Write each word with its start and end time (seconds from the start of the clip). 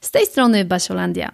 Z 0.00 0.10
tej 0.10 0.26
strony 0.26 0.64
Basiolandia. 0.64 1.32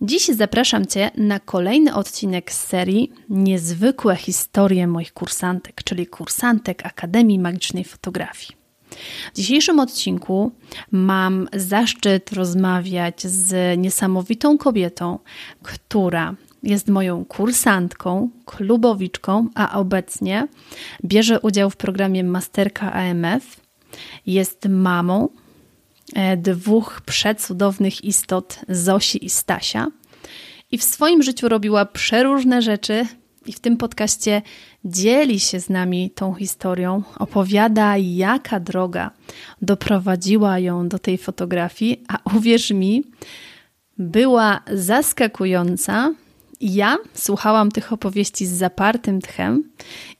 Dziś 0.00 0.26
zapraszam 0.26 0.86
Cię 0.86 1.10
na 1.16 1.40
kolejny 1.40 1.94
odcinek 1.94 2.52
z 2.52 2.66
serii 2.66 3.12
Niezwykłe 3.28 4.16
historie 4.16 4.86
moich 4.86 5.12
kursantek, 5.12 5.82
czyli 5.84 6.06
kursantek 6.06 6.86
Akademii 6.86 7.38
Magicznej 7.38 7.84
Fotografii. 7.84 8.58
W 9.32 9.36
dzisiejszym 9.36 9.80
odcinku 9.80 10.52
mam 10.90 11.48
zaszczyt 11.52 12.32
rozmawiać 12.32 13.26
z 13.26 13.78
niesamowitą 13.78 14.58
kobietą, 14.58 15.18
która 15.62 16.34
jest 16.62 16.88
moją 16.88 17.24
kursantką, 17.24 18.30
klubowiczką, 18.44 19.48
a 19.54 19.78
obecnie 19.78 20.48
bierze 21.04 21.40
udział 21.40 21.70
w 21.70 21.76
programie 21.76 22.24
Masterka 22.24 22.92
AMF. 22.92 23.60
Jest 24.26 24.68
mamą 24.68 25.28
dwóch 26.36 27.00
przecudownych 27.00 28.04
istot, 28.04 28.60
Zosi 28.68 29.24
i 29.24 29.30
Stasia. 29.30 29.86
I 30.70 30.78
w 30.78 30.84
swoim 30.84 31.22
życiu 31.22 31.48
robiła 31.48 31.86
przeróżne 31.86 32.62
rzeczy, 32.62 33.06
i 33.48 33.52
w 33.52 33.60
tym 33.60 33.76
podcaście 33.76 34.42
dzieli 34.84 35.40
się 35.40 35.60
z 35.60 35.68
nami 35.68 36.10
tą 36.10 36.34
historią, 36.34 37.02
opowiada, 37.18 37.96
jaka 37.96 38.60
droga 38.60 39.10
doprowadziła 39.62 40.58
ją 40.58 40.88
do 40.88 40.98
tej 40.98 41.18
fotografii, 41.18 42.04
a 42.08 42.36
uwierz 42.36 42.70
mi, 42.70 43.04
była 43.98 44.60
zaskakująca. 44.72 46.14
Ja 46.60 46.96
słuchałam 47.14 47.70
tych 47.70 47.92
opowieści 47.92 48.46
z 48.46 48.50
zapartym 48.50 49.20
tchem 49.20 49.70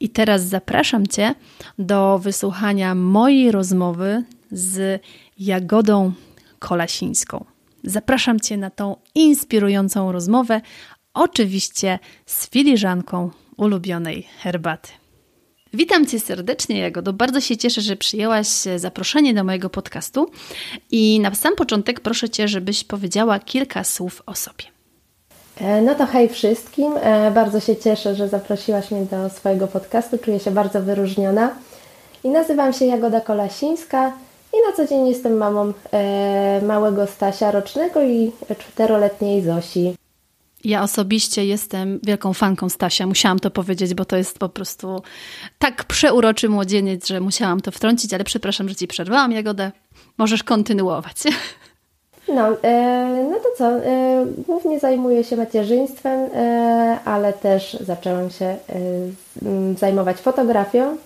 i 0.00 0.09
teraz 0.09 0.42
zapraszam 0.42 1.06
Cię 1.06 1.34
do 1.78 2.19
wysłuchania 2.19 2.94
mojej 2.94 3.53
rozmowy 3.53 4.25
z 4.53 5.03
Jagodą 5.39 6.12
Kolasińską. 6.58 7.44
Zapraszam 7.84 8.41
Cię 8.41 8.56
na 8.56 8.71
tą 8.71 8.97
inspirującą 9.15 10.12
rozmowę, 10.12 10.60
oczywiście 11.15 11.99
z 12.26 12.50
filiżanką 12.50 13.31
ulubionej 13.56 14.26
herbaty. 14.38 14.88
Witam 15.72 16.06
Cię 16.06 16.21
serdecznie, 16.21 16.78
Jagodo. 16.78 17.12
Bardzo 17.12 17.41
się 17.41 17.56
cieszę, 17.56 17.81
że 17.81 17.97
przyjęłaś 17.97 18.49
zaproszenie 18.76 19.34
do 19.34 19.44
mojego 19.44 19.71
podcastu. 19.71 20.31
I 20.91 21.21
na 21.21 21.34
sam 21.34 21.56
początek 21.56 22.00
proszę 22.00 22.31
Cię, 22.31 22.49
żebyś 22.49 22.84
powiedziała 22.84 23.38
kilka 23.38 23.84
słów 23.84 24.22
o 24.26 24.34
sobie. 24.34 24.65
E, 25.60 25.82
no 25.82 25.94
to 25.94 26.06
hej 26.06 26.28
wszystkim. 26.28 26.93
E, 27.00 27.31
bardzo 27.31 27.60
się 27.60 27.76
cieszę, 27.76 28.15
że 28.15 28.28
zaprosiłaś 28.28 28.91
mnie 28.91 29.05
do 29.05 29.31
swojego 29.31 29.66
podcastu. 29.66 30.19
Czuję 30.19 30.41
się 30.41 30.50
bardzo 30.50 30.82
wyróżniona. 30.82 31.50
I 32.25 32.28
nazywam 32.28 32.72
się 32.72 32.84
Jagoda 32.84 33.20
Kolasińska 33.20 34.12
i 34.58 34.70
na 34.70 34.76
co 34.76 34.86
dzień 34.86 35.08
jestem 35.08 35.36
mamą 35.36 35.72
e, 35.92 36.60
małego 36.62 37.06
Stasia 37.06 37.50
rocznego 37.50 38.02
i 38.02 38.32
czteroletniej 38.58 39.42
Zosi. 39.42 39.94
Ja 40.64 40.82
osobiście 40.82 41.44
jestem 41.44 42.00
wielką 42.02 42.32
fanką 42.32 42.69
Stasia. 42.69 43.06
Musiałam 43.06 43.38
to 43.38 43.50
powiedzieć, 43.50 43.94
bo 43.94 44.04
to 44.04 44.16
jest 44.16 44.38
po 44.38 44.48
prostu 44.48 45.02
tak 45.58 45.84
przeuroczy 45.84 46.48
młodzieniec, 46.48 47.06
że 47.06 47.20
musiałam 47.20 47.60
to 47.60 47.70
wtrącić, 47.70 48.14
ale 48.14 48.24
przepraszam, 48.24 48.69
że 48.69 48.74
Ci 48.74 48.88
przerwałam, 48.88 49.32
Jagodę. 49.32 49.72
Możesz 50.19 50.42
kontynuować. 50.42 51.16
No, 52.34 52.48
e, 52.62 53.26
no 53.30 53.36
to 53.40 53.48
co? 53.58 53.64
E, 53.64 54.26
głównie 54.46 54.80
zajmuję 54.80 55.25
się 55.25 55.36
macierzyństwem, 55.36 56.30
e, 56.34 56.98
ale 57.04 57.32
też 57.32 57.76
zaczęłam 57.80 58.30
się 58.30 58.56
zajmować 59.78 60.16
fotografią. 60.16 60.96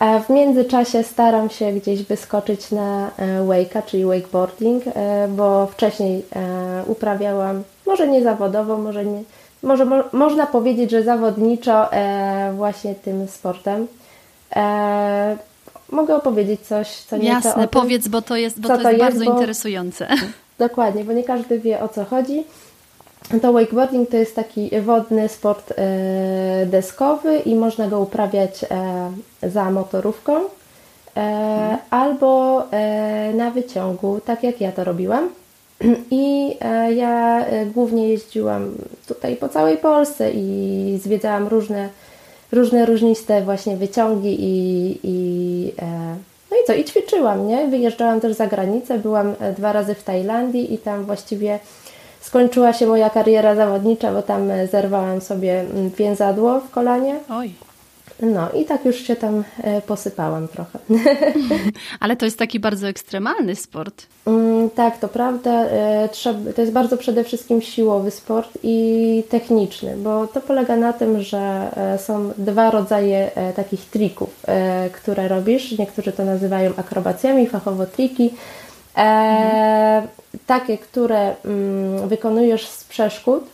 W 0.00 0.30
międzyczasie 0.30 1.02
staram 1.02 1.50
się 1.50 1.72
gdzieś 1.72 2.02
wyskoczyć 2.02 2.70
na 2.70 3.10
wake'a, 3.46 3.82
czyli 3.86 4.04
wakeboarding, 4.04 4.84
bo 5.28 5.66
wcześniej 5.66 6.24
uprawiałam, 6.86 7.62
może 7.86 8.08
nie 8.08 8.22
zawodowo, 8.22 8.78
może, 8.78 9.04
nie, 9.04 9.22
może 9.62 9.84
mo, 9.84 9.96
można 10.12 10.46
powiedzieć, 10.46 10.90
że 10.90 11.02
zawodniczo 11.02 11.88
właśnie 12.56 12.94
tym 12.94 13.28
sportem. 13.28 13.86
Mogę 15.92 16.16
opowiedzieć 16.16 16.60
coś, 16.60 16.88
co 16.88 17.16
nie 17.16 17.28
Jasne, 17.28 17.68
powiedz, 17.68 18.08
bo 18.08 18.22
to 18.22 18.36
jest, 18.36 18.60
bo 18.60 18.68
to 18.68 18.74
jest, 18.74 18.82
to 18.82 18.90
jest 18.90 19.02
bardzo 19.02 19.24
bo... 19.24 19.32
interesujące. 19.32 20.08
Dokładnie, 20.58 21.04
bo 21.04 21.12
nie 21.12 21.24
każdy 21.24 21.58
wie 21.58 21.80
o 21.80 21.88
co 21.88 22.04
chodzi. 22.04 22.44
To 23.28 23.52
wakeboarding 23.52 24.08
to 24.10 24.16
jest 24.16 24.36
taki 24.36 24.70
wodny 24.80 25.28
sport 25.28 25.72
e, 25.76 26.66
deskowy 26.66 27.38
i 27.38 27.54
można 27.54 27.88
go 27.88 28.00
uprawiać 28.00 28.64
e, 28.64 29.48
za 29.48 29.70
motorówką 29.70 30.40
e, 31.16 31.78
albo 31.90 32.62
na 33.34 33.50
wyciągu, 33.50 34.20
tak 34.24 34.42
jak 34.42 34.60
ja 34.60 34.72
to 34.72 34.84
robiłam. 34.84 35.28
I 36.10 36.56
ja 36.96 37.44
głównie 37.74 38.08
jeździłam 38.08 38.74
tutaj 39.06 39.36
po 39.36 39.48
całej 39.48 39.76
Polsce 39.76 40.30
i 40.30 40.98
zwiedzałam 41.02 41.48
różne, 41.48 41.88
różne 42.52 42.86
różniste 42.86 43.42
właśnie 43.42 43.76
wyciągi 43.76 44.36
i, 44.40 44.98
i 45.02 45.72
no 46.50 46.56
i 46.62 46.66
co, 46.66 46.74
i 46.74 46.84
ćwiczyłam, 46.84 47.48
nie? 47.48 47.68
Wyjeżdżałam 47.68 48.20
też 48.20 48.32
za 48.32 48.46
granicę, 48.46 48.98
byłam 48.98 49.34
dwa 49.56 49.72
razy 49.72 49.94
w 49.94 50.04
Tajlandii 50.04 50.74
i 50.74 50.78
tam 50.78 51.04
właściwie 51.04 51.58
skończyła 52.28 52.72
się 52.72 52.86
moja 52.86 53.10
kariera 53.10 53.54
zawodnicza, 53.54 54.12
bo 54.12 54.22
tam 54.22 54.50
e, 54.50 54.66
zerwałam 54.66 55.20
sobie 55.20 55.60
mm, 55.60 55.90
więzadło 55.90 56.60
w 56.60 56.70
kolanie. 56.70 57.14
Oj. 57.30 57.52
No 58.22 58.50
i 58.52 58.64
tak 58.64 58.84
już 58.84 58.96
się 58.96 59.16
tam 59.16 59.44
e, 59.62 59.82
posypałam 59.82 60.48
trochę. 60.48 60.78
Ale 62.00 62.16
to 62.16 62.24
jest 62.24 62.38
taki 62.38 62.60
bardzo 62.60 62.88
ekstremalny 62.88 63.54
sport. 63.54 64.06
Mm, 64.26 64.70
tak, 64.70 64.98
to 64.98 65.08
prawda. 65.08 65.50
E, 65.50 66.08
to 66.54 66.60
jest 66.60 66.72
bardzo 66.72 66.96
przede 66.96 67.24
wszystkim 67.24 67.62
siłowy 67.62 68.10
sport 68.10 68.58
i 68.62 69.24
techniczny, 69.28 69.96
bo 69.96 70.26
to 70.26 70.40
polega 70.40 70.76
na 70.76 70.92
tym, 70.92 71.22
że 71.22 71.70
są 71.98 72.32
dwa 72.38 72.70
rodzaje 72.70 73.30
takich 73.56 73.84
trików, 73.84 74.46
które 74.92 75.28
robisz. 75.28 75.78
Niektórzy 75.78 76.12
to 76.12 76.24
nazywają 76.24 76.72
akrobacjami, 76.76 77.46
fachowo 77.46 77.86
triki. 77.86 78.30
Mhm. 78.98 80.08
Takie, 80.46 80.78
które 80.78 81.34
mm, 81.44 82.08
wykonujesz 82.08 82.68
z 82.68 82.84
przeszkód 82.84 83.44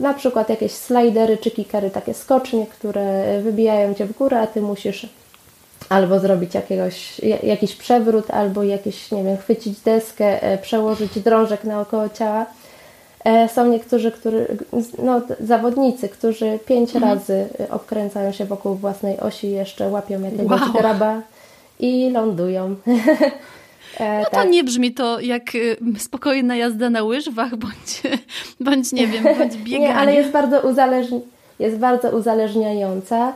na 0.00 0.14
przykład 0.14 0.48
jakieś 0.48 0.72
slidery 0.72 1.36
czy 1.36 1.50
kickery, 1.50 1.90
takie 1.90 2.14
skocznie, 2.14 2.66
które 2.66 3.40
wybijają 3.42 3.94
Cię 3.94 4.06
w 4.06 4.18
górę, 4.18 4.40
a 4.40 4.46
Ty 4.46 4.62
musisz 4.62 5.06
albo 5.88 6.20
zrobić 6.20 6.54
jakiegoś, 6.54 7.20
jakiś 7.42 7.76
przewrót, 7.76 8.30
albo 8.30 8.62
jakieś, 8.62 9.10
nie 9.12 9.24
wiem, 9.24 9.36
chwycić 9.36 9.80
deskę, 9.80 10.42
e, 10.42 10.58
przełożyć 10.58 11.18
drążek 11.18 11.64
naokoło 11.64 12.08
ciała. 12.08 12.46
E, 13.24 13.48
są 13.48 13.66
niektórzy, 13.66 14.12
którzy, 14.12 14.46
no, 14.98 15.20
zawodnicy, 15.40 16.08
którzy 16.08 16.58
pięć 16.66 16.96
mhm. 16.96 17.14
razy 17.14 17.48
obkręcają 17.70 18.32
się 18.32 18.44
wokół 18.44 18.74
własnej 18.74 19.20
osi, 19.20 19.50
jeszcze 19.50 19.88
łapią 19.88 20.22
jakiegoś 20.22 20.60
wow. 20.60 20.72
graba 20.72 21.20
i 21.80 22.10
lądują. 22.10 22.76
E, 24.00 24.18
no 24.18 24.24
to 24.24 24.30
tak. 24.30 24.50
nie 24.50 24.64
brzmi 24.64 24.94
to 24.94 25.20
jak 25.20 25.54
y, 25.54 25.76
spokojna 25.98 26.56
jazda 26.56 26.90
na 26.90 27.02
łyżwach, 27.02 27.56
bądź, 27.64 28.02
bądź 28.60 28.92
nie 28.92 29.06
wiem, 29.06 29.24
bądź 29.38 29.56
bieganie. 29.56 29.78
nie, 29.88 29.94
ale 29.94 30.14
jest 30.14 30.30
bardzo, 30.30 30.60
uzależni 30.60 31.20
jest 31.58 31.78
bardzo 31.78 32.10
uzależniająca. 32.10 33.32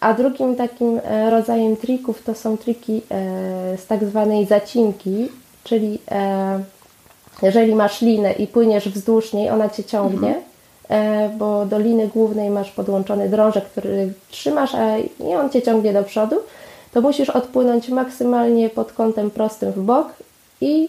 A 0.00 0.14
drugim 0.14 0.56
takim 0.56 1.00
e, 1.04 1.30
rodzajem 1.30 1.76
trików 1.76 2.22
to 2.22 2.34
są 2.34 2.56
triki 2.56 3.02
e, 3.10 3.78
z 3.78 3.86
tak 3.86 4.04
zwanej 4.04 4.46
zacinki, 4.46 5.28
czyli 5.64 5.98
jeżeli 7.42 7.74
masz 7.74 8.00
linę 8.00 8.32
i 8.32 8.46
płyniesz 8.46 8.88
wzdłuż 8.88 9.32
niej, 9.32 9.50
ona 9.50 9.68
cię 9.68 9.84
ciągnie, 9.84 10.28
mhm. 10.28 10.44
E, 10.88 11.28
bo 11.38 11.66
do 11.66 11.78
liny 11.78 12.08
głównej 12.08 12.50
masz 12.50 12.70
podłączony 12.70 13.28
drążek, 13.28 13.64
który 13.64 14.12
trzymasz 14.30 14.74
a, 14.74 14.98
i 14.98 15.34
on 15.34 15.50
cię 15.50 15.62
ciągnie 15.62 15.92
do 15.92 16.02
przodu, 16.02 16.36
to 16.92 17.00
musisz 17.00 17.30
odpłynąć 17.30 17.88
maksymalnie 17.88 18.70
pod 18.70 18.92
kątem 18.92 19.30
prostym 19.30 19.72
w 19.72 19.78
bok 19.78 20.08
i 20.60 20.88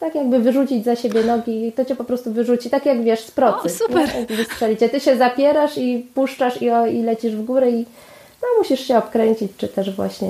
tak 0.00 0.14
jakby 0.14 0.38
wyrzucić 0.38 0.84
za 0.84 0.96
siebie 0.96 1.24
nogi, 1.24 1.72
to 1.72 1.84
cię 1.84 1.96
po 1.96 2.04
prostu 2.04 2.32
wyrzuci, 2.32 2.70
tak 2.70 2.86
jak 2.86 3.02
wiesz, 3.02 3.20
z 3.20 3.30
procy. 3.30 3.66
O, 3.66 3.68
super. 3.68 4.08
Wystrzelicie. 4.28 4.88
Ty 4.88 5.00
się 5.00 5.16
zapierasz 5.16 5.78
i 5.78 6.06
puszczasz 6.14 6.62
i, 6.62 6.70
o, 6.70 6.86
i 6.86 7.02
lecisz 7.02 7.36
w 7.36 7.44
górę 7.44 7.70
i 7.70 7.86
no, 8.42 8.48
musisz 8.58 8.80
się 8.80 8.98
obkręcić, 8.98 9.52
czy 9.56 9.68
też 9.68 9.96
właśnie, 9.96 10.28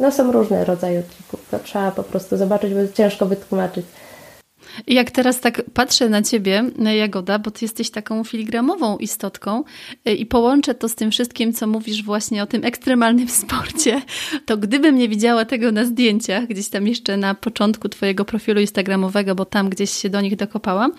no 0.00 0.12
są 0.12 0.32
różne 0.32 0.64
rodzaje 0.64 1.02
trików, 1.02 1.48
to 1.50 1.58
trzeba 1.58 1.90
po 1.90 2.02
prostu 2.02 2.36
zobaczyć, 2.36 2.74
bo 2.74 2.80
ciężko 2.94 3.26
wytłumaczyć. 3.26 3.86
Jak 4.86 5.10
teraz 5.10 5.40
tak 5.40 5.62
patrzę 5.74 6.08
na 6.08 6.22
ciebie, 6.22 6.64
Jagoda, 6.98 7.38
bo 7.38 7.50
ty 7.50 7.64
jesteś 7.64 7.90
taką 7.90 8.24
filigramową 8.24 8.98
istotką 8.98 9.64
y, 10.08 10.14
i 10.14 10.26
połączę 10.26 10.74
to 10.74 10.88
z 10.88 10.94
tym 10.94 11.10
wszystkim, 11.10 11.52
co 11.52 11.66
mówisz 11.66 12.02
właśnie 12.02 12.42
o 12.42 12.46
tym 12.46 12.64
ekstremalnym 12.64 13.28
sporcie, 13.44 14.02
to 14.46 14.56
gdybym 14.56 14.96
nie 14.96 15.08
widziała 15.08 15.44
tego 15.44 15.72
na 15.72 15.84
zdjęciach, 15.84 16.46
gdzieś 16.46 16.68
tam 16.68 16.86
jeszcze 16.86 17.16
na 17.16 17.34
początku 17.34 17.88
twojego 17.88 18.24
profilu 18.24 18.60
instagramowego, 18.60 19.34
bo 19.34 19.44
tam 19.44 19.68
gdzieś 19.68 19.90
się 19.90 20.10
do 20.10 20.20
nich 20.20 20.36
dokopałam, 20.36 20.92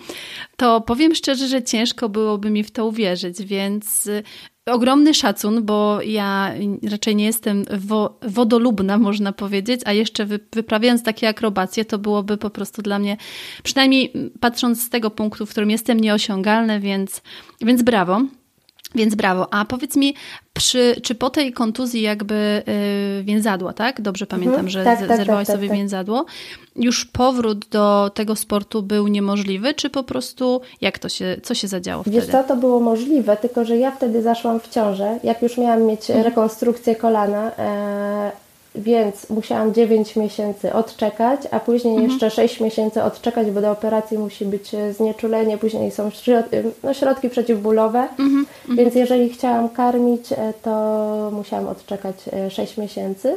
to 0.56 0.80
powiem 0.80 1.14
szczerze, 1.14 1.48
że 1.48 1.62
ciężko 1.62 2.08
byłoby 2.08 2.50
mi 2.50 2.64
w 2.64 2.70
to 2.70 2.86
uwierzyć, 2.86 3.42
więc 3.42 4.08
ogromny 4.72 5.14
szacun, 5.14 5.64
bo 5.64 6.02
ja 6.02 6.54
raczej 6.90 7.16
nie 7.16 7.24
jestem 7.24 7.64
wo 7.78 8.18
wodolubna, 8.22 8.98
można 8.98 9.32
powiedzieć, 9.32 9.80
a 9.84 9.92
jeszcze 9.92 10.26
wyprawiając 10.52 11.02
takie 11.02 11.28
akrobacje, 11.28 11.84
to 11.84 11.98
byłoby 11.98 12.36
po 12.36 12.50
prostu 12.50 12.82
dla 12.82 12.98
mnie, 12.98 13.16
przynajmniej 13.62 14.12
patrząc 14.40 14.82
z 14.82 14.90
tego 14.90 15.10
punktu, 15.10 15.46
w 15.46 15.50
którym 15.50 15.70
jestem, 15.70 16.00
nieosiągalne, 16.00 16.80
więc, 16.80 17.22
więc 17.60 17.82
brawo. 17.82 18.20
Więc 18.94 19.14
brawo. 19.14 19.54
A 19.54 19.64
powiedz 19.64 19.96
mi, 19.96 20.14
przy, 20.52 20.96
czy 21.02 21.14
po 21.14 21.30
tej 21.30 21.52
kontuzji 21.52 22.02
jakby 22.02 22.62
yy, 23.16 23.24
więzadła, 23.24 23.72
tak? 23.72 24.00
Dobrze 24.00 24.26
pamiętam, 24.26 24.54
mhm. 24.54 24.68
że 24.68 24.84
tak, 24.84 24.98
tak, 25.08 25.16
zerwałaś 25.16 25.46
tak, 25.46 25.56
sobie 25.56 25.68
tak. 25.68 25.76
więzadło. 25.76 26.24
Już 26.76 27.04
powrót 27.04 27.68
do 27.68 28.10
tego 28.14 28.36
sportu 28.36 28.82
był 28.82 29.08
niemożliwy, 29.08 29.74
czy 29.74 29.90
po 29.90 30.02
prostu 30.02 30.60
jak 30.80 30.98
to 30.98 31.08
się, 31.08 31.36
co 31.42 31.54
się 31.54 31.68
zadziało 31.68 32.02
wtedy? 32.02 32.16
Wiesz 32.16 32.26
co, 32.30 32.44
to 32.44 32.56
było 32.56 32.80
możliwe, 32.80 33.36
tylko 33.36 33.64
że 33.64 33.76
ja 33.76 33.90
wtedy 33.90 34.22
zaszłam 34.22 34.60
w 34.60 34.68
ciążę. 34.68 35.18
Jak 35.24 35.42
już 35.42 35.58
miałam 35.58 35.82
mieć 35.82 36.10
mhm. 36.10 36.24
rekonstrukcję 36.24 36.96
kolana, 36.96 37.52
e, 37.58 38.32
więc 38.74 39.30
musiałam 39.30 39.74
9 39.74 40.16
miesięcy 40.16 40.72
odczekać, 40.72 41.40
a 41.50 41.60
później 41.60 41.94
mhm. 41.94 42.10
jeszcze 42.10 42.30
6 42.30 42.60
miesięcy 42.60 43.02
odczekać, 43.02 43.50
bo 43.50 43.60
do 43.60 43.70
operacji 43.70 44.18
musi 44.18 44.44
być 44.44 44.74
e, 44.74 44.92
znieczulenie, 44.92 45.58
później 45.58 45.90
są 45.90 46.10
środ 46.10 46.54
e, 46.54 46.62
no, 46.82 46.94
środki 46.94 47.30
przeciwbólowe, 47.30 48.00
mhm. 48.00 48.46
mhm. 48.60 48.76
więc 48.76 48.94
jeżeli 48.94 49.28
chciałam 49.28 49.68
karmić, 49.68 50.32
e, 50.32 50.52
to 50.62 51.30
musiałam 51.32 51.68
odczekać 51.68 52.16
6 52.50 52.76
miesięcy. 52.76 53.28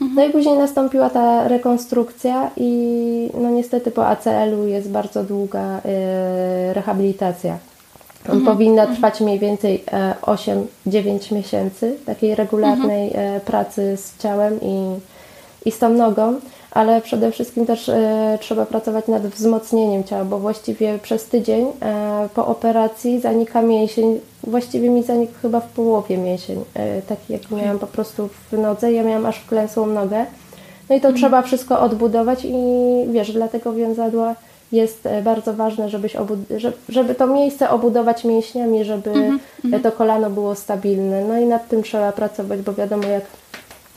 Mhm. 0.00 0.14
No 0.14 0.24
i 0.24 0.30
później 0.30 0.58
nastąpiła 0.58 1.10
ta 1.10 1.48
rekonstrukcja 1.48 2.50
i 2.56 3.30
no 3.40 3.50
niestety 3.50 3.90
po 3.90 4.06
ACL-u 4.06 4.66
jest 4.66 4.90
bardzo 4.90 5.24
długa 5.24 5.80
rehabilitacja. 6.72 7.58
Mhm. 8.24 8.44
Powinna 8.44 8.86
trwać 8.86 9.20
mniej 9.20 9.38
więcej 9.38 9.84
8-9 10.22 11.34
miesięcy 11.34 11.96
takiej 12.06 12.34
regularnej 12.34 13.06
mhm. 13.06 13.40
pracy 13.40 13.96
z 13.96 14.18
ciałem 14.18 14.60
i, 14.60 15.00
i 15.66 15.70
z 15.70 15.78
tą 15.78 15.88
nogą, 15.88 16.34
ale 16.70 17.00
przede 17.00 17.32
wszystkim 17.32 17.66
też 17.66 17.88
e, 17.88 18.38
trzeba 18.40 18.66
pracować 18.66 19.08
nad 19.08 19.26
wzmocnieniem 19.26 20.04
ciała, 20.04 20.24
bo 20.24 20.38
właściwie 20.38 20.98
przez 20.98 21.24
tydzień 21.24 21.66
e, 21.82 22.28
po 22.34 22.46
operacji 22.46 23.20
zanika 23.20 23.62
mięsień, 23.62 24.20
właściwie 24.44 24.90
mi 24.90 25.02
zanikł 25.02 25.32
chyba 25.42 25.60
w 25.60 25.68
połowie 25.68 26.18
mięsień, 26.18 26.64
e, 26.74 27.02
taki 27.02 27.32
jak 27.32 27.50
miałam 27.50 27.78
po 27.78 27.86
prostu 27.86 28.28
w 28.52 28.58
nodze, 28.58 28.92
ja 28.92 29.02
miałam 29.02 29.26
aż 29.26 29.38
wklęsłą 29.38 29.86
nogę. 29.86 30.26
No 30.90 30.96
i 30.96 31.00
to 31.00 31.08
mhm. 31.08 31.14
trzeba 31.14 31.42
wszystko 31.42 31.80
odbudować 31.80 32.44
i 32.44 32.54
wiesz, 33.10 33.32
dlatego 33.32 33.72
więzadła 33.72 34.34
jest 34.72 35.06
e, 35.06 35.22
bardzo 35.22 35.54
ważne, 35.54 35.88
żebyś 35.88 36.16
żeby 36.88 37.14
to 37.14 37.26
miejsce 37.26 37.70
obudować 37.70 38.24
mięśniami, 38.24 38.84
żeby 38.84 39.10
mm 39.10 39.40
-hmm. 39.64 39.82
to 39.82 39.92
kolano 39.92 40.30
było 40.30 40.54
stabilne. 40.54 41.24
No 41.24 41.38
i 41.38 41.44
nad 41.44 41.68
tym 41.68 41.82
trzeba 41.82 42.12
pracować, 42.12 42.60
bo 42.60 42.74
wiadomo, 42.74 43.04
jak 43.08 43.24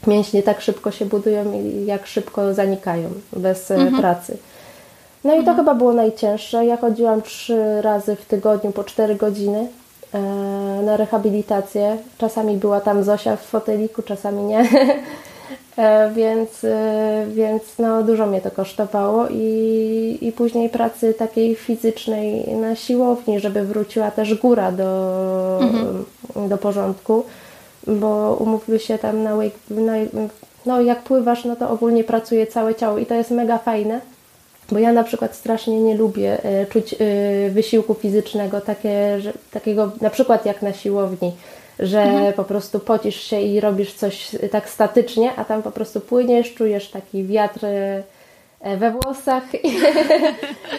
mięśnie 0.08 0.44
tak 0.44 0.62
szybko 0.62 0.92
się 0.92 1.06
budują 1.06 1.54
i 1.54 1.86
jak 1.86 2.08
szybko 2.08 2.54
zanikają 2.54 3.10
bez 3.34 3.72
mm 3.72 3.94
-hmm. 3.94 4.00
pracy. 4.00 4.38
No 5.24 5.34
i 5.34 5.38
to 5.38 5.42
mm 5.42 5.54
-hmm. 5.54 5.58
chyba 5.58 5.76
było 5.76 5.94
najcięższe. 5.94 6.66
Ja 6.66 6.78
chodziłam 6.78 7.22
trzy 7.22 7.82
razy 7.82 8.16
w 8.16 8.26
tygodniu 8.26 8.72
po 8.72 8.84
cztery 8.84 9.16
godziny 9.16 9.68
na 10.84 10.98
rehabilitację. 10.98 11.98
Czasami 12.18 12.58
była 12.58 12.82
tam 12.82 13.04
Zosia 13.04 13.36
w 13.36 13.42
foteliku, 13.42 14.02
czasami 14.02 14.44
nie. 14.44 14.70
E, 15.78 16.12
więc, 16.12 16.64
e, 16.64 17.26
więc 17.30 17.64
no, 17.80 18.04
dużo 18.04 18.26
mnie 18.26 18.42
to 18.42 18.52
kosztowało 18.52 19.28
i, 19.32 20.18
i 20.22 20.32
później 20.32 20.70
pracy 20.70 21.14
takiej 21.14 21.56
fizycznej 21.56 22.48
na 22.48 22.76
siłowni, 22.76 23.40
żeby 23.40 23.64
wróciła 23.64 24.12
też 24.12 24.36
góra 24.36 24.72
do, 24.72 25.60
mhm. 25.62 26.06
do 26.50 26.58
porządku, 26.58 27.24
bo 27.88 28.38
umówmy 28.40 28.80
się 28.80 28.98
tam 28.98 29.24
na, 29.24 29.36
na 29.70 29.94
no 30.66 30.82
jak 30.82 31.04
pływasz, 31.04 31.46
no 31.46 31.56
to 31.56 31.70
ogólnie 31.70 32.04
pracuje 32.04 32.48
całe 32.48 32.76
ciało 32.76 32.98
i 32.98 33.06
to 33.06 33.14
jest 33.14 33.32
mega 33.32 33.58
fajne, 33.58 34.02
bo 34.72 34.80
ja 34.80 34.94
na 34.94 35.04
przykład 35.04 35.36
strasznie 35.36 35.82
nie 35.82 35.96
lubię 35.98 36.44
e, 36.44 36.66
czuć 36.66 36.96
wysiłku 37.50 37.94
fizycznego, 37.94 38.62
takie, 38.62 39.22
że, 39.22 39.34
takiego 39.52 39.92
na 40.02 40.10
przykład 40.10 40.46
jak 40.46 40.62
na 40.62 40.74
siłowni, 40.74 41.32
że 41.80 42.02
mhm. 42.02 42.34
po 42.34 42.44
prostu 42.44 42.80
pocisz 42.80 43.22
się 43.22 43.42
i 43.42 43.60
robisz 43.60 43.94
coś 43.94 44.30
tak 44.52 44.70
statycznie, 44.70 45.36
a 45.36 45.46
tam 45.46 45.64
po 45.64 45.72
prostu 45.72 46.02
płyniesz, 46.02 46.54
czujesz 46.54 46.90
taki 46.90 47.24
wiatr 47.24 47.66
e, 47.66 48.04
we 48.78 48.92
włosach 48.92 49.44
i, 49.64 49.78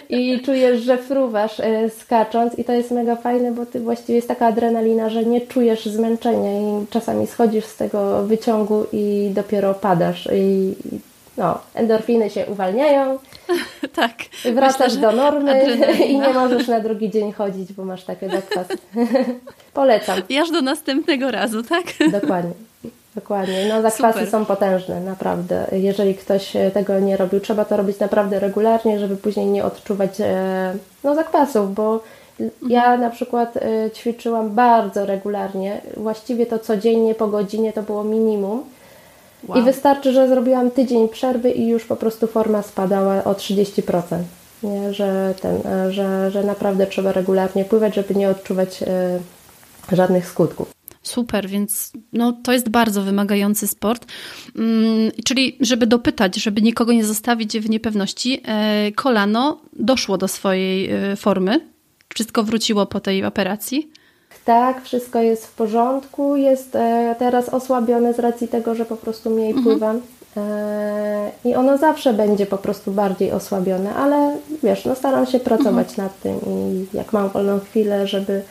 i 0.19 0.41
czujesz, 0.41 0.81
że 0.81 0.97
fruwasz 0.97 1.59
e, 1.59 1.89
skacząc 1.89 2.59
i 2.59 2.63
to 2.63 2.73
jest 2.73 2.91
mega 2.91 3.15
fajne, 3.15 3.51
bo 3.51 3.65
ty 3.65 3.79
właściwie 3.79 4.15
jest 4.15 4.27
taka 4.27 4.45
adrenalina, 4.45 5.09
że 5.09 5.25
nie 5.25 5.41
czujesz 5.41 5.85
zmęczenia 5.85 6.59
i 6.59 6.85
czasami 6.89 7.27
schodzisz 7.27 7.65
z 7.65 7.75
tego 7.75 8.23
wyciągu 8.23 8.85
i 8.93 9.31
dopiero 9.33 9.73
padasz 9.73 10.29
i 10.33 10.75
no, 11.37 11.59
endorfiny 11.73 12.29
się 12.29 12.45
uwalniają. 12.45 13.19
tak. 13.95 14.13
Wracasz 14.53 14.93
Myślę, 14.93 15.01
do 15.01 15.11
normy 15.11 15.77
i 16.09 16.19
nie 16.19 16.33
możesz 16.33 16.67
na 16.67 16.79
drugi 16.79 17.09
dzień 17.09 17.31
chodzić, 17.31 17.73
bo 17.73 17.85
masz 17.85 18.03
takie 18.03 18.29
zakwasy. 18.29 18.77
Polecam. 19.73 20.21
I 20.29 20.37
aż 20.37 20.51
do 20.51 20.61
następnego 20.61 21.31
razu, 21.31 21.63
tak? 21.63 21.85
Dokładnie. 22.11 22.51
Dokładnie. 23.15 23.65
No 23.69 23.81
zakwasy 23.81 24.19
Super. 24.19 24.31
są 24.31 24.45
potężne, 24.45 25.01
naprawdę. 25.01 25.67
Jeżeli 25.71 26.15
ktoś 26.15 26.53
tego 26.73 26.99
nie 26.99 27.17
robił, 27.17 27.39
trzeba 27.39 27.65
to 27.65 27.77
robić 27.77 27.99
naprawdę 27.99 28.39
regularnie, 28.39 28.99
żeby 28.99 29.17
później 29.17 29.45
nie 29.45 29.63
odczuwać 29.63 30.21
e, 30.21 30.73
no, 31.03 31.15
zakwasów, 31.15 31.73
bo 31.73 32.03
ja 32.67 32.79
mhm. 32.79 33.01
na 33.01 33.09
przykład 33.09 33.57
e, 33.57 33.91
ćwiczyłam 33.91 34.49
bardzo 34.49 35.05
regularnie, 35.05 35.81
właściwie 35.97 36.45
to 36.45 36.59
codziennie 36.59 37.15
po 37.15 37.27
godzinie 37.27 37.73
to 37.73 37.83
było 37.83 38.03
minimum 38.03 38.63
Wow. 39.43 39.59
I 39.59 39.61
wystarczy, 39.61 40.13
że 40.13 40.27
zrobiłam 40.27 40.71
tydzień 40.71 41.09
przerwy 41.09 41.51
i 41.51 41.67
już 41.67 41.85
po 41.85 41.95
prostu 41.95 42.27
forma 42.27 42.61
spadała 42.61 43.23
o 43.23 43.33
30%. 43.33 44.01
Nie? 44.63 44.93
Że, 44.93 45.33
ten, 45.41 45.61
że, 45.91 46.31
że 46.31 46.43
naprawdę 46.43 46.87
trzeba 46.87 47.11
regularnie 47.11 47.65
pływać, 47.65 47.95
żeby 47.95 48.15
nie 48.15 48.29
odczuwać 48.29 48.83
y, 48.83 49.95
żadnych 49.95 50.27
skutków. 50.27 50.77
Super, 51.07 51.47
więc 51.47 51.91
no, 52.13 52.33
to 52.43 52.53
jest 52.53 52.69
bardzo 52.69 53.01
wymagający 53.01 53.67
sport. 53.67 54.05
Mm, 54.55 55.11
czyli, 55.25 55.57
żeby 55.59 55.87
dopytać, 55.87 56.35
żeby 56.35 56.61
nikogo 56.61 56.93
nie 56.93 57.05
zostawić 57.05 57.59
w 57.59 57.69
niepewności, 57.69 58.41
e, 58.45 58.91
kolano 58.91 59.61
doszło 59.73 60.17
do 60.17 60.27
swojej 60.27 60.91
e, 60.91 61.15
formy. 61.15 61.59
Wszystko 62.13 62.43
wróciło 62.43 62.85
po 62.85 62.99
tej 62.99 63.25
operacji? 63.25 63.91
Tak, 64.47 64.83
wszystko 64.83 65.21
jest 65.21 65.47
w 65.47 65.51
porządku, 65.51 66.35
jest 66.35 66.75
e, 66.75 67.15
teraz 67.19 67.49
osłabione 67.49 68.13
z 68.13 68.19
racji 68.19 68.47
tego, 68.47 68.75
że 68.75 68.85
po 68.85 68.97
prostu 68.97 69.29
mniej 69.29 69.51
mhm. 69.51 69.63
pływam. 69.63 70.01
E, 70.37 71.31
I 71.45 71.55
ono 71.55 71.77
zawsze 71.77 72.13
będzie 72.13 72.45
po 72.45 72.57
prostu 72.57 72.91
bardziej 72.91 73.31
osłabione, 73.31 73.95
ale 73.95 74.37
wiesz, 74.63 74.85
no 74.85 74.95
staram 74.95 75.25
się 75.25 75.39
pracować 75.39 75.89
mhm. 75.89 76.07
nad 76.07 76.21
tym 76.21 76.39
i 76.47 76.85
jak 76.97 77.13
mam 77.13 77.29
wolną 77.29 77.59
chwilę, 77.59 78.07
żeby 78.07 78.41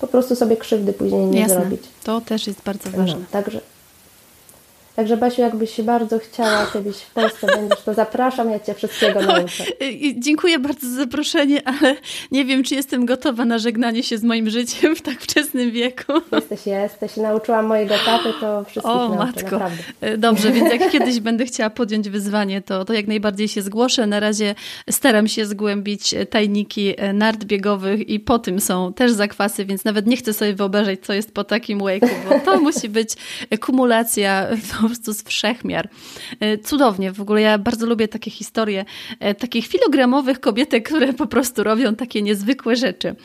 po 0.00 0.06
prostu 0.06 0.36
sobie 0.36 0.56
krzywdy 0.56 0.92
później 0.92 1.26
nie 1.26 1.40
Jasne. 1.40 1.54
zrobić. 1.54 1.82
To 2.04 2.20
też 2.20 2.46
jest 2.46 2.62
bardzo 2.62 2.90
ważne. 2.90 3.20
No, 3.20 3.26
także, 3.30 3.60
Także 4.96 5.16
Basiu, 5.16 5.40
jakbyś 5.40 5.70
się 5.70 5.82
bardzo 5.82 6.18
chciała 6.18 6.66
kiedyś 6.72 6.96
w 6.96 7.10
Polsce 7.10 7.46
będziesz, 7.46 7.80
to 7.80 7.94
zapraszam, 7.94 8.50
ja 8.50 8.60
Cię 8.60 8.74
wszystkiego 8.74 9.20
nauczę. 9.20 9.64
Dziękuję 10.24 10.58
bardzo 10.58 10.88
za 10.88 10.96
zaproszenie, 10.96 11.68
ale 11.68 11.96
nie 12.30 12.44
wiem, 12.44 12.62
czy 12.62 12.74
jestem 12.74 13.06
gotowa 13.06 13.44
na 13.44 13.58
żegnanie 13.58 14.02
się 14.02 14.18
z 14.18 14.22
moim 14.22 14.50
życiem 14.50 14.96
w 14.96 15.02
tak 15.02 15.20
wczesnym 15.20 15.70
wieku. 15.70 16.12
Jesteś, 16.32 16.66
jesteś. 16.66 17.16
Nauczyłam 17.16 17.66
mojego 17.66 17.94
taty, 18.06 18.28
to 18.40 18.64
wszystkich 18.64 18.94
o, 18.94 19.08
nauczę, 19.08 19.16
matko. 19.16 19.42
naprawdę. 19.42 19.82
E, 20.00 20.18
dobrze, 20.18 20.52
więc 20.52 20.72
jak 20.72 20.90
kiedyś 20.90 21.20
będę 21.20 21.46
chciała 21.46 21.70
podjąć 21.70 22.08
wyzwanie, 22.08 22.62
to, 22.62 22.84
to 22.84 22.92
jak 22.92 23.06
najbardziej 23.06 23.48
się 23.48 23.62
zgłoszę. 23.62 24.06
Na 24.06 24.20
razie 24.20 24.54
staram 24.90 25.28
się 25.28 25.46
zgłębić 25.46 26.14
tajniki 26.30 26.94
nart 27.14 27.44
biegowych 27.44 28.08
i 28.08 28.20
po 28.20 28.38
tym 28.38 28.60
są 28.60 28.92
też 28.92 29.12
zakwasy, 29.12 29.64
więc 29.64 29.84
nawet 29.84 30.06
nie 30.06 30.16
chcę 30.16 30.32
sobie 30.32 30.54
wyobrażać, 30.54 31.00
co 31.02 31.12
jest 31.12 31.34
po 31.34 31.44
takim 31.44 31.78
wake'u, 31.78 32.08
bo 32.28 32.40
to 32.40 32.60
musi 32.60 32.88
być 32.88 33.10
kumulacja 33.60 34.46
po 34.80 34.85
prostu 34.86 35.12
z 35.12 35.22
wszechmiar. 35.22 35.88
E, 36.40 36.58
cudownie, 36.58 37.12
w 37.12 37.20
ogóle 37.20 37.40
ja 37.40 37.58
bardzo 37.58 37.86
lubię 37.86 38.08
takie 38.08 38.30
historie, 38.30 38.84
e, 39.20 39.34
takich 39.34 39.66
filogramowych 39.66 40.40
kobietek, 40.40 40.86
które 40.86 41.12
po 41.12 41.26
prostu 41.26 41.64
robią 41.64 41.94
takie 41.94 42.22
niezwykłe 42.22 42.76
rzeczy. 42.76 43.16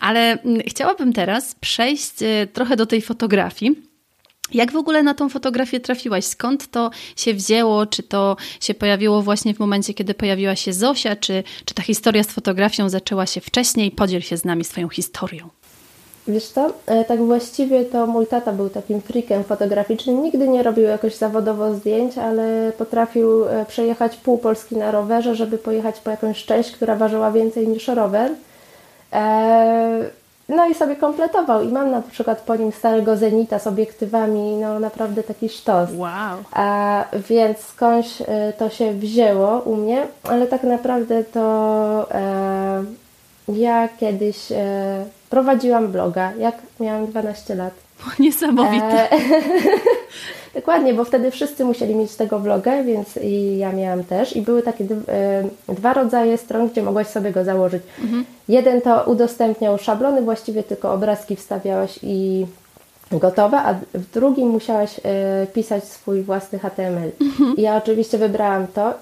Ale 0.00 0.42
mm, 0.42 0.60
chciałabym 0.66 1.12
teraz 1.12 1.54
przejść 1.54 2.22
e, 2.22 2.46
trochę 2.46 2.76
do 2.76 2.86
tej 2.86 3.02
fotografii. 3.02 3.90
Jak 4.54 4.72
w 4.72 4.76
ogóle 4.76 5.02
na 5.02 5.14
tą 5.14 5.28
fotografię 5.28 5.80
trafiłaś? 5.80 6.24
Skąd 6.24 6.70
to 6.70 6.90
się 7.16 7.34
wzięło? 7.34 7.86
Czy 7.86 8.02
to 8.02 8.36
się 8.60 8.74
pojawiło 8.74 9.22
właśnie 9.22 9.54
w 9.54 9.58
momencie, 9.58 9.94
kiedy 9.94 10.14
pojawiła 10.14 10.56
się 10.56 10.72
Zosia? 10.72 11.16
Czy, 11.16 11.42
czy 11.64 11.74
ta 11.74 11.82
historia 11.82 12.24
z 12.24 12.32
fotografią 12.32 12.88
zaczęła 12.88 13.26
się 13.26 13.40
wcześniej? 13.40 13.90
Podziel 13.90 14.20
się 14.20 14.36
z 14.36 14.44
nami 14.44 14.64
swoją 14.64 14.88
historią. 14.88 15.50
Wiesz 16.30 16.48
co, 16.48 16.70
e, 16.86 17.04
tak 17.04 17.22
właściwie 17.22 17.84
to 17.84 18.06
mój 18.06 18.26
tata 18.26 18.52
był 18.52 18.70
takim 18.70 19.00
freakiem 19.00 19.44
fotograficznym. 19.44 20.22
Nigdy 20.22 20.48
nie 20.48 20.62
robił 20.62 20.84
jakoś 20.84 21.14
zawodowo 21.14 21.74
zdjęć, 21.74 22.18
ale 22.18 22.72
potrafił 22.78 23.44
e, 23.44 23.66
przejechać 23.66 24.16
pół 24.16 24.38
Polski 24.38 24.76
na 24.76 24.90
rowerze, 24.90 25.34
żeby 25.34 25.58
pojechać 25.58 26.00
po 26.00 26.10
jakąś 26.10 26.44
część, 26.44 26.72
która 26.72 26.96
ważyła 26.96 27.32
więcej 27.32 27.68
niż 27.68 27.88
rower. 27.88 28.30
E, 29.12 30.10
no 30.48 30.68
i 30.68 30.74
sobie 30.74 30.96
kompletował. 30.96 31.62
I 31.62 31.68
mam 31.68 31.90
na 31.90 32.02
przykład 32.02 32.40
po 32.40 32.56
nim 32.56 32.72
starego 32.72 33.16
Zenita 33.16 33.58
z 33.58 33.66
obiektywami, 33.66 34.56
no 34.56 34.80
naprawdę 34.80 35.22
taki 35.22 35.48
sztos. 35.48 35.90
Wow. 35.96 36.38
A, 36.52 37.04
więc 37.28 37.58
skądś 37.58 38.22
to 38.58 38.70
się 38.70 38.92
wzięło 38.92 39.60
u 39.60 39.76
mnie, 39.76 40.06
ale 40.22 40.46
tak 40.46 40.62
naprawdę 40.62 41.24
to 41.24 42.06
e, 42.10 42.84
ja 43.48 43.88
kiedyś 44.00 44.52
e, 44.52 45.04
prowadziłam 45.30 45.92
bloga, 45.92 46.32
jak 46.38 46.54
miałam 46.80 47.06
12 47.06 47.54
lat. 47.54 47.74
Niesamowite. 48.18 49.12
E, 49.12 49.18
dokładnie, 50.54 50.94
bo 50.94 51.04
wtedy 51.04 51.30
wszyscy 51.30 51.64
musieli 51.64 51.94
mieć 51.94 52.16
tego 52.16 52.38
vloga, 52.38 52.82
więc 52.82 53.16
i 53.16 53.58
ja 53.58 53.72
miałam 53.72 54.04
też. 54.04 54.36
I 54.36 54.42
były 54.42 54.62
takie 54.62 54.84
e, 55.08 55.74
dwa 55.74 55.92
rodzaje 55.92 56.38
stron, 56.38 56.68
gdzie 56.68 56.82
mogłaś 56.82 57.06
sobie 57.06 57.32
go 57.32 57.44
założyć. 57.44 57.82
Mhm. 58.02 58.24
Jeden 58.48 58.80
to 58.80 59.04
udostępniał 59.04 59.78
szablony, 59.78 60.22
właściwie 60.22 60.62
tylko 60.62 60.92
obrazki 60.92 61.36
wstawiałaś 61.36 61.98
i 62.02 62.46
gotowe, 63.12 63.56
a 63.56 63.74
w 63.94 64.10
drugim 64.10 64.48
musiałaś 64.48 65.00
e, 65.04 65.46
pisać 65.46 65.84
swój 65.84 66.22
własny 66.22 66.58
HTML. 66.58 67.10
Mhm. 67.20 67.56
I 67.56 67.62
ja 67.62 67.76
oczywiście 67.76 68.18
wybrałam 68.18 68.66
to. 68.66 68.94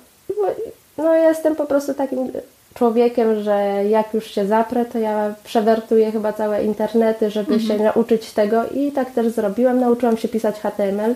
No 0.99 1.15
ja 1.15 1.29
jestem 1.29 1.57
po 1.57 1.67
prostu 1.67 1.95
takim 1.95 2.33
człowiekiem, 2.75 3.43
że 3.43 3.85
jak 3.89 4.15
już 4.15 4.31
się 4.31 4.47
zaprę, 4.47 4.85
to 4.85 4.99
ja 4.99 5.35
przewertuję 5.45 6.13
chyba 6.13 6.33
całe 6.33 6.65
internety, 6.65 7.31
żeby 7.31 7.55
mhm. 7.55 7.79
się 7.79 7.85
nauczyć 7.85 8.33
tego 8.33 8.67
i 8.75 8.93
tak 8.93 9.11
też 9.11 9.29
zrobiłam. 9.29 9.81
Nauczyłam 9.81 10.17
się 10.17 10.29
pisać 10.29 10.61
HTML. 10.61 11.15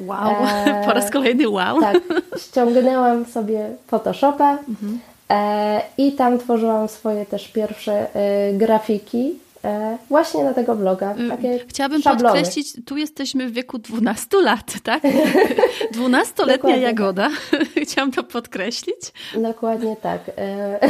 Wow, 0.00 0.30
e, 0.66 0.82
po 0.86 0.92
raz 0.92 1.10
kolejny 1.10 1.48
wow. 1.48 1.80
Tak, 1.80 1.96
ściągnęłam 2.38 3.24
sobie 3.26 3.70
Photoshopa 3.86 4.58
mhm. 4.68 5.00
e, 5.30 5.82
i 5.98 6.12
tam 6.12 6.38
tworzyłam 6.38 6.88
swoje 6.88 7.26
też 7.26 7.48
pierwsze 7.48 8.14
e, 8.14 8.52
grafiki 8.52 9.34
właśnie 10.08 10.44
na 10.44 10.54
tego 10.54 10.74
vloga. 10.74 11.14
Y, 11.16 11.28
takie 11.28 11.58
Chciałabym 11.68 12.02
szablony. 12.02 12.34
podkreślić, 12.34 12.84
tu 12.86 12.96
jesteśmy 12.96 13.48
w 13.48 13.52
wieku 13.52 13.78
12 13.78 14.42
lat, 14.42 14.74
tak? 14.82 15.02
12-letnia 15.98 16.76
Jagoda. 16.76 17.30
Tak. 17.50 17.60
Chciałam 17.84 18.12
to 18.12 18.24
podkreślić. 18.24 19.12
Dokładnie 19.34 19.96
tak. 19.96 20.20
E, 20.38 20.78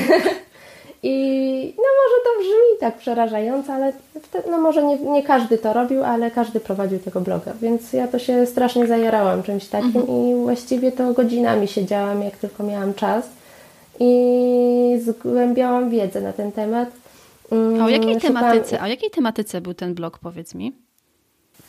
I 1.05 1.75
no 1.76 1.85
może 1.85 2.25
to 2.25 2.41
brzmi 2.41 2.81
tak 2.81 2.99
przerażająco, 2.99 3.73
ale 3.73 3.93
wtedy, 4.23 4.50
no 4.50 4.59
może 4.59 4.83
nie, 4.83 4.99
nie, 4.99 5.23
każdy 5.23 5.59
to 5.59 5.73
robił, 5.73 6.05
ale 6.05 6.31
każdy 6.31 6.61
prowadził 6.61 6.99
tego 6.99 7.21
bloga, 7.21 7.52
więc 7.62 7.93
ja 7.93 8.09
to 8.09 8.19
się 8.19 8.47
strasznie 8.47 8.87
zajarałam 8.87 9.43
czymś 9.43 9.67
takim 9.67 10.00
mhm. 10.00 10.09
i 10.09 10.35
właściwie 10.35 10.93
to 10.93 11.12
godzinami 11.12 11.69
siedziałam, 11.69 12.23
jak 12.23 12.37
tylko 12.37 12.62
miałam 12.62 12.95
czas 12.95 13.29
i 14.00 15.00
zgłębiałam 15.05 15.91
wiedzę 15.91 16.21
na 16.21 16.33
ten 16.33 16.52
temat. 16.52 17.02
A 17.81 17.85
o 17.85 17.89
jakiej, 17.89 18.15
Szukam... 18.15 18.35
tematyce, 18.35 18.81
o 18.81 18.87
jakiej 18.87 19.11
tematyce 19.11 19.61
był 19.61 19.75
ten 19.75 19.95
blog, 19.95 20.19
powiedz 20.19 20.55
mi? 20.55 20.73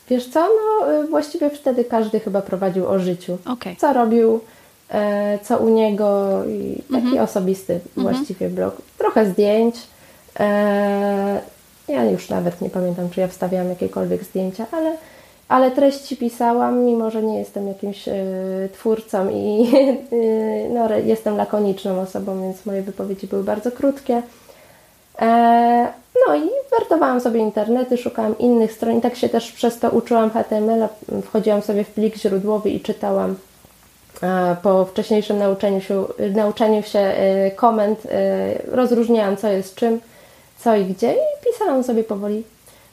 Wiesz 0.08 0.28
co, 0.28 0.40
no 0.40 0.92
y, 0.92 1.06
właściwie 1.06 1.50
wtedy 1.50 1.84
każdy 1.84 2.20
chyba 2.20 2.42
prowadził 2.42 2.86
o 2.86 2.98
życiu. 2.98 3.38
Okay. 3.46 3.76
Co 3.76 3.92
robił, 3.92 4.40
e, 4.90 5.38
co 5.42 5.58
u 5.58 5.68
niego 5.68 6.40
i 6.44 6.82
taki 6.92 7.06
mhm. 7.06 7.24
osobisty 7.24 7.80
mhm. 7.96 8.14
właściwie 8.14 8.48
blog. 8.48 8.76
Trochę 8.98 9.26
zdjęć. 9.26 9.76
E, 10.40 11.40
ja 11.88 12.04
już 12.04 12.28
nawet 12.28 12.60
nie 12.60 12.70
pamiętam, 12.70 13.10
czy 13.10 13.20
ja 13.20 13.28
wstawiałam 13.28 13.68
jakiekolwiek 13.68 14.24
zdjęcia, 14.24 14.66
ale, 14.72 14.96
ale 15.48 15.70
treści 15.70 16.16
pisałam, 16.16 16.84
mimo 16.84 17.10
że 17.10 17.22
nie 17.22 17.38
jestem 17.38 17.68
jakimś 17.68 18.08
e, 18.08 18.14
twórcą 18.72 19.30
i 19.30 19.72
no, 20.74 20.94
jestem 21.04 21.36
lakoniczną 21.36 22.00
osobą, 22.00 22.42
więc 22.42 22.66
moje 22.66 22.82
wypowiedzi 22.82 23.26
były 23.26 23.44
bardzo 23.44 23.70
krótkie. 23.70 24.22
E, 25.20 25.88
no 26.28 26.36
i 26.36 26.50
wertowałam 26.78 27.20
sobie 27.20 27.40
internety, 27.40 27.96
szukałam 27.96 28.38
innych 28.38 28.72
stron 28.72 28.98
i 28.98 29.00
tak 29.00 29.16
się 29.16 29.28
też 29.28 29.52
przez 29.52 29.78
to 29.78 29.90
uczyłam 29.90 30.30
HTML. 30.30 30.88
Wchodziłam 31.24 31.62
sobie 31.62 31.84
w 31.84 31.90
plik 31.90 32.16
źródłowy 32.16 32.70
i 32.70 32.80
czytałam 32.80 33.36
e, 34.22 34.56
po 34.62 34.84
wcześniejszym 34.84 35.38
nauczeniu 35.38 35.80
się, 35.80 36.04
nauczeniu 36.34 36.82
się 36.82 36.98
e, 36.98 37.50
komend, 37.50 38.06
rozróżniałam 38.72 39.36
co 39.36 39.48
jest 39.48 39.74
czym, 39.74 40.00
co 40.58 40.76
i 40.76 40.84
gdzie 40.84 41.12
i 41.12 41.44
pisałam 41.44 41.84
sobie 41.84 42.04
powoli 42.04 42.44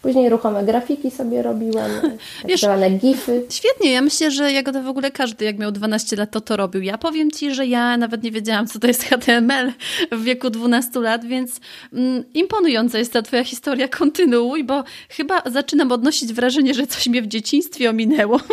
Później 0.02 0.30
ruchome 0.30 0.64
grafiki 0.64 1.12
sobie 1.12 1.42
robiłam, 1.42 1.92
tak 2.42 2.58
zwane 2.58 2.90
gify. 2.90 3.46
Świetnie, 3.50 3.92
ja 3.92 4.02
myślę, 4.02 4.32
że 4.32 4.52
jak 4.52 4.72
to 4.72 4.84
w 4.84 4.88
ogóle 4.88 5.12
każdy, 5.12 5.46
jak 5.46 5.58
miał 5.58 5.72
12 5.72 6.16
lat, 6.16 6.32
to 6.32 6.42
to 6.42 6.58
robił. 6.58 6.82
Ja 6.82 6.98
powiem 6.98 7.32
Ci, 7.32 7.54
że 7.54 7.66
ja 7.68 7.98
nawet 7.98 8.24
nie 8.24 8.32
wiedziałam, 8.32 8.68
co 8.68 8.80
to 8.80 8.88
jest 8.88 9.04
HTML 9.04 9.72
w 10.12 10.24
wieku 10.24 10.50
12 10.50 11.00
lat, 11.00 11.26
więc 11.26 11.60
mm, 11.94 12.24
imponująca 12.34 12.98
jest 12.98 13.14
ta 13.14 13.22
Twoja 13.22 13.44
historia. 13.44 13.88
Kontynuuj, 13.88 14.64
bo 14.64 14.84
chyba 15.10 15.42
zaczynam 15.46 15.92
odnosić 15.92 16.34
wrażenie, 16.34 16.74
że 16.74 16.88
coś 16.88 17.08
mnie 17.08 17.22
w 17.22 17.28
dzieciństwie 17.28 17.90
ominęło. 17.90 18.40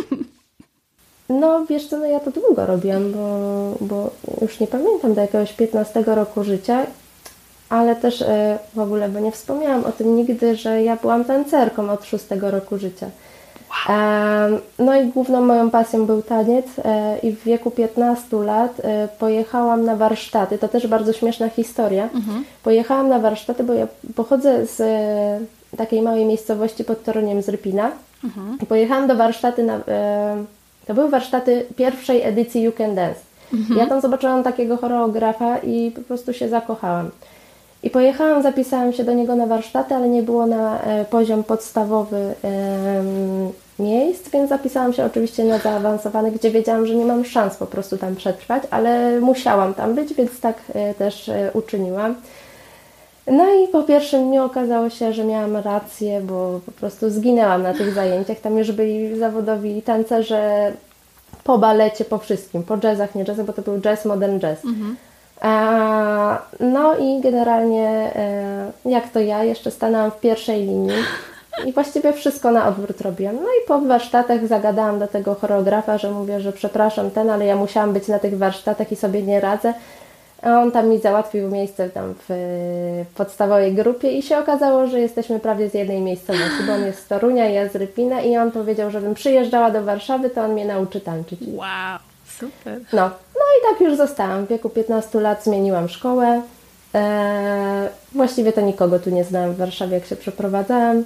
No 1.28 1.66
wiesz 1.66 1.86
co, 1.86 1.98
no 1.98 2.06
ja 2.06 2.20
to 2.20 2.30
długo 2.30 2.66
robiłam, 2.66 3.12
bo, 3.12 3.74
bo 3.80 4.10
już 4.42 4.60
nie 4.60 4.66
pamiętam 4.66 5.14
do 5.14 5.20
jakiegoś 5.20 5.52
15 5.52 6.04
roku 6.06 6.44
życia 6.44 6.86
ale 7.68 7.96
też 7.96 8.22
e, 8.22 8.58
w 8.74 8.78
ogóle, 8.78 9.08
bo 9.08 9.20
nie 9.20 9.32
wspomniałam 9.32 9.84
o 9.84 9.92
tym 9.92 10.16
nigdy, 10.16 10.56
że 10.56 10.82
ja 10.82 10.96
byłam 10.96 11.24
tancerką 11.24 11.90
od 11.90 12.04
szóstego 12.04 12.50
roku 12.50 12.78
życia. 12.78 13.06
No 14.78 15.00
i 15.00 15.06
główną 15.06 15.40
moją 15.40 15.70
pasją 15.70 16.06
był 16.06 16.22
taniec 16.22 16.66
e, 16.84 17.18
i 17.18 17.32
w 17.32 17.44
wieku 17.44 17.70
15 17.70 18.36
lat 18.36 18.80
e, 18.80 19.08
pojechałam 19.18 19.84
na 19.84 19.96
warsztaty. 19.96 20.58
To 20.58 20.68
też 20.68 20.86
bardzo 20.86 21.12
śmieszna 21.12 21.48
historia. 21.48 22.08
Mhm. 22.14 22.44
Pojechałam 22.62 23.08
na 23.08 23.18
warsztaty, 23.18 23.64
bo 23.64 23.72
ja 23.72 23.88
pochodzę 24.14 24.66
z 24.66 24.82
takiej 25.76 26.02
małej 26.02 26.24
miejscowości 26.24 26.84
pod 26.84 27.04
Toroniem 27.04 27.42
z 27.42 27.48
Rypina. 27.48 27.90
Mhm. 28.24 28.58
Pojechałam 28.68 29.06
do 29.06 29.16
warsztaty 29.16 29.62
na, 29.62 29.80
to 30.86 30.94
były 30.94 31.08
warsztaty 31.08 31.66
pierwszej 31.76 32.22
edycji 32.22 32.62
You 32.62 32.72
Can 32.72 32.94
Dance. 32.94 33.20
Mhm. 33.54 33.78
Ja 33.78 33.86
tam 33.86 34.00
zobaczyłam 34.00 34.42
takiego 34.42 34.76
choreografa 34.76 35.58
i 35.58 35.90
po 35.90 36.00
prostu 36.00 36.32
się 36.32 36.48
zakochałam. 36.48 37.10
I 37.82 37.90
pojechałam, 37.90 38.42
zapisałam 38.42 38.92
się 38.92 39.04
do 39.04 39.12
niego 39.12 39.36
na 39.36 39.46
warsztaty, 39.46 39.94
ale 39.94 40.08
nie 40.08 40.22
było 40.22 40.46
na 40.46 40.80
e, 40.80 41.04
poziom 41.04 41.44
podstawowy 41.44 42.34
miejsc, 43.78 44.30
więc 44.30 44.48
zapisałam 44.48 44.92
się 44.92 45.04
oczywiście 45.04 45.44
na 45.44 45.58
zaawansowany, 45.58 46.30
gdzie 46.30 46.50
wiedziałam, 46.50 46.86
że 46.86 46.94
nie 46.94 47.04
mam 47.04 47.24
szans 47.24 47.56
po 47.56 47.66
prostu 47.66 47.98
tam 47.98 48.16
przetrwać, 48.16 48.62
ale 48.70 49.20
musiałam 49.20 49.74
tam 49.74 49.94
być, 49.94 50.14
więc 50.14 50.40
tak 50.40 50.56
e, 50.74 50.94
też 50.94 51.28
e, 51.28 51.50
uczyniłam. 51.54 52.14
No 53.26 53.44
i 53.54 53.68
po 53.68 53.82
pierwszym 53.82 54.28
dniu 54.28 54.44
okazało 54.44 54.90
się, 54.90 55.12
że 55.12 55.24
miałam 55.24 55.56
rację, 55.56 56.20
bo 56.20 56.60
po 56.66 56.72
prostu 56.72 57.10
zginęłam 57.10 57.62
na 57.62 57.74
tych 57.74 57.94
zajęciach. 57.94 58.40
Tam 58.40 58.58
już 58.58 58.72
byli 58.72 59.18
zawodowi 59.18 59.82
tancerze 59.82 60.72
po 61.44 61.58
balecie, 61.58 62.04
po 62.04 62.18
wszystkim, 62.18 62.62
po 62.62 62.78
jazzach, 62.82 63.14
nie 63.14 63.24
jazzach, 63.24 63.46
bo 63.46 63.52
to 63.52 63.62
był 63.62 63.80
jazz, 63.80 64.04
modern 64.04 64.40
jazz. 64.40 64.64
Mhm. 64.64 64.96
No 66.60 66.96
i 66.96 67.20
generalnie, 67.20 67.88
e, 68.16 68.72
jak 68.84 69.08
to 69.08 69.20
ja, 69.20 69.44
jeszcze 69.44 69.70
stanęłam 69.70 70.10
w 70.10 70.20
pierwszej 70.20 70.60
linii. 70.66 71.02
I 71.66 71.72
właściwie 71.72 72.12
wszystko 72.12 72.50
na 72.50 72.68
odwrót 72.68 73.00
robiłam. 73.00 73.36
No 73.36 73.48
i 73.62 73.66
po 73.68 73.80
warsztatach 73.80 74.46
zagadałam 74.46 74.98
do 74.98 75.08
tego 75.08 75.34
choreografa, 75.34 75.98
że 75.98 76.10
mówię, 76.10 76.40
że 76.40 76.52
przepraszam 76.52 77.10
ten, 77.10 77.30
ale 77.30 77.46
ja 77.46 77.56
musiałam 77.56 77.92
być 77.92 78.08
na 78.08 78.18
tych 78.18 78.38
warsztatach 78.38 78.92
i 78.92 78.96
sobie 78.96 79.22
nie 79.22 79.40
radzę. 79.40 79.74
A 80.42 80.60
on 80.60 80.72
tam 80.72 80.88
mi 80.88 80.98
załatwił 80.98 81.50
miejsce 81.50 81.90
tam 81.90 82.14
w 82.28 83.04
podstawowej 83.14 83.74
grupie 83.74 84.12
i 84.12 84.22
się 84.22 84.38
okazało, 84.38 84.86
że 84.86 85.00
jesteśmy 85.00 85.40
prawie 85.40 85.70
z 85.70 85.74
jednej 85.74 86.00
miejscowości, 86.00 86.62
bo 86.66 86.72
on 86.72 86.84
jest 86.84 86.98
z 86.98 87.06
Torunia, 87.06 87.48
ja 87.48 87.68
z 87.68 87.76
Rypina 87.76 88.20
i 88.20 88.36
on 88.36 88.52
powiedział, 88.52 88.90
żebym 88.90 89.14
przyjeżdżała 89.14 89.70
do 89.70 89.82
Warszawy, 89.82 90.30
to 90.30 90.42
on 90.42 90.52
mnie 90.52 90.64
nauczy 90.64 91.00
tańczyć. 91.00 91.40
Wow, 91.54 91.98
super. 92.38 92.80
No, 92.92 93.10
no 93.38 93.44
i 93.58 93.72
tak 93.72 93.80
już 93.80 93.96
zostałam. 93.96 94.46
W 94.46 94.48
wieku 94.48 94.68
15 94.68 95.20
lat 95.20 95.44
zmieniłam 95.44 95.88
szkołę. 95.88 96.42
Eee, 96.94 97.88
właściwie 98.12 98.52
to 98.52 98.60
nikogo 98.60 98.98
tu 98.98 99.10
nie 99.10 99.24
znałam 99.24 99.52
w 99.52 99.56
Warszawie, 99.56 99.94
jak 99.94 100.06
się 100.06 100.16
przeprowadzałam. 100.16 101.04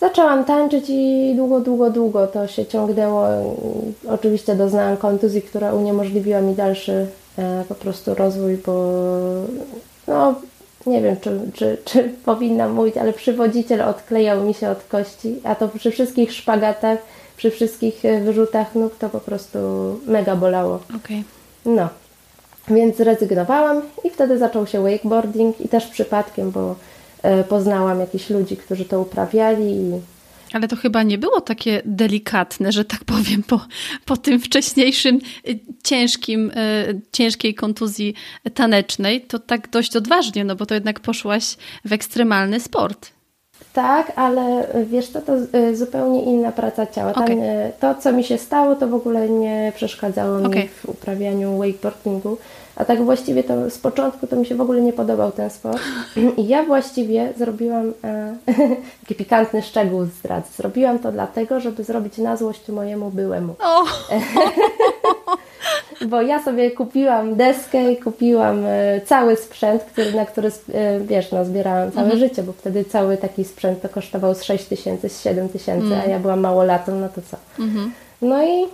Zaczęłam 0.00 0.44
tańczyć 0.44 0.84
i 0.88 1.32
długo, 1.36 1.60
długo, 1.60 1.90
długo 1.90 2.26
to 2.26 2.46
się 2.46 2.66
ciągnęło. 2.66 3.26
Oczywiście 4.08 4.54
doznałam 4.54 4.96
kontuzji, 4.96 5.42
która 5.42 5.74
uniemożliwiła 5.74 6.40
mi 6.40 6.54
dalszy 6.54 7.06
e, 7.38 7.64
po 7.68 7.74
prostu 7.74 8.14
rozwój, 8.14 8.56
bo 8.56 8.72
no, 10.08 10.34
nie 10.86 11.02
wiem, 11.02 11.16
czy, 11.20 11.40
czy, 11.54 11.78
czy 11.84 12.08
powinnam 12.24 12.72
mówić, 12.72 12.96
ale 12.96 13.12
przywodziciel 13.12 13.82
odklejał 13.82 14.44
mi 14.44 14.54
się 14.54 14.70
od 14.70 14.82
kości, 14.84 15.40
a 15.44 15.54
to 15.54 15.68
przy 15.68 15.90
wszystkich 15.90 16.32
szpagatach, 16.32 16.98
przy 17.36 17.50
wszystkich 17.50 18.04
e, 18.04 18.20
wyrzutach 18.20 18.74
nóg 18.74 18.96
to 18.98 19.08
po 19.08 19.20
prostu 19.20 19.58
mega 20.06 20.36
bolało. 20.36 20.80
Okay. 20.96 21.22
No, 21.66 21.88
więc 22.68 22.96
zrezygnowałam 22.96 23.82
i 24.04 24.10
wtedy 24.10 24.38
zaczął 24.38 24.66
się 24.66 24.82
wakeboarding 24.82 25.60
i 25.60 25.68
też 25.68 25.86
przypadkiem, 25.86 26.50
bo 26.50 26.76
e, 27.22 27.44
poznałam 27.44 28.00
jakichś 28.00 28.30
ludzi, 28.30 28.56
którzy 28.56 28.84
to 28.84 29.00
uprawiali 29.00 29.70
i 29.70 30.00
ale 30.52 30.68
to 30.68 30.76
chyba 30.76 31.02
nie 31.02 31.18
było 31.18 31.40
takie 31.40 31.82
delikatne, 31.84 32.72
że 32.72 32.84
tak 32.84 33.04
powiem, 33.04 33.42
po, 33.42 33.66
po 34.04 34.16
tym 34.16 34.40
wcześniejszym 34.40 35.20
y, 35.48 35.58
ciężkim, 35.84 36.50
y, 36.50 37.00
ciężkiej 37.12 37.54
kontuzji 37.54 38.14
tanecznej, 38.54 39.20
to 39.20 39.38
tak 39.38 39.70
dość 39.70 39.96
odważnie, 39.96 40.44
no 40.44 40.56
bo 40.56 40.66
to 40.66 40.74
jednak 40.74 41.00
poszłaś 41.00 41.56
w 41.84 41.92
ekstremalny 41.92 42.60
sport. 42.60 43.10
Tak, 43.72 44.12
ale 44.16 44.66
wiesz, 44.86 45.10
to, 45.10 45.20
to 45.22 45.32
y, 45.58 45.76
zupełnie 45.76 46.22
inna 46.22 46.52
praca 46.52 46.86
ciała. 46.86 47.12
Tam, 47.12 47.24
okay. 47.24 47.72
To, 47.80 47.94
co 47.94 48.12
mi 48.12 48.24
się 48.24 48.38
stało, 48.38 48.76
to 48.76 48.88
w 48.88 48.94
ogóle 48.94 49.28
nie 49.28 49.72
przeszkadzało 49.74 50.38
mi 50.38 50.46
okay. 50.46 50.68
w 50.68 50.88
uprawianiu 50.88 51.58
wakeboardingu. 51.58 52.38
A 52.76 52.84
tak 52.84 53.04
właściwie 53.04 53.44
to 53.44 53.70
z 53.70 53.78
początku 53.78 54.26
to 54.26 54.36
mi 54.36 54.46
się 54.46 54.54
w 54.54 54.60
ogóle 54.60 54.80
nie 54.80 54.92
podobał 54.92 55.32
ten 55.32 55.50
sport. 55.50 55.82
I 56.38 56.48
ja 56.48 56.62
właściwie 56.62 57.32
zrobiłam 57.36 57.92
e, 58.04 58.36
taki 59.00 59.14
pikantny 59.14 59.62
szczegół 59.62 60.04
zdradzę. 60.04 60.48
Zrobiłam 60.56 60.98
to 60.98 61.12
dlatego, 61.12 61.60
żeby 61.60 61.84
zrobić 61.84 62.18
na 62.18 62.36
złość 62.36 62.68
mojemu 62.68 63.10
byłemu. 63.10 63.54
Bo 66.06 66.22
ja 66.22 66.42
sobie 66.42 66.70
kupiłam 66.70 67.36
deskę 67.36 67.92
i 67.92 67.96
kupiłam 67.96 68.64
e, 68.66 69.00
cały 69.00 69.36
sprzęt, 69.36 69.82
który, 69.82 70.12
na 70.12 70.26
który 70.26 70.48
e, 70.74 71.00
wiesz, 71.00 71.32
no, 71.32 71.44
zbierałam 71.44 71.92
całe 71.92 72.12
mhm. 72.12 72.28
życie, 72.28 72.42
bo 72.42 72.52
wtedy 72.52 72.84
cały 72.84 73.16
taki 73.16 73.44
sprzęt 73.44 73.82
to 73.82 73.88
kosztował 73.88 74.34
z 74.34 74.42
6 74.42 74.64
tysięcy, 74.64 75.08
z 75.08 75.22
7 75.22 75.48
tysięcy, 75.48 75.86
mhm. 75.86 76.00
a 76.00 76.10
ja 76.10 76.18
byłam 76.18 76.40
małolatą, 76.40 77.00
no 77.00 77.08
to 77.08 77.20
co. 77.30 77.36
Mhm. 77.62 77.92
No 78.22 78.44
i 78.44 78.66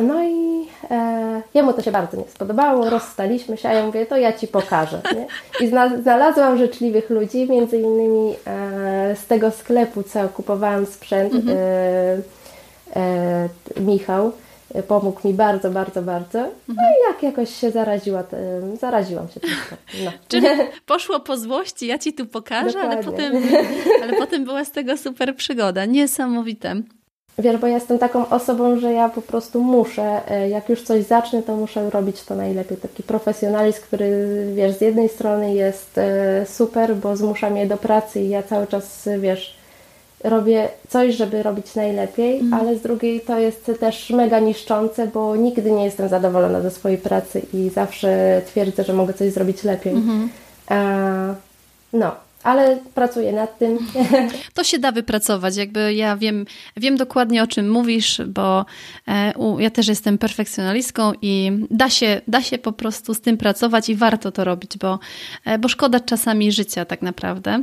no 0.00 0.24
i 0.24 0.66
e, 0.90 1.42
jemu 1.54 1.72
to 1.72 1.82
się 1.82 1.92
bardzo 1.92 2.16
nie 2.16 2.24
spodobało, 2.24 2.90
rozstaliśmy 2.90 3.56
się, 3.56 3.68
a 3.68 3.72
ja 3.72 3.86
mówię, 3.86 4.06
to 4.06 4.16
ja 4.16 4.32
Ci 4.32 4.48
pokażę. 4.48 5.00
Nie? 5.14 5.26
I 5.66 5.70
znalazłam 6.02 6.58
życzliwych 6.58 7.10
ludzi, 7.10 7.50
między 7.50 7.78
innymi 7.78 8.34
e, 8.46 9.16
z 9.16 9.26
tego 9.26 9.50
sklepu, 9.50 10.02
co 10.02 10.28
kupowałam 10.28 10.86
sprzęt, 10.86 11.34
mhm. 11.34 11.58
e, 11.58 12.18
e 12.96 13.48
Michał, 13.80 14.32
pomógł 14.88 15.28
mi 15.28 15.34
bardzo, 15.34 15.70
bardzo, 15.70 16.02
bardzo. 16.02 16.38
No 16.38 16.74
mhm. 16.74 16.88
i 16.92 17.12
jak 17.12 17.22
jakoś 17.22 17.54
się 17.54 17.70
zaraziła, 17.70 18.24
zaraziłam 18.80 19.28
się 19.28 19.40
troszkę. 19.40 19.76
No. 20.04 20.10
Czyli 20.28 20.46
poszło 20.86 21.20
po 21.20 21.36
złości, 21.36 21.86
ja 21.86 21.98
Ci 21.98 22.12
tu 22.12 22.26
pokażę, 22.26 22.80
ale 22.80 23.04
potem, 23.04 23.32
ale 24.02 24.12
potem 24.12 24.44
była 24.44 24.64
z 24.64 24.70
tego 24.70 24.96
super 24.96 25.36
przygoda. 25.36 25.84
Niesamowite. 25.84 26.74
Wiesz, 27.38 27.56
bo 27.56 27.66
ja 27.66 27.74
jestem 27.74 27.98
taką 27.98 28.28
osobą, 28.28 28.80
że 28.80 28.92
ja 28.92 29.08
po 29.08 29.22
prostu 29.22 29.60
muszę, 29.60 30.30
e, 30.30 30.48
jak 30.48 30.68
już 30.68 30.82
coś 30.82 31.04
zacznę, 31.04 31.42
to 31.42 31.56
muszę 31.56 31.90
robić 31.90 32.22
to 32.22 32.34
najlepiej. 32.34 32.76
Taki 32.76 33.02
profesjonalizm, 33.02 33.82
który, 33.82 34.46
wiesz, 34.54 34.76
z 34.76 34.80
jednej 34.80 35.08
strony 35.08 35.54
jest 35.54 35.98
e, 35.98 36.46
super, 36.46 36.96
bo 36.96 37.16
zmusza 37.16 37.50
mnie 37.50 37.66
do 37.66 37.76
pracy 37.76 38.20
i 38.20 38.28
ja 38.28 38.42
cały 38.42 38.66
czas, 38.66 39.08
wiesz, 39.18 39.61
robię 40.24 40.68
coś, 40.88 41.14
żeby 41.14 41.42
robić 41.42 41.74
najlepiej, 41.74 42.40
mm. 42.40 42.54
ale 42.54 42.76
z 42.76 42.82
drugiej 42.82 43.20
to 43.20 43.38
jest 43.38 43.70
też 43.80 44.10
mega 44.10 44.38
niszczące, 44.38 45.06
bo 45.06 45.36
nigdy 45.36 45.70
nie 45.70 45.84
jestem 45.84 46.08
zadowolona 46.08 46.60
ze 46.60 46.70
swojej 46.70 46.98
pracy 46.98 47.42
i 47.54 47.70
zawsze 47.70 48.42
twierdzę, 48.46 48.84
że 48.84 48.92
mogę 48.92 49.14
coś 49.14 49.32
zrobić 49.32 49.64
lepiej. 49.64 49.92
Mm 49.92 50.08
-hmm. 50.08 50.28
no, 51.92 52.12
ale 52.42 52.78
pracuję 52.94 53.32
nad 53.32 53.58
tym. 53.58 53.78
To 54.54 54.64
się 54.64 54.78
da 54.78 54.92
wypracować. 54.92 55.56
Jakby 55.56 55.94
ja 55.94 56.16
wiem, 56.16 56.46
wiem 56.76 56.96
dokładnie 56.96 57.42
o 57.42 57.46
czym 57.46 57.70
mówisz, 57.70 58.20
bo 58.26 58.66
e, 59.08 59.32
ja 59.58 59.70
też 59.70 59.88
jestem 59.88 60.18
perfekcjonalistką 60.18 61.12
i 61.22 61.50
da 61.70 61.90
się, 61.90 62.20
da 62.28 62.42
się 62.42 62.58
po 62.58 62.72
prostu 62.72 63.14
z 63.14 63.20
tym 63.20 63.36
pracować 63.36 63.88
i 63.88 63.94
warto 63.94 64.32
to 64.32 64.44
robić, 64.44 64.78
bo, 64.78 64.98
e, 65.44 65.58
bo 65.58 65.68
szkoda 65.68 66.00
czasami 66.00 66.52
życia 66.52 66.84
tak 66.84 67.02
naprawdę, 67.02 67.62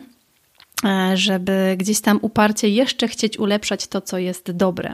żeby 1.13 1.75
gdzieś 1.77 2.01
tam 2.01 2.19
uparcie 2.21 2.69
jeszcze 2.69 3.07
chcieć 3.07 3.39
ulepszać 3.39 3.87
to, 3.87 4.01
co 4.01 4.17
jest 4.17 4.51
dobre. 4.51 4.93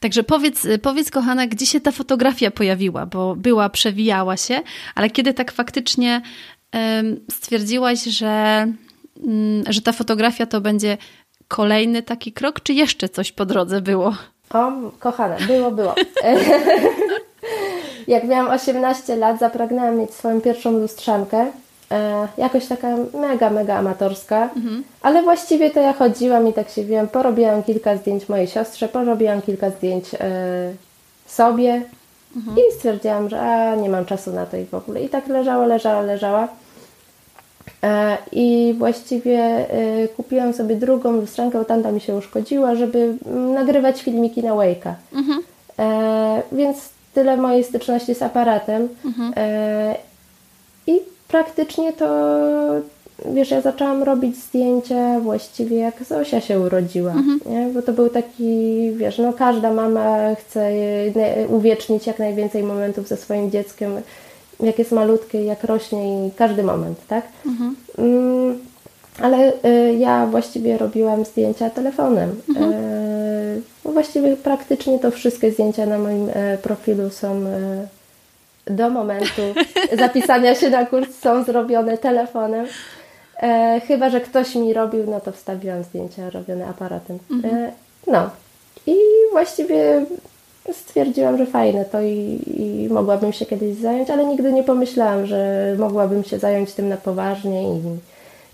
Także 0.00 0.22
powiedz, 0.22 0.66
powiedz, 0.82 1.10
kochana, 1.10 1.46
gdzie 1.46 1.66
się 1.66 1.80
ta 1.80 1.92
fotografia 1.92 2.50
pojawiła, 2.50 3.06
bo 3.06 3.36
była, 3.36 3.68
przewijała 3.68 4.36
się, 4.36 4.62
ale 4.94 5.10
kiedy 5.10 5.34
tak 5.34 5.52
faktycznie 5.52 6.22
stwierdziłaś, 7.30 8.04
że 8.04 8.66
Mm, 9.24 9.64
że 9.68 9.82
ta 9.82 9.92
fotografia 9.92 10.46
to 10.46 10.60
będzie 10.60 10.98
kolejny 11.48 12.02
taki 12.02 12.32
krok, 12.32 12.60
czy 12.60 12.72
jeszcze 12.72 13.08
coś 13.08 13.32
po 13.32 13.46
drodze 13.46 13.80
było? 13.80 14.14
O, 14.54 14.72
kochane, 14.98 15.36
było, 15.46 15.70
było. 15.70 15.94
Jak 18.08 18.24
miałam 18.24 18.52
18 18.52 19.16
lat, 19.16 19.38
zapragnęłam 19.38 19.98
mieć 19.98 20.10
swoją 20.10 20.40
pierwszą 20.40 20.72
lustrzankę. 20.72 21.52
E, 21.90 22.28
jakoś 22.38 22.66
taka 22.66 22.96
mega, 23.20 23.50
mega 23.50 23.76
amatorska, 23.76 24.50
mhm. 24.56 24.84
ale 25.02 25.22
właściwie 25.22 25.70
to 25.70 25.80
ja 25.80 25.92
chodziłam 25.92 26.48
i 26.48 26.52
tak 26.52 26.70
się 26.70 26.84
wiem, 26.84 27.08
porobiłam 27.08 27.62
kilka 27.62 27.96
zdjęć 27.96 28.28
mojej 28.28 28.46
siostrze, 28.46 28.88
porobiłam 28.88 29.42
kilka 29.42 29.70
zdjęć 29.70 30.04
e, 30.14 30.18
sobie 31.26 31.82
mhm. 32.36 32.56
i 32.56 32.74
stwierdziłam, 32.74 33.28
że 33.28 33.40
a, 33.40 33.74
nie 33.74 33.88
mam 33.88 34.04
czasu 34.04 34.32
na 34.32 34.46
to 34.46 34.56
i 34.56 34.64
w 34.64 34.74
ogóle. 34.74 35.02
I 35.02 35.08
tak 35.08 35.28
leżała, 35.28 35.66
leżała, 35.66 36.02
leżała. 36.02 36.48
E, 37.82 38.18
I 38.32 38.74
właściwie 38.78 39.40
e, 39.40 40.08
kupiłam 40.08 40.52
sobie 40.52 40.76
drugą 40.76 41.12
lustrankę, 41.12 41.58
bo 41.58 41.64
tamta 41.64 41.92
mi 41.92 42.00
się 42.00 42.16
uszkodziła, 42.16 42.74
żeby 42.74 43.14
mm, 43.26 43.54
nagrywać 43.54 44.02
filmiki 44.02 44.42
na 44.42 44.50
Wake'a. 44.50 44.92
Mhm. 45.12 45.42
E, 45.78 46.42
więc 46.52 46.88
tyle 47.14 47.36
mojej 47.36 47.64
styczności 47.64 48.14
z 48.14 48.22
aparatem. 48.22 48.88
Mhm. 49.04 49.32
I 50.86 51.00
praktycznie 51.28 51.92
to, 51.92 52.06
wiesz, 53.24 53.50
ja 53.50 53.60
zaczęłam 53.60 54.02
robić 54.02 54.36
zdjęcia 54.36 55.20
właściwie 55.20 55.76
jak 55.76 56.04
Zosia 56.04 56.40
się 56.40 56.60
urodziła, 56.60 57.12
mhm. 57.12 57.40
nie? 57.46 57.68
bo 57.74 57.82
to 57.82 57.92
był 57.92 58.08
taki, 58.08 58.90
wiesz, 58.96 59.18
no 59.18 59.32
każda 59.32 59.72
mama 59.72 60.34
chce 60.34 60.70
uwiecznić 61.48 62.06
jak 62.06 62.18
najwięcej 62.18 62.62
momentów 62.62 63.08
ze 63.08 63.16
swoim 63.16 63.50
dzieckiem 63.50 63.92
jak 64.60 64.78
jest 64.78 64.92
malutkie, 64.92 65.44
jak 65.44 65.64
rośnie 65.64 66.26
i 66.26 66.30
każdy 66.30 66.62
moment, 66.62 66.98
tak? 67.08 67.24
Mhm. 67.46 67.76
Mm, 67.98 68.58
ale 69.20 69.52
y, 69.52 69.94
ja 69.98 70.26
właściwie 70.26 70.78
robiłam 70.78 71.24
zdjęcia 71.24 71.70
telefonem. 71.70 72.40
Mhm. 72.48 72.72
Y, 72.72 73.62
właściwie 73.84 74.36
praktycznie 74.36 74.98
to 74.98 75.10
wszystkie 75.10 75.52
zdjęcia 75.52 75.86
na 75.86 75.98
moim 75.98 76.28
y, 76.28 76.58
profilu 76.62 77.10
są 77.10 77.44
do 78.66 78.90
momentu 78.90 79.42
zapisania 79.98 80.54
się 80.54 80.70
na 80.70 80.86
kurs 80.86 81.18
są 81.18 81.44
zrobione 81.44 81.98
telefonem. 81.98 82.66
chyba, 83.88 84.10
że 84.10 84.20
ktoś 84.20 84.54
mi 84.54 84.74
robił, 84.74 85.10
no 85.10 85.20
to 85.20 85.32
wstawiłam 85.32 85.84
zdjęcia 85.84 86.30
robione 86.30 86.66
aparatem. 86.66 87.18
Mhm. 87.30 87.70
no. 88.06 88.30
I 88.86 88.96
właściwie 89.32 90.06
stwierdziłam, 90.72 91.38
że 91.38 91.46
fajne 91.46 91.84
to 91.84 92.00
i, 92.00 92.40
i, 92.56 92.88
mogłabym 92.90 93.32
się 93.32 93.46
kiedyś 93.46 93.76
zająć, 93.76 94.10
ale 94.10 94.24
nigdy 94.24 94.52
nie 94.52 94.62
pomyślałam, 94.62 95.26
że 95.26 95.74
mogłabym 95.78 96.24
się 96.24 96.38
zająć 96.38 96.72
tym 96.72 96.88
na 96.88 96.96
poważnie 96.96 97.62
i, 97.62 97.80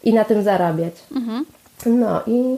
i 0.05 0.15
na 0.15 0.25
tym 0.25 0.43
zarabiać. 0.43 0.95
Mhm. 1.17 1.45
No 1.87 2.21
i 2.27 2.57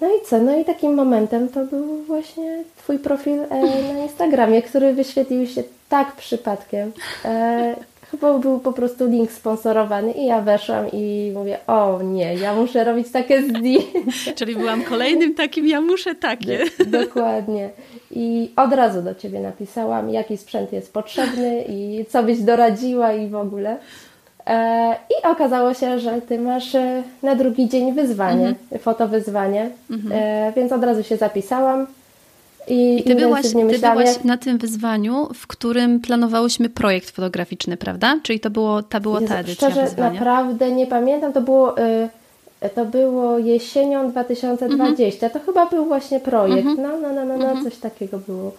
no 0.00 0.08
i 0.08 0.26
co? 0.26 0.38
No 0.38 0.58
i 0.58 0.64
takim 0.64 0.94
momentem 0.94 1.48
to 1.48 1.64
był 1.64 2.02
właśnie 2.02 2.64
Twój 2.76 2.98
profil 2.98 3.40
e, 3.50 3.92
na 3.94 4.02
Instagramie, 4.02 4.62
który 4.62 4.94
wyświetlił 4.94 5.46
się 5.46 5.62
tak 5.88 6.16
przypadkiem. 6.16 6.92
E, 7.24 7.76
chyba 8.10 8.38
był 8.38 8.58
po 8.58 8.72
prostu 8.72 9.06
link 9.06 9.32
sponsorowany 9.32 10.12
i 10.12 10.26
ja 10.26 10.40
weszłam 10.40 10.86
i 10.92 11.32
mówię, 11.34 11.58
o 11.66 12.02
nie, 12.02 12.34
ja 12.34 12.54
muszę 12.54 12.84
robić 12.84 13.10
takie 13.12 13.42
zdjęcia. 13.42 14.32
Czyli 14.34 14.56
byłam 14.56 14.82
kolejnym 14.82 15.34
takim, 15.34 15.68
ja 15.68 15.80
muszę 15.80 16.14
takie. 16.14 16.64
Dokładnie. 16.86 17.70
I 18.10 18.50
od 18.56 18.72
razu 18.72 19.02
do 19.02 19.14
Ciebie 19.14 19.40
napisałam, 19.40 20.10
jaki 20.10 20.36
sprzęt 20.36 20.72
jest 20.72 20.92
potrzebny 20.92 21.64
i 21.68 22.04
co 22.08 22.22
byś 22.22 22.38
doradziła 22.38 23.12
i 23.12 23.28
w 23.28 23.34
ogóle. 23.34 23.78
E, 24.46 24.96
I 25.10 25.26
okazało 25.26 25.74
się, 25.74 25.98
że 25.98 26.20
Ty 26.20 26.38
masz 26.38 26.74
e, 26.74 27.02
na 27.22 27.34
drugi 27.34 27.68
dzień 27.68 27.92
wyzwanie, 27.92 28.48
mhm. 28.48 28.80
fotowyzwanie, 28.80 29.70
mhm. 29.90 30.12
E, 30.12 30.52
więc 30.56 30.72
od 30.72 30.84
razu 30.84 31.02
się 31.02 31.16
zapisałam. 31.16 31.86
I, 32.68 33.00
I 33.00 33.04
ty, 33.04 33.14
byłaś, 33.14 33.42
ty 33.52 33.78
byłaś 33.78 34.24
na 34.24 34.36
tym 34.36 34.58
wyzwaniu, 34.58 35.28
w 35.34 35.46
którym 35.46 36.00
planowałyśmy 36.00 36.68
projekt 36.68 37.10
fotograficzny, 37.10 37.76
prawda? 37.76 38.18
Czyli 38.22 38.40
to 38.40 38.50
było, 38.50 38.82
ta 38.82 39.00
była 39.00 39.20
ta 39.20 39.38
edycja 39.38 39.70
Szczerze, 39.70 39.84
wyzwania. 39.84 40.20
naprawdę 40.20 40.70
nie 40.70 40.86
pamiętam, 40.86 41.32
to 41.32 41.40
było... 41.40 41.74
to 42.74 42.84
było 42.84 43.38
jesienią 43.38 44.10
2020. 44.10 45.26
Mhm. 45.26 45.32
To 45.32 45.46
chyba 45.46 45.66
był 45.66 45.84
właśnie 45.84 46.20
projekt. 46.20 46.66
Mhm. 46.66 46.82
No, 46.82 47.08
no, 47.08 47.14
no, 47.14 47.24
no, 47.24 47.36
no 47.36 47.44
mhm. 47.44 47.64
coś 47.64 47.76
takiego 47.76 48.18
było. 48.18 48.52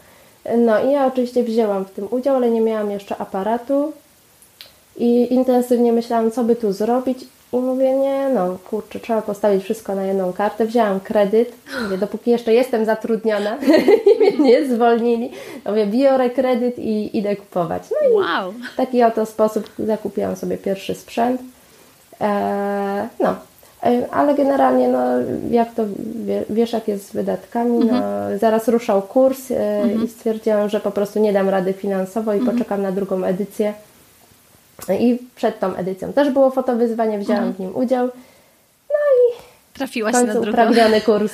No 0.58 0.84
i 0.84 0.92
ja 0.92 1.06
oczywiście 1.06 1.44
wzięłam 1.44 1.86
w 1.86 1.92
tym 1.92 2.08
udział, 2.12 2.36
ale 2.36 2.52
nie 2.52 2.62
miałam 2.62 2.92
jeszcze 2.92 3.18
aparatu 3.18 3.94
i 5.02 5.34
intensywnie 5.34 5.94
myślałam, 5.94 6.32
co 6.32 6.44
by 6.44 6.56
tu 6.56 6.74
zrobić. 6.74 7.26
I 7.54 7.58
mówię, 7.58 7.94
nie 7.94 8.30
no, 8.30 8.58
kurczę, 8.70 9.00
trzeba 9.00 9.22
postawić 9.22 9.64
wszystko 9.64 9.96
na 9.96 10.04
jedną 10.04 10.34
kartę. 10.34 10.66
Wzięłam 10.66 11.00
kredyt, 11.00 11.54
mówię, 11.84 11.98
dopóki 11.98 12.32
jeszcze 12.32 12.54
jestem 12.54 12.86
zatrudniona 12.86 13.58
i 14.16 14.20
mnie 14.20 14.38
nie 14.38 14.66
zwolnili, 14.66 15.32
mówię, 15.66 15.88
biorę 15.88 16.30
kredyt 16.30 16.80
i 16.80 17.18
idę 17.18 17.36
kupować. 17.36 17.84
No 17.92 18.10
i 18.10 18.14
wow. 18.14 18.54
w 18.74 18.76
taki 18.76 19.04
oto 19.04 19.26
sposób 19.26 19.70
zakupiłam 19.80 20.36
sobie 20.36 20.58
pierwszy 20.58 20.96
sprzęt. 20.96 21.42
Eee, 22.20 23.08
no, 23.20 23.36
e, 23.84 24.06
ale 24.12 24.36
generalnie, 24.36 24.88
no, 24.88 25.00
jak 25.52 25.74
to 25.74 25.84
wiesz, 26.50 26.74
jak 26.74 26.88
jest 26.88 27.08
z 27.08 27.14
wydatkami, 27.14 27.80
no, 27.80 27.98
mhm. 27.98 28.40
zaraz 28.40 28.68
ruszał 28.68 29.02
kurs 29.02 29.52
e, 29.52 29.82
mhm. 29.82 30.06
i 30.06 30.08
stwierdziłam, 30.08 30.70
że 30.70 30.80
po 30.80 30.92
prostu 30.92 31.20
nie 31.20 31.34
dam 31.34 31.50
rady 31.50 31.74
finansowo 31.74 32.34
i 32.34 32.38
mhm. 32.38 32.58
poczekam 32.58 32.82
na 32.82 32.92
drugą 32.92 33.24
edycję. 33.24 33.74
I 34.90 35.20
przed 35.36 35.60
tą 35.60 35.76
edycją 35.76 36.14
też 36.14 36.30
było 36.30 36.52
fotowyzwanie, 36.52 37.20
wzięłam 37.20 37.44
mhm. 37.44 37.54
w 37.54 37.60
nim 37.60 37.76
udział. 37.76 38.06
No 38.90 38.96
i 38.96 39.42
trafiłaś 39.74 40.14
na 40.14 40.34
drugą. 40.34 40.52
kurs. 41.06 41.32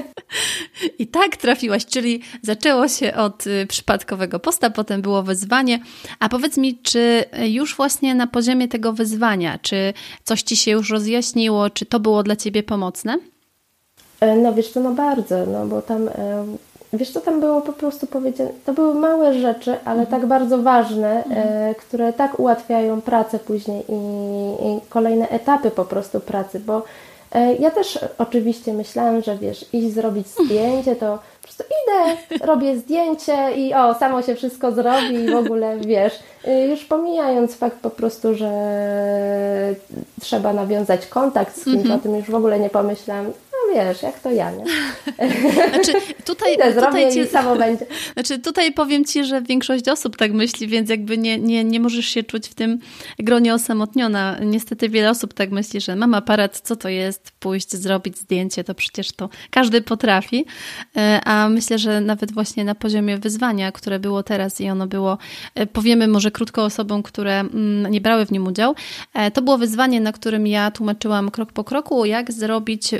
I 0.98 1.06
tak 1.06 1.36
trafiłaś, 1.36 1.86
czyli 1.86 2.22
zaczęło 2.42 2.88
się 2.88 3.14
od 3.14 3.46
y, 3.46 3.66
przypadkowego 3.66 4.40
posta, 4.40 4.70
potem 4.70 5.02
było 5.02 5.22
wyzwanie. 5.22 5.80
A 6.20 6.28
powiedz 6.28 6.56
mi, 6.56 6.78
czy 6.82 7.24
już 7.48 7.76
właśnie 7.76 8.14
na 8.14 8.26
poziomie 8.26 8.68
tego 8.68 8.92
wyzwania, 8.92 9.58
czy 9.62 9.92
coś 10.24 10.42
Ci 10.42 10.56
się 10.56 10.70
już 10.70 10.90
rozjaśniło, 10.90 11.70
czy 11.70 11.86
to 11.86 12.00
było 12.00 12.22
dla 12.22 12.36
Ciebie 12.36 12.62
pomocne? 12.62 13.18
E, 14.20 14.36
no 14.36 14.54
wiesz 14.54 14.68
co, 14.68 14.80
no 14.80 14.92
bardzo, 14.92 15.46
no 15.46 15.66
bo 15.66 15.82
tam 15.82 16.08
Wiesz, 16.92 17.10
co 17.10 17.20
tam 17.20 17.40
było 17.40 17.60
po 17.60 17.72
prostu 17.72 18.06
powiedziane? 18.06 18.50
To 18.66 18.72
były 18.72 18.94
małe 18.94 19.34
rzeczy, 19.34 19.76
ale 19.84 20.00
mhm. 20.00 20.06
tak 20.20 20.28
bardzo 20.28 20.58
ważne, 20.58 21.24
mhm. 21.24 21.48
e, 21.48 21.74
które 21.74 22.12
tak 22.12 22.40
ułatwiają 22.40 23.00
pracę 23.00 23.38
później 23.38 23.84
i, 23.88 23.94
i, 24.66 24.80
kolejne 24.88 25.28
etapy 25.28 25.70
po 25.70 25.84
prostu 25.84 26.20
pracy, 26.20 26.60
bo 26.60 26.82
e, 27.32 27.54
ja 27.54 27.70
też 27.70 27.98
oczywiście 28.18 28.72
myślałam, 28.72 29.22
że 29.22 29.36
wiesz, 29.36 29.66
iść 29.72 29.94
zrobić 29.94 30.26
zdjęcie, 30.26 30.96
to 30.96 31.18
po 31.42 31.42
prostu 31.42 31.64
idę, 31.82 32.16
robię 32.50 32.76
zdjęcie 32.76 33.52
i 33.56 33.74
o, 33.74 33.94
samo 33.94 34.22
się 34.22 34.34
wszystko 34.34 34.72
zrobi 34.72 35.14
i 35.14 35.30
w 35.30 35.36
ogóle 35.36 35.78
wiesz, 35.78 36.18
e, 36.44 36.66
już 36.66 36.84
pomijając 36.84 37.54
fakt 37.54 37.76
po 37.78 37.90
prostu, 37.90 38.34
że 38.34 38.50
trzeba 40.20 40.52
nawiązać 40.52 41.06
kontakt 41.06 41.56
z 41.56 41.64
kimś, 41.64 41.76
mhm. 41.76 42.00
o 42.00 42.02
tym 42.02 42.16
już 42.16 42.30
w 42.30 42.34
ogóle 42.34 42.60
nie 42.60 42.70
pomyślałam, 42.70 43.32
wiesz, 43.74 44.02
jak 44.02 44.20
to 44.20 44.30
ja, 44.30 44.50
nie? 44.50 44.64
Znaczy, 45.70 45.92
tutaj, 46.24 46.54
Idę, 46.54 46.74
tutaj 46.74 47.12
ci, 47.12 47.26
samo 47.26 47.56
będzie. 47.56 47.86
Znaczy, 48.14 48.38
tutaj 48.38 48.72
powiem 48.72 49.04
Ci, 49.04 49.24
że 49.24 49.42
większość 49.42 49.88
osób 49.88 50.16
tak 50.16 50.32
myśli, 50.32 50.68
więc 50.68 50.90
jakby 50.90 51.18
nie, 51.18 51.38
nie, 51.38 51.64
nie 51.64 51.80
możesz 51.80 52.06
się 52.06 52.22
czuć 52.22 52.48
w 52.48 52.54
tym 52.54 52.78
gronie 53.18 53.54
osamotniona. 53.54 54.36
Niestety 54.44 54.88
wiele 54.88 55.10
osób 55.10 55.34
tak 55.34 55.50
myśli, 55.50 55.80
że 55.80 55.96
mam 55.96 56.14
aparat, 56.14 56.60
co 56.60 56.76
to 56.76 56.88
jest, 56.88 57.30
pójść, 57.40 57.72
zrobić 57.72 58.18
zdjęcie, 58.18 58.64
to 58.64 58.74
przecież 58.74 59.12
to 59.12 59.28
każdy 59.50 59.80
potrafi. 59.82 60.44
E, 60.96 61.20
a 61.24 61.48
myślę, 61.48 61.78
że 61.78 62.00
nawet 62.00 62.32
właśnie 62.32 62.64
na 62.64 62.74
poziomie 62.74 63.18
wyzwania, 63.18 63.72
które 63.72 63.98
było 63.98 64.22
teraz 64.22 64.60
i 64.60 64.70
ono 64.70 64.86
było, 64.86 65.18
e, 65.54 65.66
powiemy 65.66 66.08
może 66.08 66.30
krótko 66.30 66.64
osobom, 66.64 67.02
które 67.02 67.40
mm, 67.40 67.92
nie 67.92 68.00
brały 68.00 68.26
w 68.26 68.32
nim 68.32 68.46
udział, 68.46 68.74
e, 69.14 69.30
to 69.30 69.42
było 69.42 69.58
wyzwanie, 69.58 70.00
na 70.00 70.12
którym 70.12 70.46
ja 70.46 70.70
tłumaczyłam 70.70 71.30
krok 71.30 71.52
po 71.52 71.64
kroku, 71.64 72.04
jak 72.04 72.32
zrobić 72.32 72.90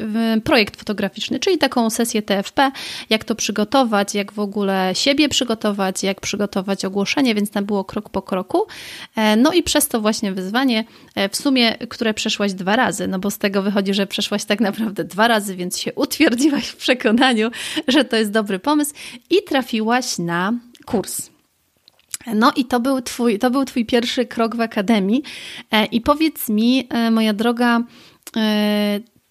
projekt 0.45 0.60
projekt 0.61 0.77
fotograficzny, 0.77 1.39
czyli 1.39 1.59
taką 1.59 1.91
sesję 1.91 2.23
TFP, 2.23 2.73
jak 3.11 3.25
to 3.25 3.35
przygotować, 3.35 4.15
jak 4.15 4.33
w 4.33 4.39
ogóle 4.39 4.93
siebie 4.95 5.29
przygotować, 5.29 6.03
jak 6.03 6.21
przygotować 6.21 6.85
ogłoszenie, 6.85 7.35
więc 7.35 7.51
tam 7.51 7.65
było 7.65 7.85
krok 7.85 8.09
po 8.09 8.23
kroku. 8.23 8.67
E, 9.17 9.37
no 9.37 9.53
i 9.53 9.63
przez 9.63 9.89
to 9.89 10.01
właśnie 10.01 10.33
wyzwanie, 10.33 10.85
e, 11.15 11.29
w 11.29 11.37
sumie, 11.37 11.79
które 11.79 12.15
przeszłaś 12.15 12.53
dwa 12.53 12.77
razy, 12.77 13.09
no 13.09 13.19
bo 13.19 13.31
z 13.31 13.39
tego 13.39 13.63
wychodzi, 13.63 13.95
że 13.95 14.07
przeszłaś 14.07 14.45
tak 14.45 14.61
naprawdę 14.61 15.05
dwa 15.05 15.29
razy, 15.29 15.57
więc 15.57 15.79
się 15.79 15.95
utwierdziłaś 15.95 16.67
w 16.67 16.77
przekonaniu, 16.77 17.51
że 17.89 18.05
to 18.05 18.17
jest 18.17 18.31
dobry 18.31 18.59
pomysł 18.59 18.95
i 19.31 19.37
trafiłaś 19.49 20.19
na 20.19 20.53
kurs. 20.87 21.31
No 22.35 22.53
i 22.57 22.65
to 22.65 22.81
był, 22.81 23.03
twój, 23.03 23.39
to 23.39 23.51
był 23.51 23.65
Twój 23.65 23.85
pierwszy 23.85 24.27
krok 24.27 24.57
w 24.57 24.61
akademii. 24.61 25.23
E, 25.73 25.85
I 25.85 26.01
powiedz 26.01 26.49
mi, 26.49 26.89
moja 27.11 27.33
droga, 27.33 27.83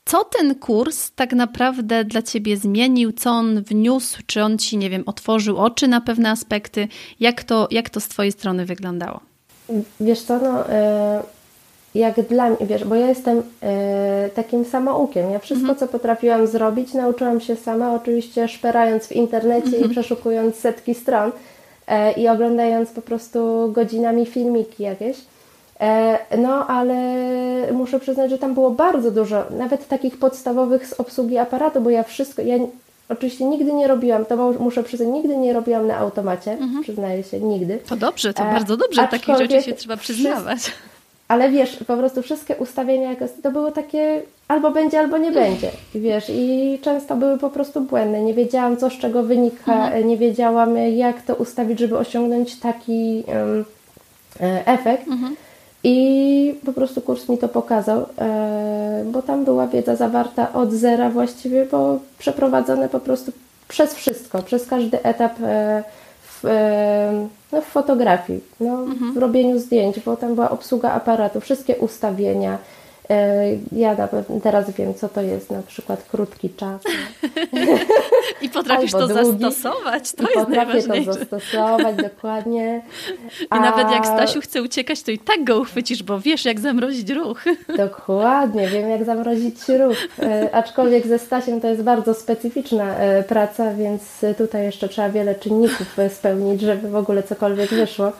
co 0.09 0.23
ten 0.23 0.55
kurs 0.55 1.11
tak 1.11 1.33
naprawdę 1.33 2.03
dla 2.03 2.21
Ciebie 2.21 2.57
zmienił? 2.57 3.11
Co 3.11 3.31
on 3.31 3.63
wniósł? 3.63 4.21
Czy 4.25 4.43
on 4.43 4.57
Ci, 4.57 4.77
nie 4.77 4.89
wiem, 4.89 5.03
otworzył 5.05 5.57
oczy 5.57 5.87
na 5.87 6.01
pewne 6.01 6.29
aspekty? 6.29 6.87
Jak 7.19 7.43
to, 7.43 7.67
jak 7.71 7.89
to 7.89 7.99
z 7.99 8.07
Twojej 8.07 8.31
strony 8.31 8.65
wyglądało? 8.65 9.19
Wiesz 9.99 10.21
co, 10.21 10.39
no, 10.39 10.69
e, 10.69 11.23
jak 11.95 12.21
dla 12.21 12.49
mnie, 12.49 12.57
wiesz, 12.61 12.83
bo 12.83 12.95
ja 12.95 13.07
jestem 13.07 13.43
e, 13.61 14.29
takim 14.35 14.65
samoukiem. 14.65 15.31
Ja 15.31 15.39
wszystko, 15.39 15.69
mhm. 15.69 15.79
co 15.79 15.87
potrafiłam 15.87 16.47
zrobić, 16.47 16.93
nauczyłam 16.93 17.41
się 17.41 17.55
sama, 17.55 17.93
oczywiście 17.93 18.47
szperając 18.47 19.07
w 19.07 19.11
internecie 19.11 19.67
mhm. 19.67 19.85
i 19.85 19.89
przeszukując 19.89 20.55
setki 20.55 20.95
stron 20.95 21.31
e, 21.87 22.11
i 22.11 22.27
oglądając 22.27 22.89
po 22.89 23.01
prostu 23.01 23.71
godzinami 23.71 24.25
filmiki 24.25 24.83
jakieś. 24.83 25.17
E, 25.79 26.37
no, 26.37 26.67
ale 26.67 26.95
muszę 27.73 27.99
przyznać, 27.99 28.29
że 28.29 28.37
tam 28.37 28.53
było 28.53 28.71
bardzo 28.71 29.11
dużo, 29.11 29.45
nawet 29.49 29.87
takich 29.87 30.19
podstawowych 30.19 30.87
z 30.87 30.93
obsługi 30.93 31.37
aparatu, 31.37 31.81
bo 31.81 31.89
ja 31.89 32.03
wszystko, 32.03 32.41
ja 32.41 32.55
oczywiście 33.09 33.45
nigdy 33.45 33.73
nie 33.73 33.87
robiłam, 33.87 34.25
to 34.25 34.51
muszę 34.59 34.83
przyznać, 34.83 35.09
nigdy 35.09 35.37
nie 35.37 35.53
robiłam 35.53 35.87
na 35.87 35.97
automacie, 35.97 36.51
mhm. 36.51 36.83
przyznaję 36.83 37.23
się, 37.23 37.39
nigdy. 37.39 37.79
To 37.89 37.95
dobrze, 37.95 38.33
to 38.33 38.43
e, 38.43 38.53
bardzo 38.53 38.77
dobrze, 38.77 39.07
takich 39.11 39.37
rzeczy 39.37 39.61
się 39.61 39.73
trzeba 39.73 39.97
przyznawać. 39.97 40.71
Ale 41.27 41.49
wiesz, 41.49 41.77
po 41.87 41.97
prostu 41.97 42.21
wszystkie 42.21 42.55
ustawienia 42.55 43.15
to 43.43 43.51
były 43.51 43.71
takie 43.71 44.21
albo 44.47 44.71
będzie, 44.71 44.99
albo 44.99 45.17
nie 45.17 45.31
będzie. 45.31 45.71
Wiesz, 45.95 46.25
i 46.29 46.79
często 46.81 47.15
były 47.15 47.37
po 47.37 47.49
prostu 47.49 47.81
błędne. 47.81 48.21
Nie 48.21 48.33
wiedziałam, 48.33 48.77
co 48.77 48.89
z 48.89 48.93
czego 48.93 49.23
wynika, 49.23 49.85
mhm. 49.85 50.07
nie 50.07 50.17
wiedziałam, 50.17 50.77
jak 50.77 51.21
to 51.21 51.35
ustawić, 51.35 51.79
żeby 51.79 51.97
osiągnąć 51.97 52.59
taki 52.59 53.23
um, 53.27 53.65
efekt. 54.65 55.07
Mhm. 55.07 55.35
I 55.83 56.55
po 56.65 56.73
prostu 56.73 57.01
kurs 57.01 57.29
mi 57.29 57.37
to 57.37 57.47
pokazał, 57.47 58.05
e, 58.17 59.03
bo 59.05 59.21
tam 59.21 59.45
była 59.45 59.67
wiedza 59.67 59.95
zawarta 59.95 60.53
od 60.53 60.71
zera 60.71 61.09
właściwie, 61.09 61.65
bo 61.65 61.99
przeprowadzone 62.17 62.89
po 62.89 62.99
prostu 62.99 63.31
przez 63.67 63.93
wszystko, 63.93 64.41
przez 64.41 64.65
każdy 64.65 65.03
etap 65.03 65.33
e, 65.43 65.83
w, 66.21 66.45
e, 66.45 67.27
no, 67.51 67.61
w 67.61 67.65
fotografii, 67.65 68.41
no, 68.59 68.73
mhm. 68.73 69.13
w 69.13 69.17
robieniu 69.17 69.59
zdjęć, 69.59 69.99
bo 69.99 70.17
tam 70.17 70.35
była 70.35 70.49
obsługa 70.49 70.91
aparatu, 70.91 71.39
wszystkie 71.39 71.75
ustawienia, 71.75 72.57
ja 73.71 74.07
teraz 74.43 74.71
wiem, 74.71 74.93
co 74.93 75.09
to 75.09 75.21
jest 75.21 75.51
na 75.51 75.61
przykład 75.61 76.03
krótki 76.03 76.49
czas. 76.49 76.81
I 78.41 78.49
potrafisz 78.49 78.91
to 78.91 79.07
długi. 79.07 79.39
zastosować. 79.39 80.11
To 80.11 80.23
I 80.23 80.25
jest 80.25 80.47
potrafię 80.47 80.83
to 80.83 81.13
zastosować, 81.13 81.95
dokładnie. 81.95 82.81
A... 83.49 83.57
I 83.57 83.61
nawet 83.61 83.91
jak 83.91 84.05
Stasiu 84.05 84.41
chce 84.41 84.61
uciekać, 84.61 85.03
to 85.03 85.11
i 85.11 85.19
tak 85.19 85.43
go 85.43 85.59
uchwycisz, 85.59 86.03
bo 86.03 86.19
wiesz, 86.19 86.45
jak 86.45 86.59
zamrozić 86.59 87.09
ruch. 87.09 87.43
Dokładnie, 87.77 88.67
wiem, 88.67 88.89
jak 88.89 89.05
zamrozić 89.05 89.69
ruch. 89.69 89.97
E, 90.19 90.55
aczkolwiek 90.55 91.07
ze 91.07 91.19
Stasiem 91.19 91.61
to 91.61 91.67
jest 91.67 91.83
bardzo 91.83 92.13
specyficzna 92.13 92.95
e, 92.95 93.23
praca, 93.23 93.73
więc 93.73 94.01
tutaj 94.37 94.63
jeszcze 94.63 94.89
trzeba 94.89 95.09
wiele 95.09 95.35
czynników 95.35 95.97
spełnić, 96.09 96.61
żeby 96.61 96.89
w 96.89 96.95
ogóle 96.95 97.23
cokolwiek 97.23 97.69
wyszło. 97.69 98.11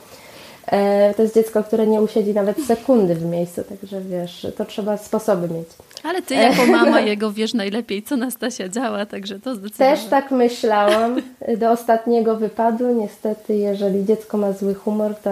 E, 0.66 1.14
to 1.14 1.22
jest 1.22 1.34
dziecko, 1.34 1.64
które 1.64 1.86
nie 1.86 2.00
usiedzi 2.00 2.34
nawet 2.34 2.64
sekundy 2.64 3.14
w 3.14 3.24
miejscu, 3.24 3.62
także 3.68 4.00
wiesz, 4.00 4.46
to 4.56 4.64
trzeba 4.64 4.96
sposoby 4.96 5.54
mieć. 5.54 5.68
Ale 6.02 6.22
ty 6.22 6.34
jako 6.34 6.66
mama 6.66 7.00
jego 7.12 7.32
wiesz 7.32 7.54
najlepiej, 7.54 8.02
co 8.02 8.16
na 8.16 8.30
Stasia 8.30 8.68
działa, 8.68 9.06
także 9.06 9.40
to 9.40 9.54
zdecydowanie. 9.54 9.96
Też 9.96 10.06
tak 10.06 10.30
myślałam 10.30 11.22
do 11.58 11.70
ostatniego 11.70 12.36
wypadu. 12.36 12.94
Niestety, 12.94 13.56
jeżeli 13.56 14.04
dziecko 14.04 14.38
ma 14.38 14.52
zły 14.52 14.74
humor, 14.74 15.14
to 15.14 15.30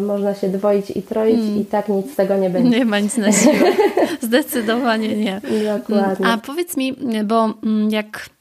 można 0.00 0.34
się 0.34 0.48
dwoić 0.48 0.90
i 0.90 1.02
troić 1.02 1.36
hmm. 1.36 1.60
i 1.60 1.64
tak 1.64 1.88
nic 1.88 2.12
z 2.12 2.16
tego 2.16 2.36
nie 2.36 2.50
będzie. 2.50 2.78
Nie 2.78 2.84
ma 2.84 2.98
nic 2.98 3.16
na 3.16 3.32
siłę. 3.32 3.72
Zdecydowanie 4.20 5.16
nie. 5.16 5.40
Dokładnie. 5.78 6.26
A 6.26 6.38
powiedz 6.38 6.76
mi, 6.76 6.96
bo 7.24 7.54
mm, 7.64 7.90
jak 7.90 8.35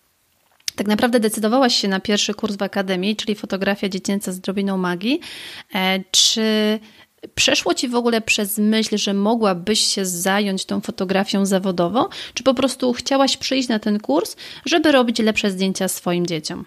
tak 0.75 0.87
naprawdę 0.87 1.19
decydowałaś 1.19 1.75
się 1.75 1.87
na 1.87 1.99
pierwszy 1.99 2.33
kurs 2.33 2.55
w 2.55 2.61
Akademii, 2.61 3.15
czyli 3.15 3.35
fotografia 3.35 3.89
dziecięca 3.89 4.31
z 4.31 4.39
drobiną 4.39 4.77
magii. 4.77 5.19
E, 5.75 6.03
czy 6.11 6.79
przeszło 7.35 7.73
ci 7.73 7.87
w 7.87 7.95
ogóle 7.95 8.21
przez 8.21 8.57
myśl, 8.57 8.97
że 8.97 9.13
mogłabyś 9.13 9.79
się 9.79 10.05
zająć 10.05 10.65
tą 10.65 10.81
fotografią 10.81 11.45
zawodowo, 11.45 12.09
czy 12.33 12.43
po 12.43 12.53
prostu 12.53 12.93
chciałaś 12.93 13.37
przyjść 13.37 13.69
na 13.69 13.79
ten 13.79 13.99
kurs, 13.99 14.35
żeby 14.65 14.91
robić 14.91 15.19
lepsze 15.19 15.51
zdjęcia 15.51 15.87
swoim 15.87 16.25
dzieciom? 16.25 16.65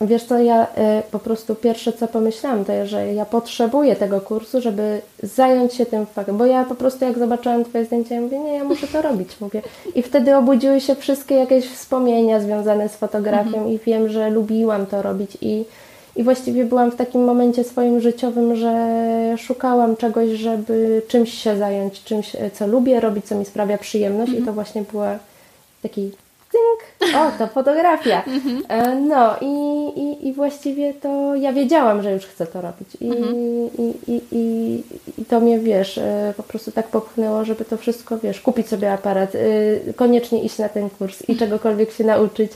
Wiesz 0.00 0.24
co, 0.24 0.38
ja 0.38 0.64
y, 0.64 0.66
po 1.10 1.18
prostu 1.18 1.54
pierwsze 1.54 1.92
co 1.92 2.08
pomyślałam, 2.08 2.64
to 2.64 2.86
że 2.86 3.14
ja 3.14 3.24
potrzebuję 3.24 3.96
tego 3.96 4.20
kursu, 4.20 4.60
żeby 4.60 5.00
zająć 5.22 5.74
się 5.74 5.86
tym 5.86 6.06
faktem, 6.06 6.36
bo 6.36 6.46
ja 6.46 6.64
po 6.64 6.74
prostu 6.74 7.04
jak 7.04 7.18
zobaczyłam 7.18 7.64
Twoje 7.64 7.84
zdjęcia, 7.84 8.14
ja 8.14 8.20
mówię, 8.20 8.38
nie, 8.38 8.54
ja 8.54 8.64
muszę 8.64 8.86
to 8.86 9.02
robić, 9.02 9.40
mówię. 9.40 9.62
I 9.94 10.02
wtedy 10.02 10.36
obudziły 10.36 10.80
się 10.80 10.94
wszystkie 10.94 11.34
jakieś 11.34 11.68
wspomnienia 11.68 12.40
związane 12.40 12.88
z 12.88 12.96
fotografią 12.96 13.56
mhm. 13.56 13.68
i 13.68 13.78
wiem, 13.78 14.08
że 14.08 14.30
lubiłam 14.30 14.86
to 14.86 15.02
robić 15.02 15.30
i, 15.40 15.64
i 16.16 16.22
właściwie 16.22 16.64
byłam 16.64 16.90
w 16.90 16.96
takim 16.96 17.24
momencie 17.24 17.64
swoim 17.64 18.00
życiowym, 18.00 18.56
że 18.56 18.74
szukałam 19.38 19.96
czegoś, 19.96 20.30
żeby 20.30 21.02
czymś 21.08 21.34
się 21.34 21.56
zająć, 21.56 22.04
czymś, 22.04 22.36
co 22.52 22.66
lubię 22.66 23.00
robić, 23.00 23.24
co 23.24 23.34
mi 23.34 23.44
sprawia 23.44 23.78
przyjemność 23.78 24.28
mhm. 24.28 24.42
i 24.42 24.46
to 24.46 24.52
właśnie 24.52 24.82
była 24.82 25.18
taki 25.82 26.10
Tynk. 26.56 27.14
O, 27.16 27.30
to 27.38 27.46
fotografia. 27.46 28.24
Mhm. 28.24 28.62
E, 28.68 28.94
no 28.94 29.36
i, 29.40 29.54
i, 30.00 30.28
i 30.28 30.32
właściwie 30.32 30.94
to 30.94 31.34
ja 31.34 31.52
wiedziałam, 31.52 32.02
że 32.02 32.12
już 32.12 32.26
chcę 32.26 32.46
to 32.46 32.60
robić. 32.60 32.88
I, 33.00 33.10
mhm. 33.10 33.34
i, 33.78 33.94
i, 34.12 34.22
i, 34.32 34.82
i 35.18 35.24
to 35.24 35.40
mnie, 35.40 35.58
wiesz, 35.58 35.98
e, 35.98 36.34
po 36.36 36.42
prostu 36.42 36.72
tak 36.72 36.88
popchnęło, 36.88 37.44
żeby 37.44 37.64
to 37.64 37.76
wszystko, 37.76 38.18
wiesz, 38.18 38.40
kupić 38.40 38.68
sobie 38.68 38.92
aparat, 38.92 39.34
e, 39.34 39.92
koniecznie 39.92 40.42
iść 40.42 40.58
na 40.58 40.68
ten 40.68 40.90
kurs 40.90 41.22
i 41.28 41.36
czegokolwiek 41.36 41.92
się 41.92 42.04
nauczyć, 42.04 42.52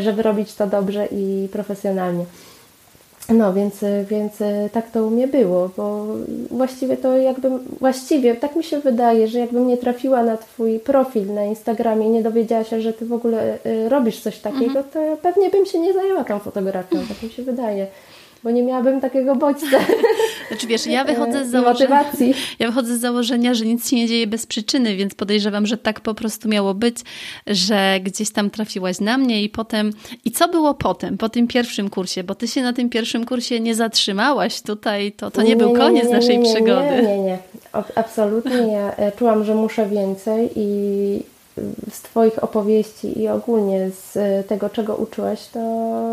żeby 0.00 0.22
robić 0.22 0.54
to 0.54 0.66
dobrze 0.66 1.06
i 1.06 1.48
profesjonalnie. 1.52 2.24
No, 3.28 3.52
więc, 3.52 3.84
więc 4.04 4.32
tak 4.72 4.90
to 4.90 5.06
u 5.06 5.10
mnie 5.10 5.28
było, 5.28 5.70
bo 5.76 6.06
właściwie 6.50 6.96
to 6.96 7.16
jakbym, 7.16 7.58
właściwie 7.80 8.34
tak 8.34 8.56
mi 8.56 8.64
się 8.64 8.80
wydaje, 8.80 9.28
że 9.28 9.38
jakbym 9.38 9.66
nie 9.66 9.76
trafiła 9.76 10.22
na 10.22 10.36
Twój 10.36 10.80
profil 10.80 11.34
na 11.34 11.44
Instagramie 11.44 12.06
i 12.06 12.10
nie 12.10 12.22
dowiedziała 12.22 12.64
się, 12.64 12.80
że 12.80 12.92
Ty 12.92 13.06
w 13.06 13.12
ogóle 13.12 13.58
y, 13.66 13.88
robisz 13.88 14.20
coś 14.20 14.38
takiego, 14.38 14.78
mhm. 14.78 14.84
to 14.92 15.16
pewnie 15.22 15.50
bym 15.50 15.66
się 15.66 15.80
nie 15.80 15.92
zajęła 15.92 16.24
tą 16.24 16.38
fotografią, 16.38 16.98
tak 17.08 17.22
mi 17.22 17.30
się 17.30 17.42
wydaje 17.42 17.86
bo 18.44 18.50
nie 18.50 18.62
miałabym 18.62 19.00
takiego 19.00 19.36
bodźca. 19.36 19.78
Znaczy 20.48 20.66
wiesz, 20.66 20.86
ja 20.86 21.04
wychodzę 21.04 21.44
z 21.44 21.50
założenia, 21.50 22.04
ja 22.58 22.66
wychodzę 22.66 22.96
z 22.96 23.00
założenia, 23.00 23.54
że 23.54 23.66
nic 23.66 23.90
się 23.90 23.96
nie 23.96 24.08
dzieje 24.08 24.26
bez 24.26 24.46
przyczyny, 24.46 24.96
więc 24.96 25.14
podejrzewam, 25.14 25.66
że 25.66 25.78
tak 25.78 26.00
po 26.00 26.14
prostu 26.14 26.48
miało 26.48 26.74
być, 26.74 26.96
że 27.46 28.00
gdzieś 28.02 28.30
tam 28.30 28.50
trafiłaś 28.50 29.00
na 29.00 29.18
mnie 29.18 29.42
i 29.42 29.48
potem, 29.48 29.92
i 30.24 30.30
co 30.30 30.48
było 30.48 30.74
potem, 30.74 31.18
po 31.18 31.28
tym 31.28 31.46
pierwszym 31.46 31.90
kursie, 31.90 32.24
bo 32.24 32.34
ty 32.34 32.48
się 32.48 32.62
na 32.62 32.72
tym 32.72 32.90
pierwszym 32.90 33.26
kursie 33.26 33.60
nie 33.60 33.74
zatrzymałaś 33.74 34.62
tutaj, 34.62 35.12
to, 35.12 35.30
to 35.30 35.42
nie, 35.42 35.48
nie 35.48 35.56
był 35.56 35.72
koniec 35.72 36.04
nie, 36.04 36.10
nie, 36.10 36.16
naszej 36.16 36.42
przygody. 36.42 37.02
Nie, 37.02 37.02
nie, 37.02 37.18
nie, 37.18 37.38
absolutnie. 37.94 38.72
Ja 38.72 38.96
e, 38.96 39.12
czułam, 39.12 39.44
że 39.44 39.54
muszę 39.54 39.86
więcej 39.86 40.50
i 40.56 41.31
z 41.90 42.02
Twoich 42.02 42.44
opowieści 42.44 43.20
i 43.20 43.28
ogólnie 43.28 43.90
z 43.90 44.16
e, 44.16 44.44
tego, 44.44 44.70
czego 44.70 44.96
uczyłeś, 44.96 45.46
to 45.46 45.60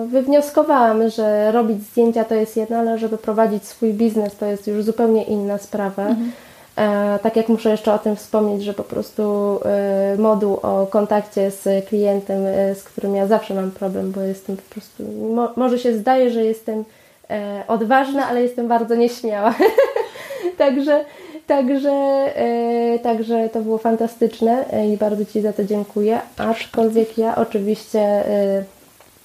wywnioskowałam, 0.08 1.10
że 1.10 1.52
robić 1.52 1.84
zdjęcia 1.84 2.24
to 2.24 2.36
jest 2.36 2.58
jedno, 2.58 2.78
ale 2.78 2.98
żeby 2.98 3.18
prowadzić 3.18 3.64
swój 3.64 3.94
biznes 3.94 4.36
to 4.36 4.46
jest 4.46 4.68
już 4.68 4.84
zupełnie 4.84 5.24
inna 5.24 5.58
sprawa. 5.58 6.08
Mhm. 6.08 6.32
E, 6.78 7.20
tak 7.24 7.36
jak 7.36 7.50
muszę 7.50 7.70
jeszcze 7.70 7.94
o 7.94 8.00
tym 8.00 8.16
wspomnieć, 8.16 8.64
że 8.64 8.74
po 8.74 8.84
prostu 8.84 9.24
e, 9.66 10.16
moduł 10.18 10.54
o 10.62 10.88
kontakcie 10.88 11.52
z 11.52 11.86
klientem, 11.86 12.46
e, 12.46 12.76
z 12.76 12.84
którym 12.84 13.16
ja 13.16 13.28
zawsze 13.28 13.54
mam 13.54 13.72
problem, 13.72 14.12
bo 14.12 14.22
jestem 14.22 14.58
po 14.58 14.74
prostu, 14.74 15.04
mo, 15.34 15.52
może 15.56 15.80
się 15.80 15.94
zdaje, 15.94 16.32
że 16.32 16.46
jestem 16.46 16.84
e, 17.30 17.64
odważna, 17.68 18.28
ale 18.28 18.42
jestem 18.42 18.68
bardzo 18.68 18.96
nieśmiała. 18.96 19.56
Także 20.58 21.06
Także, 21.50 21.92
e, 22.36 23.00
także 23.00 23.50
to 23.50 23.62
było 23.62 23.78
fantastyczne 23.78 24.66
e, 24.72 24.94
i 24.94 24.98
bardzo 24.98 25.26
Ci 25.26 25.42
za 25.42 25.54
to 25.54 25.64
dziękuję. 25.64 26.20
Aczkolwiek 26.38 27.18
ja 27.18 27.36
oczywiście 27.36 28.00
e, 28.00 28.64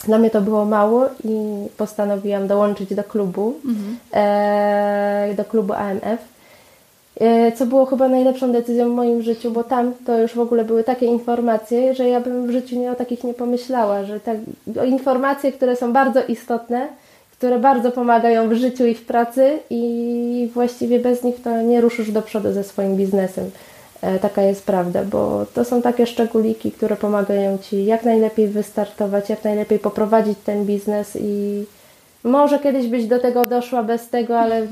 dla 0.06 0.18
mnie 0.18 0.30
to 0.30 0.40
było 0.40 0.64
mało 0.64 1.06
i 1.24 1.38
postanowiłam 1.76 2.46
dołączyć 2.46 2.94
do 2.94 3.04
klubu, 3.04 3.54
mhm. 3.64 5.36
do 5.36 5.44
klubu 5.44 5.72
AMF. 5.72 6.34
Co 7.54 7.66
było 7.66 7.86
chyba 7.86 8.08
najlepszą 8.08 8.52
decyzją 8.52 8.90
w 8.90 8.94
moim 8.94 9.22
życiu, 9.22 9.50
bo 9.50 9.64
tam 9.64 9.92
to 10.06 10.18
już 10.18 10.34
w 10.34 10.40
ogóle 10.40 10.64
były 10.64 10.84
takie 10.84 11.06
informacje, 11.06 11.94
że 11.94 12.08
ja 12.08 12.20
bym 12.20 12.46
w 12.46 12.50
życiu 12.50 12.78
nie 12.78 12.90
o 12.90 12.94
takich 12.94 13.24
nie 13.24 13.34
pomyślała, 13.34 14.04
że 14.04 14.20
tak, 14.20 14.36
informacje, 14.86 15.52
które 15.52 15.76
są 15.76 15.92
bardzo 15.92 16.20
istotne, 16.28 16.88
które 17.38 17.58
bardzo 17.58 17.90
pomagają 17.90 18.48
w 18.48 18.52
życiu 18.52 18.86
i 18.86 18.94
w 18.94 19.06
pracy 19.06 19.58
i 19.70 20.50
właściwie 20.54 20.98
bez 20.98 21.22
nich 21.22 21.42
to 21.42 21.62
nie 21.62 21.80
ruszysz 21.80 22.10
do 22.12 22.22
przodu 22.22 22.52
ze 22.52 22.64
swoim 22.64 22.96
biznesem. 22.96 23.50
E, 24.02 24.18
taka 24.18 24.42
jest 24.42 24.66
prawda, 24.66 25.04
bo 25.04 25.46
to 25.54 25.64
są 25.64 25.82
takie 25.82 26.06
szczególiki, 26.06 26.72
które 26.72 26.96
pomagają 26.96 27.58
Ci 27.58 27.84
jak 27.84 28.04
najlepiej 28.04 28.48
wystartować, 28.48 29.30
jak 29.30 29.44
najlepiej 29.44 29.78
poprowadzić 29.78 30.38
ten 30.44 30.64
biznes 30.64 31.16
i 31.20 31.64
może 32.24 32.58
kiedyś 32.58 32.86
byś 32.86 33.06
do 33.06 33.18
tego 33.18 33.42
doszła 33.42 33.82
bez 33.82 34.08
tego, 34.08 34.40
ale 34.40 34.66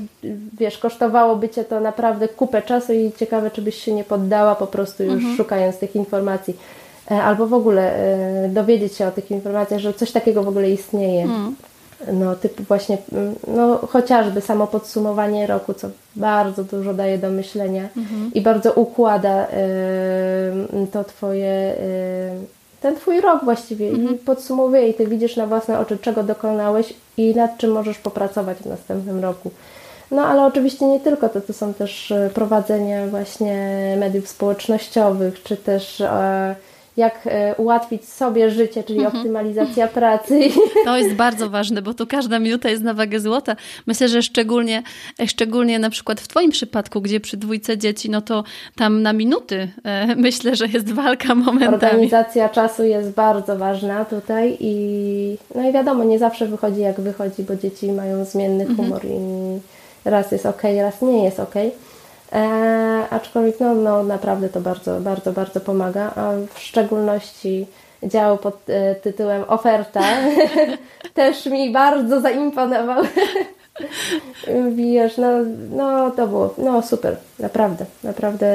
wiesz, 0.59 0.77
kosztowałoby 0.77 1.49
Cię 1.49 1.63
to 1.63 1.79
naprawdę 1.79 2.27
kupę 2.27 2.61
czasu 2.61 2.93
i 2.93 3.11
ciekawe, 3.19 3.51
czy 3.51 3.61
byś 3.61 3.75
się 3.75 3.93
nie 3.93 4.03
poddała 4.03 4.55
po 4.55 4.67
prostu 4.67 5.03
już 5.03 5.13
mhm. 5.13 5.37
szukając 5.37 5.77
tych 5.77 5.95
informacji. 5.95 6.57
E, 7.11 7.23
albo 7.23 7.47
w 7.47 7.53
ogóle 7.53 7.95
e, 7.95 8.49
dowiedzieć 8.49 8.95
się 8.95 9.07
o 9.07 9.11
tych 9.11 9.31
informacjach, 9.31 9.79
że 9.79 9.93
coś 9.93 10.11
takiego 10.11 10.43
w 10.43 10.47
ogóle 10.47 10.71
istnieje. 10.71 11.23
Mhm 11.23 11.55
no, 12.13 12.35
typu 12.35 12.63
właśnie, 12.63 12.97
mm, 13.11 13.35
no, 13.47 13.77
chociażby 13.77 14.41
samo 14.41 14.67
podsumowanie 14.67 15.47
roku, 15.47 15.73
co 15.73 15.89
bardzo 16.15 16.63
dużo 16.63 16.93
daje 16.93 17.17
do 17.17 17.29
myślenia 17.29 17.89
mhm. 17.97 18.31
i 18.33 18.41
bardzo 18.41 18.73
układa 18.73 19.47
y, 19.47 20.87
to 20.91 21.03
Twoje, 21.03 21.73
y, 21.73 22.81
ten 22.81 22.95
Twój 22.95 23.21
rok 23.21 23.43
właściwie 23.43 23.89
mhm. 23.89 24.15
i 24.15 24.17
podsumowuje 24.17 24.87
i 24.87 24.93
Ty 24.93 25.07
widzisz 25.07 25.35
na 25.35 25.47
własne 25.47 25.79
oczy, 25.79 25.97
czego 25.97 26.23
dokonałeś 26.23 26.93
i 27.17 27.35
nad 27.35 27.57
czym 27.57 27.71
możesz 27.71 27.97
popracować 27.97 28.57
w 28.57 28.65
następnym 28.65 29.19
roku. 29.19 29.51
No 30.11 30.25
ale 30.25 30.45
oczywiście 30.45 30.85
nie 30.85 30.99
tylko 30.99 31.29
to, 31.29 31.41
to 31.41 31.53
są 31.53 31.73
też 31.73 32.11
y, 32.11 32.31
prowadzenia 32.33 33.07
właśnie 33.07 33.57
mediów 33.99 34.27
społecznościowych, 34.27 35.43
czy 35.43 35.57
też 35.57 36.01
e, 36.01 36.55
jak 36.97 37.19
e, 37.25 37.55
ułatwić 37.55 38.09
sobie 38.09 38.49
życie, 38.49 38.83
czyli 38.83 38.99
mhm. 38.99 39.17
optymalizacja 39.17 39.87
pracy. 39.87 40.39
To 40.85 40.97
jest 40.97 41.15
bardzo 41.15 41.49
ważne, 41.49 41.81
bo 41.81 41.93
tu 41.93 42.07
każda 42.07 42.39
minuta 42.39 42.69
jest 42.69 42.83
na 42.83 42.93
wagę 42.93 43.19
złota. 43.19 43.55
Myślę, 43.87 44.07
że 44.07 44.21
szczególnie, 44.21 44.83
szczególnie 45.25 45.79
na 45.79 45.89
przykład 45.89 46.21
w 46.21 46.27
Twoim 46.27 46.51
przypadku, 46.51 47.01
gdzie 47.01 47.19
przy 47.19 47.37
dwójce 47.37 47.77
dzieci, 47.77 48.09
no 48.09 48.21
to 48.21 48.43
tam 48.75 49.01
na 49.01 49.13
minuty 49.13 49.67
e, 49.83 50.15
myślę, 50.15 50.55
że 50.55 50.67
jest 50.67 50.93
walka 50.93 51.35
momentami. 51.35 51.73
Organizacja 51.73 52.49
czasu 52.49 52.83
jest 52.83 53.09
bardzo 53.09 53.57
ważna 53.57 54.05
tutaj 54.05 54.57
i 54.59 55.37
no 55.55 55.69
i 55.69 55.71
wiadomo, 55.71 56.03
nie 56.03 56.19
zawsze 56.19 56.45
wychodzi 56.45 56.81
jak 56.81 57.01
wychodzi, 57.01 57.43
bo 57.43 57.55
dzieci 57.55 57.91
mają 57.91 58.25
zmienny 58.25 58.65
humor 58.65 59.05
mhm. 59.05 59.13
i 59.13 59.59
raz 60.05 60.31
jest 60.31 60.45
ok, 60.45 60.61
raz 60.81 61.01
nie 61.01 61.23
jest 61.23 61.39
ok. 61.39 61.55
E, 62.33 63.07
aczkolwiek 63.09 63.59
no, 63.59 63.75
no, 63.75 64.03
naprawdę 64.03 64.49
to 64.49 64.61
bardzo, 64.61 64.99
bardzo, 64.99 65.33
bardzo 65.33 65.59
pomaga, 65.59 66.11
a 66.15 66.31
w 66.53 66.59
szczególności 66.59 67.67
dział 68.03 68.37
pod 68.37 68.69
e, 68.69 68.95
tytułem 68.95 69.43
Oferta 69.47 70.01
też 71.13 71.45
mi 71.45 71.71
bardzo 71.71 72.21
zaimponował. 72.21 73.03
Wiesz, 74.75 75.17
no, 75.17 75.27
no 75.69 76.11
to 76.11 76.27
było 76.27 76.55
no 76.57 76.81
super, 76.81 77.17
naprawdę, 77.39 77.85
naprawdę 78.03 78.47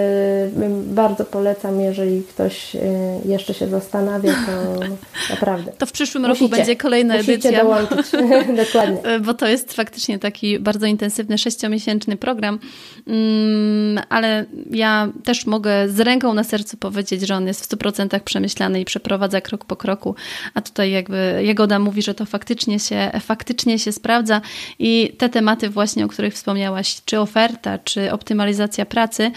bardzo 0.85 1.25
polecam, 1.25 1.81
jeżeli 1.81 2.23
ktoś 2.23 2.75
y, 2.75 2.81
jeszcze 3.25 3.55
się 3.55 3.69
zastanawia, 3.69 4.33
to 4.33 4.81
naprawdę. 5.35 5.73
To 5.79 5.87
w 5.87 5.93
przyszłym 5.93 6.23
musicie, 6.23 6.45
roku 6.45 6.57
będzie 6.57 6.77
kolejna 6.77 7.15
musicie 7.15 7.33
edycja. 7.33 7.63
dołączyć, 7.63 8.07
dokładnie. 8.65 9.21
Bo 9.21 9.35
to 9.35 9.47
jest 9.47 9.73
faktycznie 9.73 10.19
taki 10.19 10.59
bardzo 10.59 10.87
intensywny, 10.87 11.39
sześciomiesięczny 11.39 12.17
program, 12.17 12.59
mm, 13.07 14.05
ale 14.09 14.45
ja 14.71 15.09
też 15.25 15.47
mogę 15.47 15.89
z 15.89 16.01
ręką 16.01 16.35
na 16.35 16.45
sercu 16.45 16.77
powiedzieć, 16.77 17.27
że 17.27 17.35
on 17.35 17.47
jest 17.47 17.65
w 17.65 17.77
100% 17.77 18.21
przemyślany 18.21 18.81
i 18.81 18.85
przeprowadza 18.85 19.41
krok 19.41 19.65
po 19.65 19.77
kroku, 19.77 20.15
a 20.55 20.61
tutaj 20.61 20.91
jakby 20.91 21.43
Jagoda 21.45 21.79
mówi, 21.79 22.03
że 22.03 22.15
to 22.15 22.27
faktycznie 22.27 22.79
się, 22.81 23.11
faktycznie 23.21 23.79
się 23.79 23.93
sprawdza 23.93 24.41
i 24.79 25.08
te 25.13 25.29
tematy 25.29 25.71
właśnie, 25.71 26.05
o 26.05 26.09
których 26.09 26.35
wspomniałaś, 26.35 27.01
czy 27.05 27.21
oferta, 27.21 27.79
czy 27.79 28.13
optymalizacja 28.13 28.87
pracy, 28.87 29.31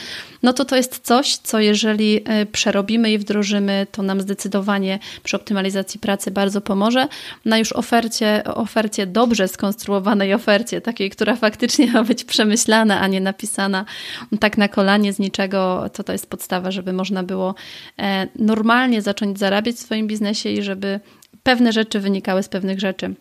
no 0.44 0.54
to 0.54 0.66
to 0.66 0.76
jest 0.76 1.00
coś, 1.00 1.38
co 1.38 1.60
jeżeli 1.60 2.22
e, 2.26 2.46
przerobimy 2.46 3.12
i 3.12 3.18
wdrożymy, 3.18 3.88
to 3.92 4.04
nam 4.04 4.22
zdecydowanie 4.22 5.00
przy 5.24 5.36
optymalizacji 5.36 6.00
pracy 6.00 6.32
bardzo 6.32 6.62
pomoże. 6.62 7.08
Na 7.46 7.58
już 7.58 7.74
ofercie, 7.74 8.44
ofercie 8.44 9.08
dobrze 9.08 9.48
skonstruowanej 9.48 10.34
ofercie, 10.34 10.82
takiej, 10.82 11.10
która 11.10 11.36
faktycznie 11.36 11.92
ma 11.92 12.04
być 12.04 12.24
przemyślana, 12.24 13.00
a 13.00 13.08
nie 13.08 13.22
napisana 13.22 13.86
tak 14.40 14.58
na 14.58 14.68
kolanie 14.68 15.14
z 15.14 15.20
niczego, 15.20 15.90
to 15.94 16.04
to 16.04 16.12
jest 16.12 16.30
podstawa, 16.30 16.72
żeby 16.72 16.94
można 16.94 17.24
było 17.24 17.56
e, 18.00 18.28
normalnie 18.36 19.02
zacząć 19.02 19.40
zarabiać 19.40 19.76
w 19.76 19.80
swoim 19.80 20.08
biznesie 20.08 20.50
i 20.50 20.64
żeby 20.64 21.00
pewne 21.44 21.74
rzeczy 21.74 22.00
wynikały 22.00 22.44
z 22.44 22.50
pewnych 22.50 22.80
rzeczy. 22.80 23.16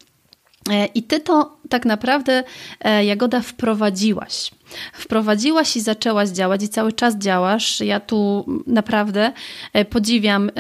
E, 0.69 0.87
I 0.87 1.03
ty 1.03 1.21
to 1.21 1.57
tak 1.69 1.85
naprawdę, 1.85 2.45
e, 2.81 3.05
Jagoda, 3.05 3.41
wprowadziłaś. 3.41 4.51
Wprowadziłaś 4.93 5.77
i 5.77 5.81
zaczęłaś 5.81 6.29
działać, 6.29 6.63
i 6.63 6.69
cały 6.69 6.93
czas 6.93 7.17
działasz. 7.17 7.81
Ja 7.81 8.01
tu 8.01 8.47
naprawdę 8.67 9.33
e, 9.73 9.85
podziwiam, 9.85 10.51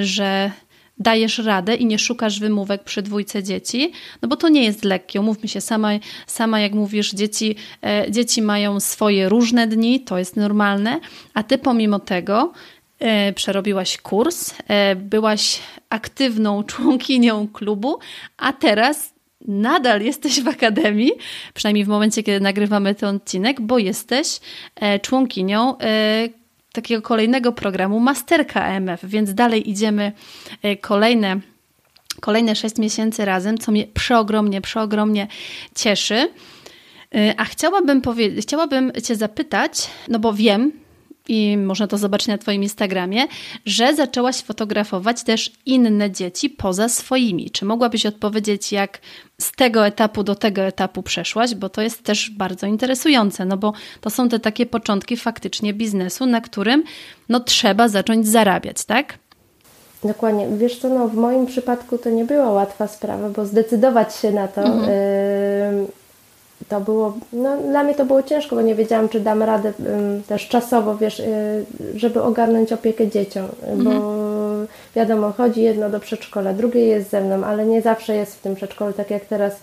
że 0.00 0.50
dajesz 0.98 1.38
radę 1.38 1.74
i 1.74 1.86
nie 1.86 1.98
szukasz 1.98 2.40
wymówek 2.40 2.84
przy 2.84 3.02
dwójce 3.02 3.42
dzieci, 3.42 3.92
no 4.22 4.28
bo 4.28 4.36
to 4.36 4.48
nie 4.48 4.64
jest 4.64 4.84
lekkie. 4.84 5.20
Umówmy 5.20 5.48
się, 5.48 5.60
sama, 5.60 5.90
sama 6.26 6.60
jak 6.60 6.72
mówisz, 6.72 7.12
dzieci, 7.12 7.56
dzieci 8.10 8.42
mają 8.42 8.80
swoje 8.80 9.28
różne 9.28 9.66
dni, 9.66 10.00
to 10.00 10.18
jest 10.18 10.36
normalne, 10.36 11.00
a 11.34 11.42
ty 11.42 11.58
pomimo 11.58 11.98
tego 11.98 12.52
przerobiłaś 13.34 13.98
kurs, 13.98 14.54
byłaś 14.96 15.58
aktywną 15.90 16.62
członkinią 16.70 17.48
klubu, 17.48 17.98
a 18.36 18.52
teraz 18.52 19.15
nadal 19.46 20.02
jesteś 20.02 20.40
w 20.40 20.48
akademii, 20.48 21.12
przynajmniej 21.54 21.84
w 21.84 21.88
momencie, 21.88 22.22
kiedy 22.22 22.40
nagrywamy 22.40 22.94
ten 22.94 23.16
odcinek, 23.16 23.60
bo 23.60 23.78
jesteś 23.78 24.40
e, 24.76 24.98
członkinią 24.98 25.78
e, 25.78 26.28
takiego 26.72 27.02
kolejnego 27.02 27.52
programu 27.52 28.00
Masterka 28.00 28.68
EMF, 28.68 29.04
więc 29.04 29.34
dalej 29.34 29.70
idziemy 29.70 30.12
e, 30.62 30.76
kolejne, 30.76 31.40
kolejne 32.20 32.56
6 32.56 32.78
miesięcy 32.78 33.24
razem, 33.24 33.58
co 33.58 33.72
mnie 33.72 33.86
przeogromnie, 33.86 34.60
przeogromnie 34.60 35.26
cieszy. 35.74 36.28
A 37.36 37.44
chciałabym, 37.44 38.00
powiedzieć, 38.02 38.46
chciałabym 38.46 38.92
Cię 39.04 39.16
zapytać, 39.16 39.90
no 40.08 40.18
bo 40.18 40.32
wiem, 40.32 40.72
i 41.28 41.56
można 41.56 41.86
to 41.86 41.98
zobaczyć 41.98 42.28
na 42.28 42.38
Twoim 42.38 42.62
Instagramie, 42.62 43.26
że 43.66 43.94
zaczęłaś 43.94 44.36
fotografować 44.36 45.22
też 45.24 45.52
inne 45.66 46.10
dzieci 46.10 46.50
poza 46.50 46.88
swoimi. 46.88 47.50
Czy 47.50 47.64
mogłabyś 47.64 48.06
odpowiedzieć, 48.06 48.72
jak 48.72 49.00
z 49.40 49.52
tego 49.52 49.86
etapu 49.86 50.22
do 50.22 50.34
tego 50.34 50.62
etapu 50.62 51.02
przeszłaś? 51.02 51.54
Bo 51.54 51.68
to 51.68 51.82
jest 51.82 52.02
też 52.02 52.30
bardzo 52.30 52.66
interesujące, 52.66 53.44
no 53.44 53.56
bo 53.56 53.72
to 54.00 54.10
są 54.10 54.28
te 54.28 54.40
takie 54.40 54.66
początki 54.66 55.16
faktycznie 55.16 55.74
biznesu, 55.74 56.26
na 56.26 56.40
którym 56.40 56.82
no, 57.28 57.40
trzeba 57.40 57.88
zacząć 57.88 58.28
zarabiać, 58.28 58.84
tak? 58.84 59.18
Dokładnie. 60.04 60.48
Wiesz 60.56 60.78
co, 60.78 60.88
no 60.88 61.08
w 61.08 61.14
moim 61.14 61.46
przypadku 61.46 61.98
to 61.98 62.10
nie 62.10 62.24
była 62.24 62.50
łatwa 62.50 62.86
sprawa, 62.86 63.28
bo 63.28 63.46
zdecydować 63.46 64.16
się 64.16 64.30
na 64.32 64.48
to. 64.48 64.62
Mhm. 64.62 64.90
Yy 65.80 66.05
to 66.68 66.80
było, 66.80 67.12
no 67.32 67.56
dla 67.56 67.84
mnie 67.84 67.94
to 67.94 68.04
było 68.04 68.22
ciężko, 68.22 68.56
bo 68.56 68.62
nie 68.62 68.74
wiedziałam, 68.74 69.08
czy 69.08 69.20
dam 69.20 69.42
radę 69.42 69.72
um, 69.78 70.22
też 70.22 70.48
czasowo, 70.48 70.96
wiesz, 70.96 71.20
y, 71.20 71.64
żeby 71.94 72.22
ogarnąć 72.22 72.72
opiekę 72.72 73.08
dzieciom, 73.08 73.46
mhm. 73.62 73.84
bo 73.84 74.16
wiadomo, 74.96 75.32
chodzi 75.32 75.62
jedno 75.62 75.90
do 75.90 76.00
przedszkola, 76.00 76.52
drugie 76.52 76.86
jest 76.86 77.10
ze 77.10 77.20
mną, 77.20 77.46
ale 77.46 77.66
nie 77.66 77.82
zawsze 77.82 78.14
jest 78.14 78.36
w 78.36 78.40
tym 78.40 78.54
przedszkolu, 78.54 78.92
tak 78.92 79.10
jak 79.10 79.24
teraz 79.24 79.56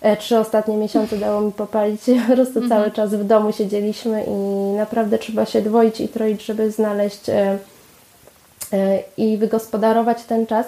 e, 0.00 0.16
trzy 0.16 0.38
ostatnie 0.38 0.76
miesiące 0.76 1.16
dało 1.26 1.40
mi 1.40 1.52
popalić, 1.52 2.00
po 2.28 2.34
prostu 2.34 2.58
mhm. 2.58 2.68
cały 2.68 2.90
czas 2.90 3.14
w 3.14 3.24
domu 3.24 3.52
siedzieliśmy 3.52 4.24
i 4.24 4.30
naprawdę 4.76 5.18
trzeba 5.18 5.46
się 5.46 5.62
dwoić 5.62 6.00
i 6.00 6.08
troić, 6.08 6.44
żeby 6.44 6.70
znaleźć 6.70 7.28
e, 7.28 7.58
e, 8.72 8.98
i 9.16 9.36
wygospodarować 9.36 10.24
ten 10.24 10.46
czas. 10.46 10.66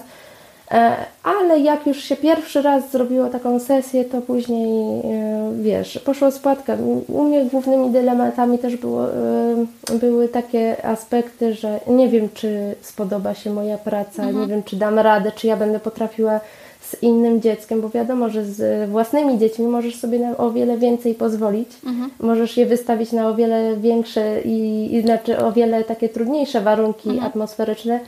E, 0.71 0.97
ale 1.23 1.61
jak 1.61 1.87
już 1.87 1.97
się 1.97 2.17
pierwszy 2.17 2.63
raz 2.63 2.91
zrobiło 2.91 3.29
taką 3.29 3.61
sesję, 3.61 4.05
to 4.05 4.21
później, 4.21 5.01
e, 5.01 5.53
wiesz, 5.61 5.99
poszła 6.05 6.31
spłatka. 6.31 6.77
U 7.09 7.25
mnie 7.25 7.45
głównymi 7.45 7.91
dylematami 7.91 8.59
też 8.59 8.77
było, 8.77 9.13
e, 9.13 9.97
były 10.01 10.29
takie 10.29 10.87
aspekty, 10.87 11.55
że 11.55 11.81
nie 11.87 12.09
wiem, 12.09 12.29
czy 12.35 12.75
spodoba 12.81 13.35
się 13.35 13.51
moja 13.51 13.79
praca, 13.79 14.23
mhm. 14.23 14.41
nie 14.41 14.47
wiem, 14.47 14.63
czy 14.63 14.77
dam 14.77 14.99
radę, 14.99 15.33
czy 15.33 15.47
ja 15.47 15.57
będę 15.57 15.81
potrafiła 15.81 16.41
z 16.81 17.03
innym 17.03 17.41
dzieckiem, 17.41 17.81
bo 17.81 17.89
wiadomo, 17.89 18.29
że 18.29 18.45
z 18.45 18.91
własnymi 18.91 19.39
dziećmi 19.39 19.67
możesz 19.67 20.01
sobie 20.01 20.19
na 20.19 20.37
o 20.37 20.51
wiele 20.51 20.79
więcej 20.79 21.15
pozwolić, 21.15 21.69
mhm. 21.87 22.11
możesz 22.21 22.57
je 22.57 22.67
wystawić 22.67 23.13
na 23.13 23.29
o 23.29 23.35
wiele 23.35 23.77
większe 23.77 24.41
i, 24.41 24.89
i 24.95 25.03
znaczy 25.03 25.39
o 25.39 25.53
wiele 25.53 25.85
takie 25.85 26.09
trudniejsze 26.09 26.61
warunki 26.61 27.09
mhm. 27.09 27.27
atmosferyczne, 27.27 28.01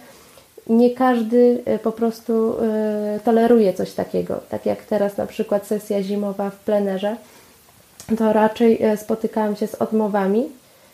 nie 0.66 0.90
każdy 0.90 1.62
e, 1.64 1.78
po 1.78 1.92
prostu 1.92 2.54
e, 2.62 3.20
toleruje 3.24 3.72
coś 3.74 3.92
takiego. 3.92 4.40
Tak 4.48 4.66
jak 4.66 4.84
teraz 4.84 5.16
na 5.16 5.26
przykład 5.26 5.66
sesja 5.66 6.02
zimowa 6.02 6.50
w 6.50 6.58
plenerze, 6.58 7.16
to 8.18 8.32
raczej 8.32 8.82
e, 8.82 8.96
spotykałam 8.96 9.56
się 9.56 9.66
z 9.66 9.74
odmowami, 9.74 10.44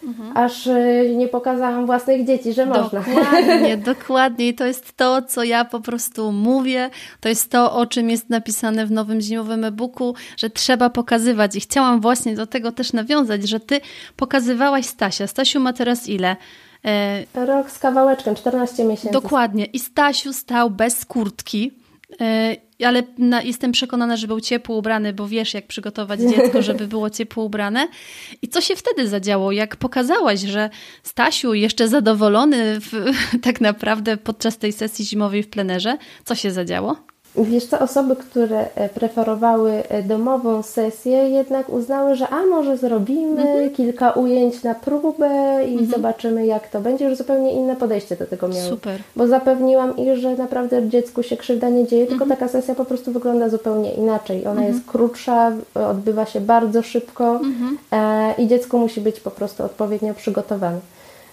mhm. 0.05 0.37
aż 0.37 0.69
nie 1.17 1.29
pokazałam 1.29 1.87
własnych 1.87 2.27
dzieci, 2.27 2.53
że 2.53 2.67
można. 2.67 3.01
Dokładnie, 3.01 3.77
dokładnie. 3.95 4.49
I 4.49 4.55
to 4.55 4.67
jest 4.67 4.97
to, 4.97 5.23
co 5.23 5.45
ja 5.45 5.65
po 5.65 5.81
prostu 5.81 6.33
mówię. 6.33 6.91
To 7.21 7.29
jest 7.29 7.51
to, 7.51 7.73
o 7.73 7.87
czym 7.87 8.11
jest 8.11 8.31
napisane 8.31 8.87
w 8.87 8.91
nowym 8.91 9.21
zimowym 9.21 9.65
e-booku, 9.65 10.15
że 10.37 10.51
trzeba 10.51 10.91
pokazywać. 10.91 11.57
I 11.57 11.61
chciałam 11.61 12.01
właśnie 12.01 12.37
do 12.37 12.47
tego 12.47 12.73
też 12.73 12.93
nawiązać, 12.93 13.49
że 13.49 13.61
ty 13.61 13.81
pokazywałaś 14.17 14.87
Stasia. 14.87 15.27
Stasiu 15.27 15.61
ma 15.61 15.73
teraz 15.73 16.09
ile? 16.09 16.37
E, 16.85 17.47
Rok 17.47 17.71
z 17.71 17.79
kawałeczkiem, 17.79 18.35
14 18.35 18.85
miesięcy. 18.85 19.13
Dokładnie. 19.13 19.65
I 19.65 19.79
Stasiu 19.79 20.33
stał 20.33 20.71
bez 20.71 21.05
kurtki, 21.05 21.73
e, 22.21 22.57
ale 22.87 23.03
jestem 23.45 23.73
przekonana, 23.73 24.17
że 24.17 24.27
był 24.27 24.41
ciepło 24.41 24.77
ubrany, 24.77 25.13
bo 25.13 25.29
wiesz, 25.29 25.55
jak 25.55 25.67
przygotować 25.67 26.21
dziecko, 26.33 26.63
żeby 26.63 26.87
było 26.87 27.11
ciepło 27.11 27.45
ubrane. 27.45 27.89
I 28.43 28.49
co 28.49 28.61
się 28.61 28.77
wtedy 28.77 29.09
zadziało? 29.09 29.53
Jak 29.53 29.77
pokazałaś, 29.77 30.41
że 30.41 30.71
Stasiu 31.03 31.55
jeszcze 31.55 31.89
zadowolony 31.89 32.81
w, 32.81 33.13
tak 33.47 33.61
naprawdę 33.61 34.17
podczas 34.17 34.59
tej 34.59 34.73
sesji 34.73 35.05
zimowej 35.05 35.43
w 35.43 35.51
plenerze, 35.51 35.99
co 36.25 36.35
się 36.35 36.51
zadziało? 36.51 37.08
Wiesz 37.45 37.67
co, 37.67 37.79
osoby, 37.79 38.17
które 38.17 38.75
e, 38.75 38.89
preferowały 38.89 39.83
e, 39.89 40.03
domową 40.03 40.63
sesję, 40.63 41.17
jednak 41.29 41.69
uznały, 41.69 42.15
że 42.15 42.29
a 42.29 42.47
może 42.47 42.77
zrobimy 42.77 43.43
mhm. 43.43 43.71
kilka 43.71 44.11
ujęć 44.11 44.63
na 44.63 44.75
próbę 44.75 45.59
i 45.67 45.73
mhm. 45.73 45.91
zobaczymy 45.91 46.47
jak 46.47 46.69
to 46.69 46.81
będzie. 46.81 47.05
Już 47.05 47.19
zupełnie 47.19 47.53
inne 47.53 47.77
podejście 47.77 48.17
do 48.17 48.27
tego 48.27 48.49
miały. 48.49 48.69
Super. 48.69 49.01
Bo 49.17 49.27
zapewniłam 49.27 49.97
ich, 49.97 50.17
że 50.17 50.35
naprawdę 50.35 50.89
dziecku 50.89 51.23
się 51.23 51.37
krzywda 51.37 51.69
nie 51.69 51.87
dzieje, 51.87 52.07
tylko 52.07 52.25
mhm. 52.25 52.41
taka 52.41 52.53
sesja 52.53 52.75
po 52.75 52.85
prostu 52.85 53.13
wygląda 53.13 53.49
zupełnie 53.49 53.95
inaczej. 53.95 54.47
Ona 54.47 54.65
jest 54.65 54.87
krótsza, 54.87 55.53
odbywa 55.75 56.27
się 56.27 56.41
bardzo 56.41 56.83
szybko 56.83 57.41
e, 57.93 58.35
i 58.39 58.47
dziecko 58.47 58.79
musi 58.79 59.01
być 59.01 59.21
po 59.21 59.31
prostu 59.31 59.65
odpowiednio 59.65 60.15
przygotowane. 60.15 60.79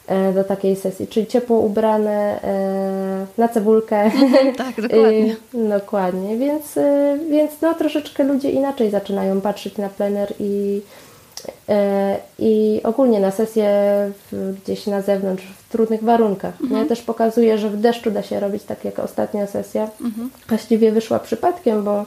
E, 0.07 0.33
do 0.33 0.43
takiej 0.43 0.75
sesji, 0.75 1.07
czyli 1.07 1.27
ciepło 1.27 1.59
ubrane 1.59 2.41
e, 2.43 3.25
na 3.37 3.47
cebulkę. 3.47 4.01
Mhm, 4.01 4.55
tak, 4.55 4.81
dokładnie. 4.81 5.35
dokładnie, 5.53 6.37
więc, 6.37 6.77
e, 6.77 7.17
więc 7.29 7.51
no, 7.61 7.73
troszeczkę 7.73 8.23
ludzie 8.23 8.51
inaczej 8.51 8.91
zaczynają 8.91 9.41
patrzeć 9.41 9.77
na 9.77 9.89
plener 9.89 10.33
i, 10.39 10.81
i 12.39 12.81
ogólnie 12.83 13.19
na 13.19 13.31
sesję 13.31 13.69
gdzieś 14.63 14.87
na 14.87 15.01
zewnątrz 15.01 15.43
w 15.43 15.71
trudnych 15.71 16.03
warunkach. 16.03 16.61
Mhm. 16.61 16.81
Ja 16.81 16.89
też 16.89 17.01
pokazuję, 17.01 17.57
że 17.57 17.69
w 17.69 17.77
deszczu 17.77 18.11
da 18.11 18.23
się 18.23 18.39
robić 18.39 18.63
tak 18.63 18.85
jak 18.85 18.99
ostatnia 18.99 19.47
sesja. 19.47 19.89
Mhm. 20.01 20.29
Właściwie 20.47 20.91
wyszła 20.91 21.19
przypadkiem, 21.19 21.83
bo 21.83 22.05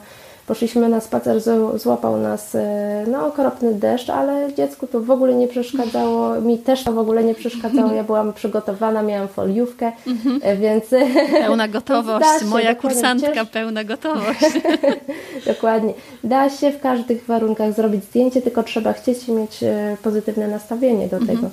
Poszliśmy 0.49 0.89
na 0.89 1.01
spacer, 1.01 1.41
złapał 1.75 2.17
nas 2.17 2.55
e, 2.55 3.05
no, 3.09 3.27
okropny 3.27 3.75
deszcz, 3.75 4.11
ale 4.11 4.53
dziecku 4.55 4.87
to 4.87 5.01
w 5.01 5.11
ogóle 5.11 5.35
nie 5.35 5.49
przeszkadzało, 5.49 6.41
mi 6.41 6.59
też 6.59 6.85
to 6.85 6.93
w 6.93 6.99
ogóle 6.99 7.25
nie 7.25 7.35
przeszkadzało. 7.35 7.93
Ja 7.93 8.05
byłam 8.05 8.33
przygotowana, 8.33 9.03
miałam 9.03 9.29
foliówkę, 9.29 9.93
mhm. 10.07 10.59
więc. 10.59 10.85
Pełna 11.47 11.69
gotowość, 11.69 12.27
się, 12.41 12.47
moja 12.47 12.75
kursantka, 12.75 13.35
cięż... 13.35 13.49
pełna 13.49 13.85
gotowość. 13.85 14.41
dokładnie. 15.47 15.95
Da 16.25 16.51
się 16.51 16.71
w 16.71 16.81
każdych 16.81 17.27
warunkach 17.27 17.73
zrobić 17.73 18.05
zdjęcie, 18.05 18.43
tylko 18.43 18.63
trzeba 18.63 18.93
chcieć 18.93 19.29
i 19.29 19.33
mieć 19.33 19.63
e, 19.63 19.97
pozytywne 20.03 20.49
nastawienie 20.49 21.09
do 21.09 21.17
mhm. 21.17 21.37
tego. 21.37 21.51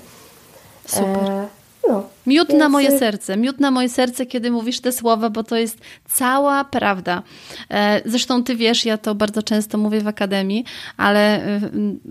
Super. 0.86 1.30
E, 1.30 1.48
no, 1.90 2.04
Miód 2.28 2.48
Więc... 2.48 2.60
na 2.60 2.70
moje 2.70 3.00
serce, 3.00 3.38
miód 3.38 3.60
na 3.60 3.72
moje 3.72 3.90
serce, 3.90 4.26
kiedy 4.26 4.52
mówisz 4.52 4.80
te 4.80 4.92
słowa, 4.92 5.30
bo 5.30 5.44
to 5.44 5.56
jest 5.56 5.82
cała 6.10 6.64
prawda. 6.64 7.24
E, 7.72 8.02
zresztą 8.06 8.44
ty 8.44 8.56
wiesz, 8.56 8.86
ja 8.86 8.98
to 8.98 9.16
bardzo 9.16 9.44
często 9.44 9.78
mówię 9.78 10.02
w 10.02 10.08
akademii, 10.08 10.66
ale 10.98 11.48
y, 11.48 11.62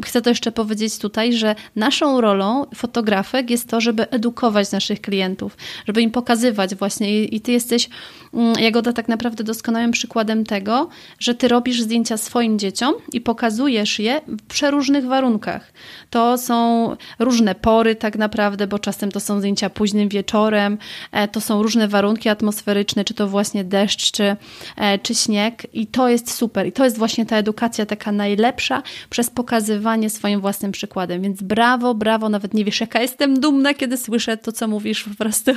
chcę 0.04 0.22
to 0.22 0.30
jeszcze 0.30 0.52
powiedzieć 0.52 0.98
tutaj, 0.98 1.32
że 1.32 1.54
naszą 1.76 2.20
rolą 2.20 2.66
fotografek 2.74 3.50
jest 3.50 3.68
to, 3.68 3.80
żeby 3.80 4.10
edukować 4.10 4.72
naszych 4.72 5.00
klientów, 5.00 5.56
żeby 5.86 6.02
im 6.02 6.10
pokazywać 6.10 6.74
właśnie 6.74 7.24
i 7.24 7.40
ty 7.40 7.52
jesteś, 7.52 7.88
mm, 8.34 8.54
Jagoda, 8.58 8.92
tak 8.92 9.08
naprawdę 9.08 9.44
doskonałym 9.44 9.90
przykładem 9.90 10.44
tego, 10.44 10.88
że 11.18 11.34
ty 11.34 11.48
robisz 11.48 11.80
zdjęcia 11.80 12.16
swoim 12.16 12.58
dzieciom 12.58 12.94
i 13.12 13.20
pokazujesz 13.20 13.98
je 13.98 14.20
w 14.26 14.42
przeróżnych 14.42 15.06
warunkach. 15.06 15.72
To 16.10 16.38
są 16.38 16.96
różne 17.18 17.54
pory 17.54 17.94
tak 17.94 18.16
naprawdę, 18.16 18.66
bo 18.66 18.78
czasem 18.78 19.12
to 19.12 19.20
są 19.20 19.38
zdjęcia 19.38 19.70
późnym 20.04 20.08
wieczorem, 20.08 20.78
e, 21.12 21.28
to 21.28 21.40
są 21.40 21.62
różne 21.62 21.88
warunki 21.88 22.28
atmosferyczne, 22.28 23.04
czy 23.04 23.14
to 23.14 23.28
właśnie 23.28 23.64
deszcz, 23.64 24.12
czy, 24.12 24.36
e, 24.76 24.98
czy 24.98 25.14
śnieg 25.14 25.66
i 25.72 25.86
to 25.86 26.08
jest 26.08 26.34
super. 26.34 26.66
I 26.66 26.72
to 26.72 26.84
jest 26.84 26.98
właśnie 26.98 27.26
ta 27.26 27.36
edukacja 27.36 27.86
taka 27.86 28.12
najlepsza 28.12 28.82
przez 29.10 29.30
pokazywanie 29.30 30.10
swoim 30.10 30.40
własnym 30.40 30.72
przykładem. 30.72 31.22
Więc 31.22 31.42
brawo, 31.42 31.94
brawo, 31.94 32.28
nawet 32.28 32.54
nie 32.54 32.64
wiesz 32.64 32.80
jaka 32.80 33.00
jestem 33.00 33.40
dumna, 33.40 33.74
kiedy 33.74 33.96
słyszę 33.96 34.36
to, 34.36 34.52
co 34.52 34.68
mówisz, 34.68 35.04
po 35.04 35.14
prostu 35.14 35.52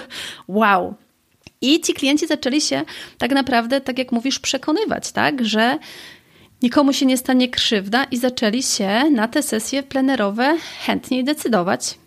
wow. 0.48 0.96
I 1.62 1.82
ci 1.82 1.94
klienci 1.94 2.28
zaczęli 2.28 2.62
się 2.62 2.84
tak 3.18 3.32
naprawdę, 3.32 3.82
tak 3.82 3.98
jak 3.98 4.12
mówisz, 4.12 4.40
przekonywać, 4.40 5.12
tak, 5.12 5.46
że 5.46 5.78
nikomu 6.62 6.94
się 6.94 7.06
nie 7.06 7.18
stanie 7.18 7.50
krzywda 7.50 8.04
i 8.04 8.18
zaczęli 8.18 8.64
się 8.64 9.10
na 9.12 9.28
te 9.28 9.44
sesje 9.44 9.84
plenerowe 9.84 10.58
chętniej 10.86 11.24
decydować. 11.24 11.98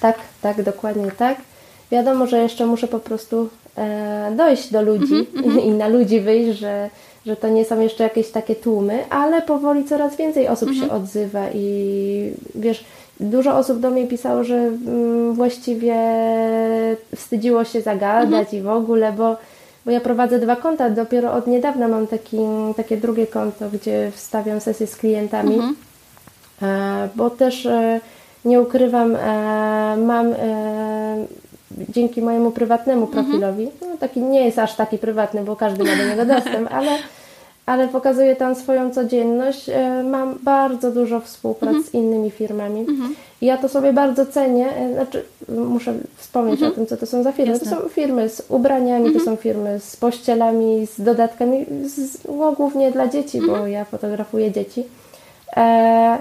Tak, 0.00 0.18
tak, 0.40 0.62
dokładnie 0.62 1.10
tak. 1.10 1.49
Wiadomo, 1.92 2.26
że 2.26 2.38
jeszcze 2.38 2.66
muszę 2.66 2.88
po 2.88 2.98
prostu 2.98 3.48
e, 3.78 4.32
dojść 4.36 4.72
do 4.72 4.82
ludzi 4.82 5.14
mm 5.14 5.26
-hmm, 5.26 5.60
i 5.66 5.70
na 5.70 5.88
ludzi 5.88 6.20
wyjść, 6.20 6.58
że, 6.58 6.90
że 7.26 7.36
to 7.36 7.48
nie 7.48 7.64
są 7.64 7.80
jeszcze 7.80 8.04
jakieś 8.04 8.30
takie 8.30 8.54
tłumy, 8.54 9.04
ale 9.10 9.42
powoli 9.42 9.84
coraz 9.84 10.16
więcej 10.16 10.48
osób 10.48 10.68
mm 10.68 10.74
-hmm. 10.74 10.80
się 10.80 10.84
mhm. 10.84 11.02
odzywa 11.02 11.46
i 11.54 12.32
wiesz, 12.54 12.84
dużo 13.20 13.56
osób 13.56 13.80
do 13.80 13.90
mnie 13.90 14.06
pisało, 14.06 14.44
że 14.44 14.56
mm, 14.56 15.34
właściwie 15.34 15.96
wstydziło 17.16 17.64
się 17.64 17.80
zagadać 17.80 18.32
mm 18.32 18.44
-hmm. 18.44 18.54
i 18.54 18.62
w 18.62 18.68
ogóle, 18.68 19.12
bo 19.12 19.36
bo 19.84 19.90
ja 19.90 20.00
prowadzę 20.00 20.38
dwa 20.38 20.56
konta, 20.56 20.90
dopiero 20.90 21.32
od 21.32 21.46
niedawna 21.46 21.88
mam 21.88 22.06
taki, 22.06 22.36
takie 22.76 22.96
drugie 22.96 23.26
konto, 23.26 23.70
gdzie 23.72 24.10
wstawiam 24.14 24.60
sesje 24.60 24.86
z 24.86 24.96
klientami, 24.96 25.54
mhm. 25.54 25.76
e, 26.62 27.08
bo 27.16 27.30
też 27.30 27.66
e, 27.66 28.00
nie 28.44 28.60
ukrywam, 28.60 29.16
e, 29.16 29.96
mam 29.96 30.26
dzięki 31.88 32.22
mojemu 32.22 32.50
prywatnemu 32.50 33.06
mhm. 33.06 33.24
profilowi, 33.24 33.68
no 33.80 33.96
taki 34.00 34.20
nie 34.20 34.44
jest 34.44 34.58
aż 34.58 34.74
taki 34.74 34.98
prywatny, 34.98 35.44
bo 35.44 35.56
każdy 35.56 35.84
ma 35.84 35.96
do 35.96 36.04
niego 36.08 36.24
dostęp, 36.24 36.68
ale 36.78 36.98
ale 37.70 37.88
pokazuję 37.88 38.36
tam 38.36 38.54
swoją 38.54 38.90
codzienność. 38.90 39.68
E, 39.68 40.02
mam 40.02 40.38
bardzo 40.42 40.90
dużo 40.90 41.20
współprac 41.20 41.74
mhm. 41.74 41.84
z 41.84 41.94
innymi 41.94 42.30
firmami. 42.30 42.80
Mhm. 42.80 43.14
I 43.40 43.46
ja 43.46 43.56
to 43.56 43.68
sobie 43.68 43.92
bardzo 43.92 44.26
cenię. 44.26 44.76
E, 44.76 44.92
znaczy, 44.94 45.24
muszę 45.48 45.94
wspomnieć 46.16 46.54
mhm. 46.54 46.72
o 46.72 46.74
tym, 46.74 46.86
co 46.86 46.96
to 46.96 47.06
są 47.06 47.22
za 47.22 47.32
firmy. 47.32 47.52
Jasne. 47.52 47.70
To 47.70 47.82
są 47.82 47.88
firmy 47.88 48.28
z 48.28 48.42
ubraniami, 48.48 49.04
to 49.04 49.18
mhm. 49.18 49.24
są 49.24 49.36
firmy 49.36 49.80
z 49.80 49.96
pościelami, 49.96 50.86
z 50.86 51.00
dodatkami, 51.00 51.66
z, 51.84 52.18
no, 52.24 52.52
głównie 52.52 52.90
dla 52.90 53.08
dzieci, 53.08 53.40
bo 53.40 53.52
mhm. 53.52 53.70
ja 53.70 53.84
fotografuję 53.84 54.52
dzieci. 54.52 54.84
E, 55.56 56.18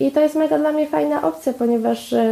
I 0.00 0.10
to 0.10 0.20
jest 0.20 0.34
mega 0.34 0.58
dla 0.58 0.72
mnie 0.72 0.86
fajna 0.86 1.22
opcja, 1.22 1.52
ponieważ 1.52 2.12
e, 2.12 2.24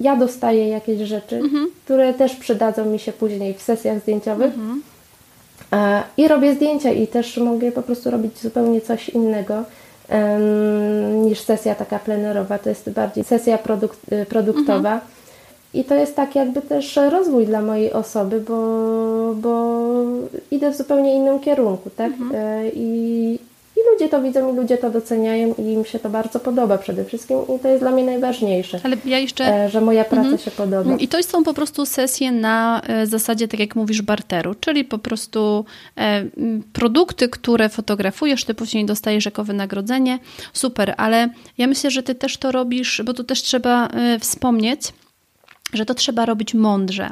ja 0.00 0.16
dostaję 0.16 0.68
jakieś 0.68 1.00
rzeczy, 1.00 1.36
mhm. 1.36 1.70
które 1.84 2.14
też 2.14 2.36
przydadzą 2.36 2.84
mi 2.84 2.98
się 2.98 3.12
później 3.12 3.54
w 3.54 3.62
sesjach 3.62 4.00
zdjęciowych. 4.00 4.52
I 6.16 6.28
robię 6.28 6.54
zdjęcia 6.54 6.90
i 6.90 7.06
też 7.06 7.36
mogę 7.36 7.72
po 7.72 7.82
prostu 7.82 8.10
robić 8.10 8.38
zupełnie 8.38 8.80
coś 8.80 9.08
innego 9.08 9.64
niż 11.24 11.40
sesja 11.40 11.74
taka 11.74 11.98
plenerowa. 11.98 12.58
To 12.58 12.68
jest 12.68 12.90
bardziej 12.90 13.24
sesja 13.24 13.58
produk 13.58 13.96
y, 14.12 14.26
produktowa. 14.26 14.92
Mhm. 14.92 15.00
I 15.74 15.84
to 15.84 15.94
jest 15.94 16.16
tak 16.16 16.34
jakby 16.34 16.62
też 16.62 16.96
rozwój 16.96 17.46
dla 17.46 17.62
mojej 17.62 17.92
osoby, 17.92 18.40
bo, 18.40 19.34
bo 19.34 19.82
idę 20.50 20.70
w 20.70 20.76
zupełnie 20.76 21.14
innym 21.14 21.40
kierunku, 21.40 21.90
tak? 21.90 22.12
Mhm. 22.12 22.30
E, 22.34 22.68
I, 22.74 23.38
i 23.76 23.92
ludzie 23.92 24.08
to 24.08 24.22
widzą 24.22 24.52
i 24.52 24.56
ludzie 24.56 24.78
to 24.78 24.90
doceniają 24.90 25.54
i 25.58 25.62
im 25.62 25.84
się 25.84 25.98
to 25.98 26.10
bardzo 26.10 26.40
podoba 26.40 26.78
przede 26.78 27.04
wszystkim 27.04 27.38
i 27.56 27.58
to 27.58 27.68
jest 27.68 27.82
dla 27.82 27.90
mnie 27.90 28.04
najważniejsze. 28.04 28.80
Ale 28.84 28.96
ja 29.04 29.18
jeszcze... 29.18 29.64
E, 29.64 29.70
że 29.70 29.80
moja 29.80 30.04
praca 30.04 30.22
mhm. 30.22 30.38
się 30.38 30.50
podoba. 30.50 30.96
I 30.96 31.08
to 31.08 31.22
są 31.22 31.44
po 31.44 31.54
prostu 31.54 31.86
sesje 31.86 32.32
na 32.32 32.80
e, 32.86 33.06
zasadzie, 33.06 33.48
tak 33.48 33.60
jak 33.60 33.76
mówisz, 33.76 34.02
barteru, 34.02 34.54
czyli 34.60 34.84
po 34.84 34.98
prostu 34.98 35.64
e, 35.98 36.24
produkty, 36.72 37.28
które 37.28 37.68
fotografujesz, 37.68 38.44
ty 38.44 38.54
później 38.54 38.86
dostajesz 38.86 39.24
jako 39.24 39.44
wynagrodzenie. 39.44 40.18
Super, 40.52 40.94
ale 40.96 41.28
ja 41.58 41.66
myślę, 41.66 41.90
że 41.90 42.02
ty 42.02 42.14
też 42.14 42.36
to 42.36 42.52
robisz, 42.52 43.02
bo 43.04 43.14
tu 43.14 43.24
też 43.24 43.42
trzeba 43.42 43.88
wspomnieć, 44.20 44.92
że 45.72 45.86
to 45.86 45.94
trzeba 45.94 46.26
robić 46.26 46.54
mądrze. 46.54 47.10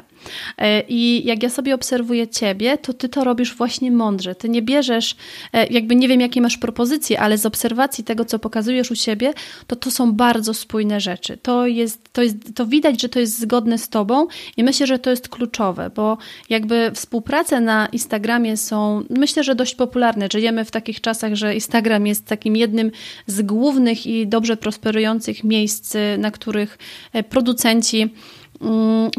E, 0.57 0.81
I 0.81 1.25
jak 1.25 1.43
ja 1.43 1.49
sobie 1.49 1.75
obserwuję 1.75 2.27
ciebie, 2.27 2.77
to 2.77 2.93
ty 2.93 3.09
to 3.09 3.23
robisz 3.23 3.55
właśnie 3.55 3.91
mądrze. 3.91 4.35
Ty 4.35 4.49
nie 4.49 4.61
bierzesz, 4.61 5.15
e, 5.53 5.67
jakby 5.67 5.95
nie 5.95 6.07
wiem, 6.07 6.21
jakie 6.21 6.41
masz 6.41 6.57
propozycje, 6.57 7.19
ale 7.19 7.37
z 7.37 7.45
obserwacji 7.45 8.03
tego, 8.03 8.25
co 8.25 8.39
pokazujesz 8.39 8.91
u 8.91 8.95
siebie, 8.95 9.33
to 9.67 9.75
to 9.75 9.91
są 9.91 10.13
bardzo 10.13 10.53
spójne 10.53 10.99
rzeczy. 10.99 11.37
To 11.37 11.67
jest, 11.67 12.13
to 12.13 12.23
jest, 12.23 12.37
to 12.55 12.65
widać, 12.65 13.01
że 13.01 13.09
to 13.09 13.19
jest 13.19 13.39
zgodne 13.39 13.77
z 13.77 13.89
tobą 13.89 14.27
i 14.57 14.63
myślę, 14.63 14.87
że 14.87 14.99
to 14.99 15.09
jest 15.09 15.29
kluczowe, 15.29 15.89
bo 15.95 16.17
jakby 16.49 16.91
współprace 16.93 17.61
na 17.61 17.85
Instagramie 17.85 18.57
są, 18.57 19.03
myślę, 19.09 19.43
że 19.43 19.55
dość 19.55 19.75
popularne. 19.75 20.27
Żyjemy 20.31 20.65
w 20.65 20.71
takich 20.71 21.01
czasach, 21.01 21.35
że 21.35 21.53
Instagram 21.53 22.07
jest 22.07 22.25
takim 22.25 22.55
jednym 22.55 22.91
z 23.27 23.41
głównych 23.41 24.07
i 24.07 24.27
dobrze 24.27 24.57
prosperujących 24.57 25.43
miejsc, 25.43 25.93
na 26.17 26.31
których 26.31 26.77
e, 27.13 27.23
producenci 27.23 28.09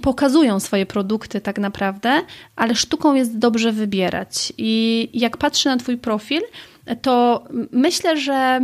pokazują 0.03 0.61
swoje 0.61 0.87
produkty 0.87 1.41
tak 1.41 1.59
naprawdę, 1.59 2.23
ale 2.57 2.75
sztuką 2.75 3.15
jest 3.15 3.39
dobrze 3.39 3.73
wybierać. 3.73 4.53
I 4.59 5.09
jak 5.15 5.37
patrzę 5.37 5.71
na 5.71 5.77
Twój 5.77 5.99
profil, 5.99 6.43
to 7.03 7.45
myślę, 7.73 8.17
że 8.17 8.61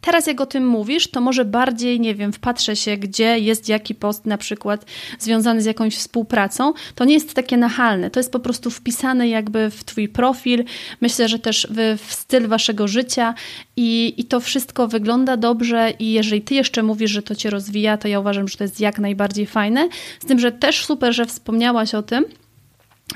teraz 0.00 0.26
jak 0.26 0.40
o 0.40 0.46
tym 0.46 0.66
mówisz, 0.66 1.08
to 1.08 1.20
może 1.20 1.44
bardziej, 1.44 2.00
nie 2.00 2.14
wiem, 2.14 2.32
wpatrzę 2.32 2.76
się, 2.76 2.96
gdzie 2.96 3.38
jest 3.38 3.68
jaki 3.68 3.94
post 3.94 4.26
na 4.26 4.38
przykład 4.38 4.86
związany 5.18 5.62
z 5.62 5.64
jakąś 5.64 5.96
współpracą. 5.96 6.72
To 6.94 7.04
nie 7.04 7.14
jest 7.14 7.34
takie 7.34 7.56
nachalne, 7.56 8.10
to 8.10 8.20
jest 8.20 8.32
po 8.32 8.40
prostu 8.40 8.70
wpisane 8.70 9.28
jakby 9.28 9.70
w 9.70 9.84
twój 9.84 10.08
profil. 10.08 10.64
Myślę, 11.00 11.28
że 11.28 11.38
też 11.38 11.68
w, 11.70 11.98
w 12.06 12.14
styl 12.14 12.48
waszego 12.48 12.88
życia 12.88 13.34
i, 13.76 14.14
i 14.16 14.24
to 14.24 14.40
wszystko 14.40 14.88
wygląda 14.88 15.36
dobrze 15.36 15.92
i 15.98 16.12
jeżeli 16.12 16.42
ty 16.42 16.54
jeszcze 16.54 16.82
mówisz, 16.82 17.10
że 17.10 17.22
to 17.22 17.34
cię 17.34 17.50
rozwija, 17.50 17.96
to 17.96 18.08
ja 18.08 18.20
uważam, 18.20 18.48
że 18.48 18.58
to 18.58 18.64
jest 18.64 18.80
jak 18.80 18.98
najbardziej 18.98 19.46
fajne. 19.46 19.88
Z 20.20 20.26
tym, 20.26 20.38
że 20.38 20.52
też 20.52 20.84
super, 20.84 21.14
że 21.14 21.26
wspomniałaś 21.26 21.94
o 21.94 22.02
tym, 22.02 22.24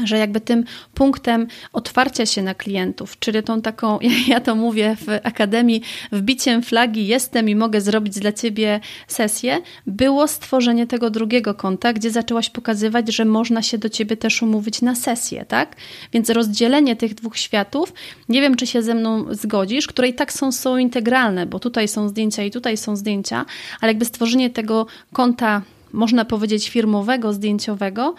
że 0.05 0.19
jakby 0.19 0.41
tym 0.41 0.65
punktem 0.95 1.47
otwarcia 1.73 2.27
się 2.27 2.43
na 2.43 2.55
klientów, 2.55 3.19
czyli 3.19 3.43
tą 3.43 3.63
taką, 3.63 3.99
ja 4.29 4.41
to 4.41 4.55
mówię 4.55 4.97
w 4.97 5.09
akademii, 5.23 5.83
wbiciem 6.13 6.63
flagi 6.63 7.07
jestem 7.07 7.49
i 7.49 7.55
mogę 7.55 7.81
zrobić 7.81 8.19
dla 8.19 8.33
ciebie 8.33 8.81
sesję, 9.07 9.61
było 9.87 10.29
stworzenie 10.29 10.87
tego 10.87 11.11
drugiego 11.11 11.55
konta, 11.55 11.93
gdzie 11.93 12.11
zaczęłaś 12.11 12.51
pokazywać, 12.51 13.13
że 13.13 13.25
można 13.25 13.63
się 13.63 13.79
do 13.79 13.89
ciebie 13.89 14.17
też 14.17 14.43
umówić 14.43 14.83
na 14.83 14.95
sesję, 14.95 15.45
tak? 15.49 15.77
Więc 16.13 16.31
rozdzielenie 16.31 16.97
tych 16.97 17.15
dwóch 17.15 17.37
światów, 17.37 17.93
nie 18.29 18.41
wiem, 18.41 18.57
czy 18.57 18.67
się 18.67 18.83
ze 18.83 18.95
mną 18.95 19.35
zgodzisz, 19.35 19.87
które 19.87 20.09
i 20.09 20.15
tak 20.15 20.33
są, 20.33 20.53
są 20.53 20.77
integralne, 20.77 21.47
bo 21.47 21.59
tutaj 21.59 21.89
są 21.89 22.09
zdjęcia 22.09 22.43
i 22.43 22.51
tutaj 22.51 22.77
są 22.77 22.97
zdjęcia, 22.97 23.45
ale 23.81 23.91
jakby 23.91 24.05
stworzenie 24.05 24.51
tego 24.51 24.87
konta, 25.13 25.63
można 25.93 26.25
powiedzieć, 26.25 26.69
firmowego, 26.69 27.33
zdjęciowego, 27.33 28.15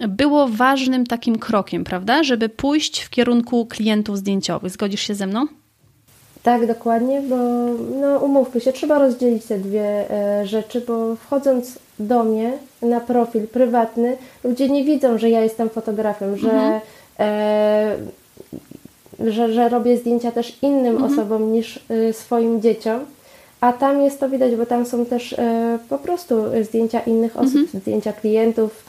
było 0.00 0.48
ważnym 0.48 1.06
takim 1.06 1.38
krokiem, 1.38 1.84
prawda? 1.84 2.22
Żeby 2.22 2.48
pójść 2.48 3.02
w 3.02 3.10
kierunku 3.10 3.66
klientów 3.66 4.18
zdjęciowych. 4.18 4.72
Zgodzisz 4.72 5.00
się 5.00 5.14
ze 5.14 5.26
mną? 5.26 5.46
Tak, 6.42 6.66
dokładnie, 6.66 7.22
bo 7.22 7.36
no, 8.00 8.18
umówmy 8.18 8.60
się, 8.60 8.72
trzeba 8.72 8.98
rozdzielić 8.98 9.44
te 9.44 9.58
dwie 9.58 10.10
e, 10.10 10.46
rzeczy, 10.46 10.80
bo 10.80 11.16
wchodząc 11.16 11.78
do 11.98 12.24
mnie 12.24 12.52
na 12.82 13.00
profil 13.00 13.48
prywatny, 13.48 14.16
ludzie 14.44 14.68
nie 14.68 14.84
widzą, 14.84 15.18
że 15.18 15.30
ja 15.30 15.40
jestem 15.40 15.70
fotografem, 15.70 16.36
że, 16.36 16.50
mhm. 16.50 16.80
e, 17.18 17.96
że, 19.20 19.52
że 19.52 19.68
robię 19.68 19.96
zdjęcia 19.96 20.32
też 20.32 20.58
innym 20.62 20.94
mhm. 20.94 21.12
osobom 21.12 21.52
niż 21.52 21.80
e, 21.88 22.12
swoim 22.12 22.60
dzieciom. 22.60 23.00
A 23.60 23.72
tam 23.72 24.02
jest 24.02 24.20
to 24.20 24.28
widać, 24.28 24.56
bo 24.56 24.66
tam 24.66 24.86
są 24.86 25.06
też 25.06 25.32
e, 25.32 25.78
po 25.88 25.98
prostu 25.98 26.34
zdjęcia 26.62 27.00
innych 27.00 27.36
osób, 27.36 27.56
mhm. 27.56 27.80
zdjęcia 27.80 28.12
klientów, 28.12 28.84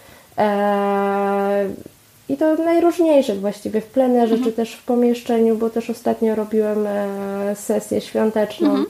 I 2.29 2.37
to 2.37 2.55
najróżniejszych 2.55 3.39
właściwie 3.39 3.81
w 3.81 3.85
plenerze, 3.85 4.35
mhm. 4.35 4.43
czy 4.43 4.51
też 4.51 4.73
w 4.73 4.83
pomieszczeniu, 4.83 5.55
bo 5.55 5.69
też 5.69 5.89
ostatnio 5.89 6.35
robiłem 6.35 6.87
e, 6.87 7.55
sesję 7.55 8.01
świąteczną 8.01 8.69
mhm. 8.69 8.85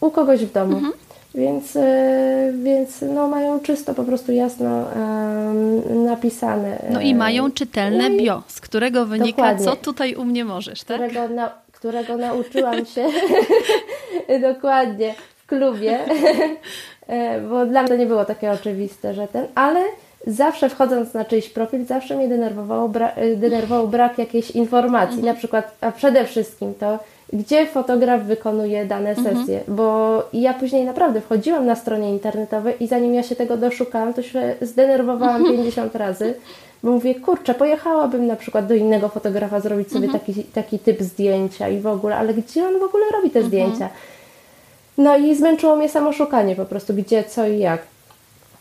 u 0.00 0.10
kogoś 0.10 0.44
w 0.44 0.52
domu. 0.52 0.76
Mhm. 0.76 0.92
Więc, 1.34 1.76
e, 1.76 2.52
więc 2.62 3.04
no, 3.14 3.28
mają 3.28 3.60
czysto, 3.60 3.94
po 3.94 4.04
prostu 4.04 4.32
jasno 4.32 4.84
napisane. 6.04 6.82
No 6.90 7.00
i 7.00 7.14
mają 7.14 7.52
czytelne 7.52 8.08
no 8.08 8.16
bio, 8.16 8.42
z 8.46 8.60
którego 8.60 9.06
wynika, 9.06 9.42
Dokładnie. 9.42 9.64
co 9.64 9.76
tutaj 9.76 10.14
u 10.14 10.24
mnie 10.24 10.44
możesz, 10.44 10.84
tak? 10.84 11.00
Którego, 11.02 11.34
na, 11.34 11.52
którego 11.72 12.16
nauczyłam 12.16 12.86
się 12.86 13.06
dokładnie 14.52 15.14
w 15.36 15.46
klubie, 15.46 15.98
bo 17.48 17.66
dla 17.66 17.82
mnie 17.82 17.88
to 17.88 17.96
nie 17.96 18.06
było 18.06 18.24
takie 18.24 18.50
oczywiste, 18.50 19.14
że 19.14 19.28
ten, 19.28 19.46
ale 19.54 19.84
zawsze 20.26 20.68
wchodząc 20.68 21.14
na 21.14 21.24
czyjś 21.24 21.48
profil, 21.48 21.84
zawsze 21.84 22.16
mnie 22.16 22.28
denerwowało 22.28 22.88
bra 22.88 23.12
denerwował 23.36 23.88
brak 23.88 24.18
jakiejś 24.18 24.50
informacji, 24.50 25.16
mhm. 25.16 25.34
na 25.34 25.38
przykład, 25.38 25.76
a 25.80 25.92
przede 25.92 26.24
wszystkim 26.24 26.74
to, 26.74 26.98
gdzie 27.32 27.66
fotograf 27.66 28.22
wykonuje 28.22 28.86
dane 28.86 29.10
mhm. 29.10 29.36
sesje, 29.36 29.58
mhm. 29.58 29.76
bo 29.76 30.22
ja 30.32 30.54
później 30.54 30.84
naprawdę 30.84 31.20
wchodziłam 31.20 31.66
na 31.66 31.76
stronie 31.76 32.10
internetowej 32.10 32.74
i 32.80 32.86
zanim 32.86 33.14
ja 33.14 33.22
się 33.22 33.36
tego 33.36 33.56
doszukałam, 33.56 34.14
to 34.14 34.22
się 34.22 34.54
zdenerwowałam 34.60 35.44
50 35.44 35.94
razy, 35.94 36.34
bo 36.82 36.90
mówię, 36.90 37.14
kurczę, 37.14 37.54
pojechałabym 37.54 38.26
na 38.26 38.36
przykład 38.36 38.66
do 38.66 38.74
innego 38.74 39.08
fotografa 39.08 39.60
zrobić 39.60 39.92
sobie 39.92 40.04
mhm. 40.04 40.20
taki, 40.20 40.44
taki 40.44 40.78
typ 40.78 41.00
zdjęcia 41.00 41.68
i 41.68 41.80
w 41.80 41.86
ogóle, 41.86 42.16
ale 42.16 42.34
gdzie 42.34 42.66
on 42.66 42.78
w 42.78 42.82
ogóle 42.82 43.04
robi 43.12 43.30
te 43.30 43.38
mhm. 43.38 43.46
zdjęcia? 43.46 43.88
No 44.98 45.16
i 45.16 45.34
zmęczyło 45.34 45.76
mnie 45.76 45.88
samo 45.88 46.12
szukanie 46.12 46.56
po 46.56 46.64
prostu, 46.64 46.94
gdzie, 46.94 47.24
co 47.24 47.46
i 47.46 47.58
jak 47.58 47.91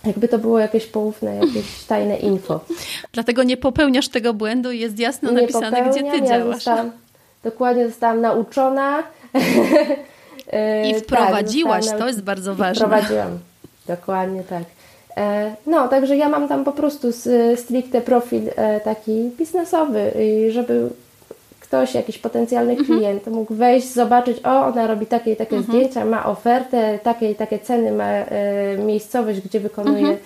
jakby 0.05 0.27
to 0.27 0.39
było 0.39 0.59
jakieś 0.59 0.85
poufne, 0.85 1.35
jakieś 1.35 1.83
tajne 1.87 2.17
info. 2.17 2.59
Dlatego 3.13 3.43
nie 3.43 3.57
popełniasz 3.57 4.07
tego 4.07 4.33
błędu 4.33 4.71
i 4.71 4.79
jest 4.79 4.99
jasno 4.99 5.31
nie 5.31 5.41
napisane, 5.41 5.89
gdzie 5.89 5.99
ty 5.99 6.17
ja 6.17 6.27
działasz. 6.27 6.55
Zostałam, 6.55 6.91
dokładnie 7.43 7.87
zostałam 7.87 8.21
nauczona. 8.21 9.03
I 10.87 10.93
tak, 10.93 11.03
wprowadziłaś, 11.03 11.87
tak, 11.87 11.99
to 11.99 12.07
jest 12.07 12.21
bardzo 12.21 12.55
ważne. 12.55 12.85
Wprowadziłam, 12.85 13.39
dokładnie 13.87 14.43
tak. 14.43 14.63
E, 15.17 15.55
no, 15.67 15.87
także 15.87 16.17
ja 16.17 16.29
mam 16.29 16.47
tam 16.47 16.63
po 16.63 16.71
prostu 16.71 17.07
stricte 17.55 18.01
profil 18.01 18.41
e, 18.55 18.79
taki 18.79 19.31
biznesowy, 19.37 20.11
żeby 20.49 20.89
ktoś, 21.71 21.93
jakiś 21.95 22.17
potencjalny 22.17 22.71
mhm. 22.71 22.99
klient 22.99 23.27
mógł 23.27 23.53
wejść, 23.53 23.93
zobaczyć, 23.93 24.37
o, 24.45 24.65
ona 24.65 24.87
robi 24.87 25.05
takie 25.05 25.31
i 25.31 25.35
takie 25.35 25.55
mhm. 25.55 25.63
zdjęcia, 25.63 26.05
ma 26.05 26.25
ofertę, 26.25 26.99
takie 27.03 27.31
i 27.31 27.35
takie 27.35 27.59
ceny, 27.59 27.91
ma 27.91 28.05
e, 28.05 28.77
miejscowość, 28.77 29.41
gdzie 29.41 29.59
wykonuje 29.59 29.99
mhm. 29.99 30.17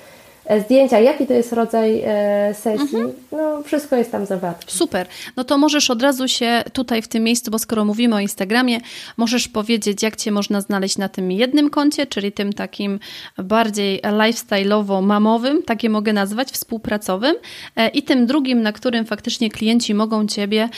E, 0.46 0.62
zdjęcia, 0.62 1.00
jaki 1.00 1.28
to 1.28 1.34
jest 1.34 1.54
rodzaj 1.54 2.02
e, 2.06 2.54
sesji, 2.54 2.98
mhm. 2.98 3.14
no 3.32 3.64
wszystko 3.64 3.96
jest 3.96 4.12
tam 4.12 4.26
zawarte. 4.26 4.72
Super. 4.72 5.08
No 5.38 5.44
to 5.44 5.58
możesz 5.58 5.90
od 5.90 6.02
razu 6.02 6.28
się 6.28 6.64
tutaj 6.74 7.02
w 7.02 7.08
tym 7.08 7.24
miejscu, 7.24 7.52
bo 7.52 7.60
skoro 7.60 7.86
mówimy 7.86 8.16
o 8.16 8.20
Instagramie, 8.20 8.80
możesz 9.18 9.48
powiedzieć, 9.48 10.04
jak 10.04 10.16
Cię 10.16 10.32
można 10.32 10.62
znaleźć 10.62 10.98
na 10.98 11.10
tym 11.10 11.32
jednym 11.32 11.70
koncie, 11.70 12.08
czyli 12.08 12.32
tym 12.32 12.54
takim 12.54 13.00
bardziej 13.38 14.02
lifestyle'owo-mamowym, 14.02 15.64
takie 15.66 15.90
mogę 15.90 16.14
nazwać, 16.14 16.52
współpracowym 16.52 17.36
e, 17.76 17.88
i 17.88 18.04
tym 18.04 18.26
drugim, 18.26 18.62
na 18.62 18.72
którym 18.72 19.06
faktycznie 19.06 19.50
klienci 19.50 19.94
mogą 19.94 20.28
Ciebie 20.28 20.70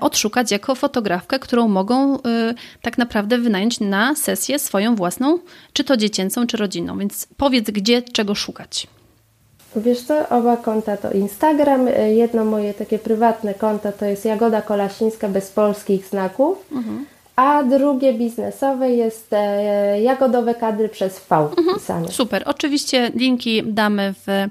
odszukać 0.00 0.50
jako 0.50 0.74
fotografkę, 0.74 1.38
którą 1.38 1.68
mogą 1.68 2.18
tak 2.82 2.98
naprawdę 2.98 3.38
wynająć 3.38 3.80
na 3.80 4.14
sesję 4.14 4.58
swoją 4.58 4.96
własną, 4.96 5.38
czy 5.72 5.84
to 5.84 5.96
dziecięcą, 5.96 6.46
czy 6.46 6.56
rodzinną. 6.56 6.98
Więc 6.98 7.28
powiedz, 7.36 7.70
gdzie 7.70 8.02
czego 8.02 8.34
szukać. 8.34 8.86
Wiesz 9.76 10.02
co, 10.02 10.28
oba 10.28 10.56
konta 10.56 10.96
to 10.96 11.10
Instagram, 11.10 11.88
y, 11.88 12.14
jedno 12.14 12.44
moje 12.44 12.74
takie 12.74 12.98
prywatne 12.98 13.54
konto 13.54 13.92
to 13.92 14.04
jest 14.04 14.24
Jagoda 14.24 14.62
Kolasińska 14.62 15.28
bez 15.28 15.50
polskich 15.50 16.06
znaków. 16.06 16.58
Mhm 16.72 17.17
a 17.38 17.62
drugie 17.62 18.14
biznesowe 18.14 18.90
jest 18.90 19.32
e, 19.32 20.00
jagodowe 20.00 20.54
kadry 20.54 20.88
przez 20.88 21.20
V 21.30 21.36
mhm, 21.36 21.74
pisane. 21.74 22.08
Super. 22.08 22.42
Oczywiście 22.46 23.10
linki 23.14 23.62
damy 23.66 24.14
w 24.26 24.46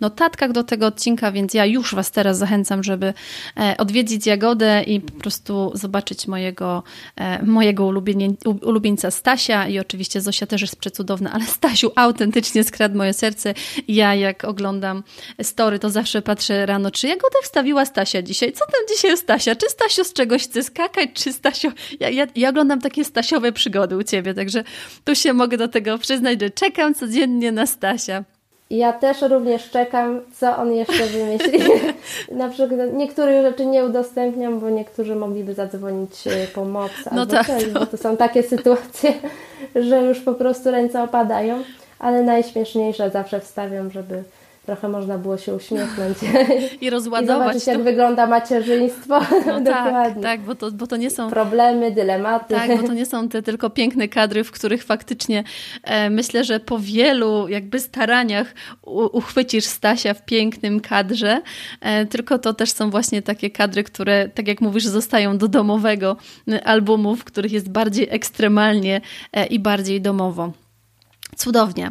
notatkach 0.00 0.52
do 0.52 0.64
tego 0.64 0.86
odcinka, 0.86 1.32
więc 1.32 1.54
ja 1.54 1.66
już 1.66 1.94
Was 1.94 2.10
teraz 2.10 2.38
zachęcam, 2.38 2.82
żeby 2.82 3.14
e, 3.56 3.76
odwiedzić 3.78 4.26
Jagodę 4.26 4.82
i 4.82 5.00
po 5.00 5.12
prostu 5.12 5.70
zobaczyć 5.74 6.26
mojego, 6.26 6.82
e, 7.16 7.42
mojego 7.42 7.90
ulubieńca 8.62 9.10
Stasia 9.10 9.68
i 9.68 9.78
oczywiście 9.78 10.20
Zosia 10.20 10.46
też 10.46 10.60
jest 10.60 10.76
przecudowna, 10.76 11.32
ale 11.32 11.44
Stasiu 11.44 11.90
autentycznie 11.96 12.64
skradł 12.64 12.96
moje 12.96 13.12
serce. 13.12 13.54
Ja 13.88 14.14
jak 14.14 14.44
oglądam 14.44 15.02
story, 15.42 15.78
to 15.78 15.90
zawsze 15.90 16.22
patrzę 16.22 16.66
rano, 16.66 16.90
czy 16.90 17.06
Jagoda 17.08 17.38
wstawiła 17.42 17.84
Stasia 17.84 18.22
dzisiaj? 18.22 18.52
Co 18.52 18.64
tam 18.64 18.96
dzisiaj 18.96 19.16
Stasia? 19.16 19.56
Czy 19.56 19.68
Stasiu 19.68 20.04
z 20.04 20.12
czegoś 20.12 20.42
chce 20.42 20.62
skakać? 20.62 21.10
Czy 21.14 21.32
Stasiu... 21.32 21.72
Ja, 22.00 22.08
ja, 22.08 22.26
ja 22.36 22.48
oglądam 22.48 22.80
takie 22.80 23.04
Stasiowe 23.04 23.52
przygody 23.52 23.96
u 23.96 24.02
Ciebie, 24.02 24.34
także 24.34 24.64
tu 25.04 25.14
się 25.14 25.32
mogę 25.32 25.56
do 25.56 25.68
tego 25.68 25.98
przyznać, 25.98 26.40
że 26.40 26.50
czekam 26.50 26.94
codziennie 26.94 27.52
na 27.52 27.66
Stasia. 27.66 28.24
Ja 28.72 28.92
też 28.92 29.22
również 29.22 29.70
czekam, 29.70 30.20
co 30.34 30.56
on 30.56 30.72
jeszcze 30.72 31.06
wymyśli. 31.06 31.58
na 32.42 32.48
przykład 32.48 32.80
niektórych 32.92 33.42
rzeczy 33.42 33.66
nie 33.66 33.84
udostępniam, 33.84 34.60
bo 34.60 34.70
niektórzy 34.70 35.14
mogliby 35.14 35.54
zadzwonić 35.54 36.26
e, 36.26 36.46
po 36.54 36.64
moc 36.64 36.92
no 37.12 37.20
albo 37.20 37.26
tak, 37.26 37.46
coś, 37.46 37.64
to... 37.64 37.80
bo 37.80 37.86
to 37.86 37.96
są 37.96 38.16
takie 38.16 38.42
sytuacje, 38.42 39.12
że 39.74 40.02
już 40.02 40.20
po 40.20 40.34
prostu 40.34 40.70
ręce 40.70 41.02
opadają, 41.02 41.62
ale 41.98 42.22
najśmieszniejsze 42.22 43.10
zawsze 43.10 43.40
wstawiam, 43.40 43.90
żeby 43.90 44.22
trochę 44.66 44.88
można 44.88 45.18
było 45.18 45.38
się 45.38 45.54
uśmiechnąć 45.54 46.18
i 46.80 46.90
rozładować. 46.90 47.36
I 47.36 47.40
zobaczyć, 47.40 47.66
jak 47.66 47.82
wygląda 47.82 48.26
macierzyństwo. 48.26 49.20
No 49.46 49.60
tak, 49.70 50.20
tak 50.22 50.40
bo, 50.40 50.54
to, 50.54 50.70
bo 50.70 50.86
to 50.86 50.96
nie 50.96 51.10
są... 51.10 51.30
Problemy, 51.30 51.90
dylematy. 51.90 52.54
Tak, 52.54 52.80
bo 52.80 52.86
to 52.86 52.92
nie 52.92 53.06
są 53.06 53.28
te 53.28 53.42
tylko 53.42 53.70
piękne 53.70 54.08
kadry, 54.08 54.44
w 54.44 54.50
których 54.50 54.84
faktycznie 54.84 55.44
e, 55.82 56.10
myślę, 56.10 56.44
że 56.44 56.60
po 56.60 56.78
wielu 56.78 57.48
jakby 57.48 57.80
staraniach 57.80 58.54
u, 58.82 59.18
uchwycisz 59.18 59.64
Stasia 59.64 60.14
w 60.14 60.24
pięknym 60.24 60.80
kadrze, 60.80 61.42
e, 61.80 62.06
tylko 62.06 62.38
to 62.38 62.54
też 62.54 62.72
są 62.72 62.90
właśnie 62.90 63.22
takie 63.22 63.50
kadry, 63.50 63.84
które, 63.84 64.28
tak 64.28 64.48
jak 64.48 64.60
mówisz, 64.60 64.86
zostają 64.86 65.38
do 65.38 65.48
domowego 65.48 66.16
albumu, 66.64 67.16
w 67.16 67.24
których 67.24 67.52
jest 67.52 67.70
bardziej 67.70 68.08
ekstremalnie 68.10 69.00
e, 69.32 69.46
i 69.46 69.58
bardziej 69.58 70.00
domowo. 70.00 70.61
Cudownie, 71.36 71.90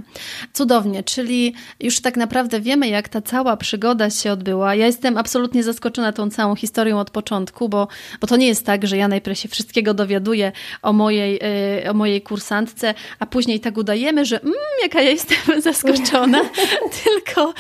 cudownie, 0.54 1.04
czyli 1.04 1.54
już 1.80 2.02
tak 2.02 2.18
naprawdę 2.18 2.62
wiemy, 2.62 2.88
jak 2.88 3.10
ta 3.10 3.22
cała 3.22 3.58
przygoda 3.58 4.10
się 4.10 4.32
odbyła. 4.32 4.76
Ja 4.76 4.86
jestem 4.86 5.18
absolutnie 5.18 5.64
zaskoczona 5.64 6.12
tą 6.12 6.30
całą 6.30 6.56
historią 6.56 7.00
od 7.00 7.10
początku, 7.10 7.70
bo, 7.70 7.88
bo 8.22 8.28
to 8.28 8.38
nie 8.38 8.48
jest 8.48 8.66
tak, 8.66 8.88
że 8.88 8.98
ja 8.98 9.08
najpierw 9.08 9.40
się 9.40 9.50
wszystkiego 9.50 9.94
dowiaduję 9.94 10.52
o 10.82 10.94
mojej, 10.94 11.40
yy, 11.84 11.92
o 11.92 11.94
mojej 11.94 12.22
kursantce, 12.22 12.94
a 13.20 13.26
później 13.26 13.60
tak 13.60 13.78
udajemy, 13.78 14.26
że 14.26 14.42
mm, 14.42 14.56
jaka 14.84 15.02
ja 15.02 15.10
jestem 15.10 15.38
zaskoczona, 15.62 16.42
tylko, 17.04 17.54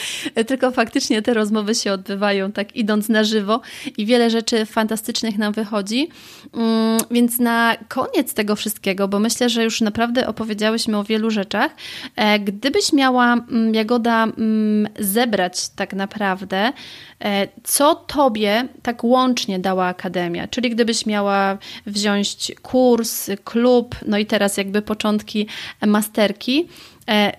tylko 0.47 0.71
faktycznie 0.71 1.21
te 1.21 1.33
rozmowy 1.33 1.75
się 1.75 1.91
odbywają 1.91 2.51
tak 2.51 2.75
idąc 2.75 3.09
na 3.09 3.23
żywo 3.23 3.61
i 3.97 4.05
wiele 4.05 4.29
rzeczy 4.29 4.65
fantastycznych 4.65 5.37
nam 5.37 5.53
wychodzi. 5.53 6.09
Yy, 6.53 6.61
więc 7.11 7.39
na 7.39 7.75
koniec 7.87 8.33
tego 8.33 8.55
wszystkiego, 8.55 9.07
bo 9.07 9.19
myślę, 9.19 9.49
że 9.49 9.63
już 9.63 9.81
naprawdę 9.81 10.27
opowiedziałyśmy 10.27 10.97
o 10.97 11.03
wielu 11.03 11.31
rzeczach, 11.31 11.70
E, 12.15 12.39
gdybyś 12.39 12.93
miała, 12.93 13.33
mm, 13.33 13.75
Jagoda, 13.75 14.23
mm, 14.23 14.89
zebrać 14.99 15.69
tak 15.69 15.93
naprawdę, 15.93 16.73
e, 17.19 17.47
co 17.63 17.95
tobie 17.95 18.67
tak 18.83 19.03
łącznie 19.03 19.59
dała 19.59 19.85
Akademia? 19.85 20.47
Czyli 20.47 20.69
gdybyś 20.69 21.05
miała 21.05 21.57
wziąć 21.85 22.51
kurs, 22.61 23.29
klub, 23.43 23.95
no 24.07 24.17
i 24.17 24.25
teraz 24.25 24.57
jakby 24.57 24.81
początki 24.81 25.47
masterki, 25.87 26.67
e, 27.09 27.31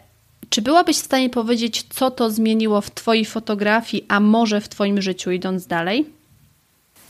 czy 0.48 0.62
byłabyś 0.62 0.96
w 0.96 1.04
stanie 1.04 1.30
powiedzieć, 1.30 1.86
co 1.90 2.10
to 2.10 2.30
zmieniło 2.30 2.80
w 2.80 2.90
Twojej 2.90 3.24
fotografii, 3.24 4.04
a 4.08 4.20
może 4.20 4.60
w 4.60 4.68
Twoim 4.68 5.02
życiu, 5.02 5.30
idąc 5.30 5.66
dalej? 5.66 6.06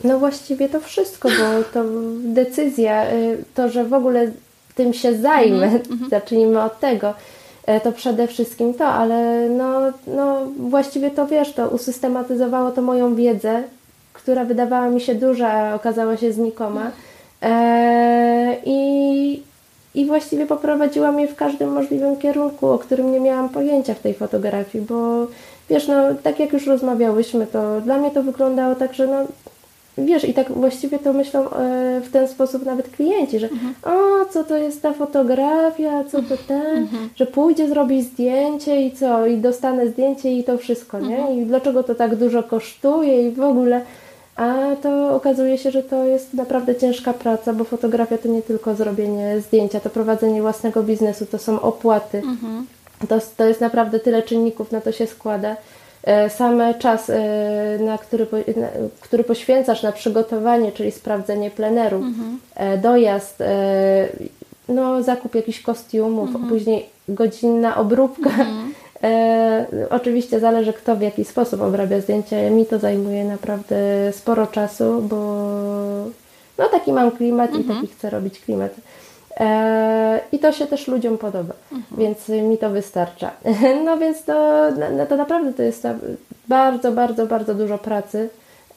No 0.04 0.18
właściwie 0.18 0.68
to 0.68 0.80
wszystko, 0.80 1.28
bo 1.28 1.64
to 1.72 1.84
decyzja, 2.24 3.12
y, 3.12 3.44
to, 3.54 3.68
że 3.68 3.84
w 3.84 3.94
ogóle 3.94 4.32
tym 4.74 4.92
się 4.92 5.14
zajmę, 5.14 5.66
mm 5.66 5.80
-hmm. 5.82 6.10
zacznijmy 6.10 6.62
od 6.62 6.80
tego, 6.80 7.14
e, 7.66 7.80
to 7.80 7.92
przede 7.92 8.26
wszystkim 8.26 8.74
to, 8.74 8.86
ale 8.86 9.48
no, 9.48 9.80
no 10.06 10.46
właściwie 10.58 11.10
to 11.10 11.26
wiesz, 11.26 11.52
to 11.52 11.68
usystematyzowało 11.68 12.70
to 12.70 12.82
moją 12.82 13.14
wiedzę, 13.14 13.62
która 14.12 14.44
wydawała 14.44 14.88
mi 14.88 15.00
się 15.00 15.14
duża, 15.14 15.52
a 15.52 15.74
okazała 15.74 16.16
się 16.16 16.32
znikoma. 16.32 16.90
E, 17.42 18.56
i, 18.64 19.42
I 19.94 20.06
właściwie 20.06 20.46
poprowadziła 20.46 21.12
mnie 21.12 21.28
w 21.28 21.36
każdym 21.36 21.72
możliwym 21.72 22.16
kierunku, 22.16 22.68
o 22.68 22.78
którym 22.78 23.12
nie 23.12 23.20
miałam 23.20 23.48
pojęcia 23.48 23.94
w 23.94 24.00
tej 24.00 24.14
fotografii, 24.14 24.84
bo 24.84 25.26
wiesz, 25.70 25.88
no 25.88 25.94
tak 26.22 26.40
jak 26.40 26.52
już 26.52 26.66
rozmawiałyśmy, 26.66 27.46
to 27.46 27.80
dla 27.80 27.98
mnie 27.98 28.10
to 28.10 28.22
wyglądało 28.22 28.74
tak, 28.74 28.94
że 28.94 29.06
no 29.06 29.24
Wiesz, 29.98 30.24
i 30.24 30.34
tak 30.34 30.52
właściwie 30.52 30.98
to 30.98 31.12
myślą 31.12 31.50
e, 31.50 32.00
w 32.00 32.10
ten 32.10 32.28
sposób 32.28 32.66
nawet 32.66 32.88
klienci, 32.88 33.38
że 33.38 33.48
mhm. 33.48 33.74
o, 33.82 34.24
co 34.24 34.44
to 34.44 34.56
jest 34.56 34.82
ta 34.82 34.92
fotografia, 34.92 36.04
co 36.04 36.22
to 36.22 36.36
ten, 36.48 36.76
mhm. 36.76 37.08
że 37.16 37.26
pójdzie 37.26 37.68
zrobić 37.68 38.06
zdjęcie 38.06 38.82
i 38.82 38.92
co, 38.92 39.26
i 39.26 39.36
dostanę 39.38 39.88
zdjęcie 39.88 40.32
i 40.32 40.44
to 40.44 40.58
wszystko, 40.58 41.00
nie? 41.00 41.18
Mhm. 41.18 41.38
I 41.38 41.46
dlaczego 41.46 41.82
to 41.82 41.94
tak 41.94 42.16
dużo 42.16 42.42
kosztuje 42.42 43.28
i 43.28 43.30
w 43.30 43.40
ogóle. 43.40 43.80
a 44.36 44.54
to 44.82 45.14
okazuje 45.14 45.58
się, 45.58 45.70
że 45.70 45.82
to 45.82 46.04
jest 46.04 46.34
naprawdę 46.34 46.74
ciężka 46.74 47.12
praca, 47.12 47.52
bo 47.52 47.64
fotografia 47.64 48.18
to 48.18 48.28
nie 48.28 48.42
tylko 48.42 48.74
zrobienie 48.74 49.40
zdjęcia, 49.40 49.80
to 49.80 49.90
prowadzenie 49.90 50.42
własnego 50.42 50.82
biznesu, 50.82 51.26
to 51.26 51.38
są 51.38 51.60
opłaty. 51.60 52.18
Mhm. 52.18 52.66
To, 53.08 53.18
to 53.36 53.44
jest 53.44 53.60
naprawdę 53.60 54.00
tyle 54.00 54.22
czynników, 54.22 54.72
na 54.72 54.80
to 54.80 54.92
się 54.92 55.06
składa. 55.06 55.56
E, 56.04 56.30
sam 56.30 56.62
czas, 56.78 57.10
e, 57.10 57.78
na 57.80 57.98
który, 57.98 58.26
na, 58.56 58.68
który 59.00 59.24
poświęcasz 59.24 59.82
na 59.82 59.92
przygotowanie, 59.92 60.72
czyli 60.72 60.90
sprawdzenie 60.90 61.50
pleneru, 61.50 61.96
mhm. 61.96 62.38
E, 62.54 62.78
dojazd, 62.78 63.42
no, 64.68 65.02
zakup 65.02 65.34
jakichś 65.34 65.60
kostiumów, 65.60 66.28
mhm. 66.28 66.48
później 66.48 66.86
godzinna 67.08 67.76
obróbka. 67.76 68.30
Mhm. 68.30 68.74
E, 69.02 69.66
oczywiście 69.90 70.40
zależy 70.40 70.72
kto 70.72 70.96
w 70.96 71.00
jaki 71.00 71.24
sposób 71.24 71.62
obrabia 71.62 72.00
zdjęcia. 72.00 72.50
Mi 72.50 72.66
to 72.66 72.78
zajmuje 72.78 73.24
naprawdę 73.24 73.76
sporo 74.12 74.46
czasu, 74.46 75.02
bo 75.02 75.16
no 76.58 76.68
taki 76.70 76.92
mam 76.92 77.10
klimat 77.10 77.50
mhm. 77.50 77.64
i 77.64 77.74
taki 77.74 77.94
chcę 77.96 78.10
robić 78.10 78.40
klimat. 78.40 78.72
E, 79.40 80.20
I 80.32 80.38
to 80.38 80.52
się 80.52 80.66
też 80.66 80.88
ludziom 80.88 81.18
podoba, 81.18 81.54
mhm. 81.72 82.00
więc 82.00 82.28
mi 82.28 82.58
to 82.58 82.70
wystarcza. 82.70 83.30
No 83.84 83.98
więc 83.98 84.24
to, 84.24 84.68
no, 84.96 85.06
to 85.06 85.16
naprawdę 85.16 85.52
to 85.52 85.62
jest 85.62 85.86
bardzo, 86.48 86.92
bardzo, 86.92 87.26
bardzo 87.26 87.54
dużo 87.54 87.78
pracy 87.78 88.28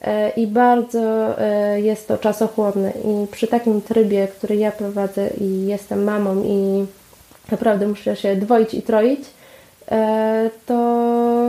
e, 0.02 0.30
i 0.30 0.46
bardzo 0.46 1.38
e, 1.40 1.80
jest 1.80 2.08
to 2.08 2.18
czasochłonne. 2.18 2.90
I 2.90 3.26
przy 3.26 3.46
takim 3.46 3.82
trybie, 3.82 4.28
który 4.28 4.56
ja 4.56 4.72
prowadzę 4.72 5.30
i 5.40 5.66
jestem 5.66 6.04
mamą 6.04 6.42
i 6.44 6.86
naprawdę 7.50 7.88
muszę 7.88 8.16
się 8.16 8.36
dwoić 8.36 8.74
i 8.74 8.82
troić, 8.82 9.20
to, 10.66 11.48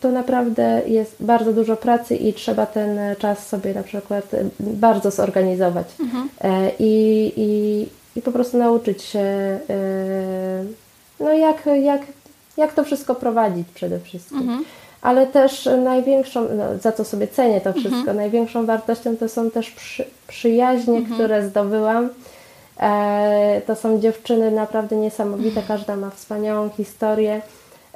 to 0.00 0.10
naprawdę 0.10 0.82
jest 0.86 1.16
bardzo 1.20 1.52
dużo 1.52 1.76
pracy 1.76 2.16
i 2.16 2.32
trzeba 2.32 2.66
ten 2.66 2.98
czas 3.18 3.46
sobie 3.46 3.74
na 3.74 3.82
przykład 3.82 4.30
bardzo 4.60 5.10
zorganizować 5.10 5.86
mhm. 6.00 6.28
I, 6.78 7.32
i, 7.36 7.86
i 8.16 8.22
po 8.22 8.32
prostu 8.32 8.58
nauczyć 8.58 9.02
się 9.02 9.18
e, 9.18 10.64
no 11.20 11.32
jak, 11.32 11.66
jak, 11.82 12.02
jak 12.56 12.72
to 12.72 12.84
wszystko 12.84 13.14
prowadzić 13.14 13.68
przede 13.74 14.00
wszystkim. 14.00 14.38
Mhm. 14.38 14.64
Ale 15.02 15.26
też 15.26 15.68
największą, 15.84 16.40
no, 16.40 16.78
za 16.80 16.92
co 16.92 17.04
sobie 17.04 17.28
cenię 17.28 17.60
to 17.60 17.72
wszystko, 17.72 17.98
mhm. 17.98 18.16
największą 18.16 18.66
wartością 18.66 19.16
to 19.16 19.28
są 19.28 19.50
też 19.50 19.70
przy, 19.70 20.04
przyjaźnie, 20.28 20.98
mhm. 20.98 21.14
które 21.14 21.48
zdobyłam. 21.48 22.08
to 23.66 23.76
są 23.76 24.00
dziewczyny 24.00 24.50
naprawdę 24.50 24.96
niesamowite, 24.96 25.62
każda 25.68 25.96
ma 25.96 26.10
wspaniałą 26.10 26.70
historię. 26.70 27.40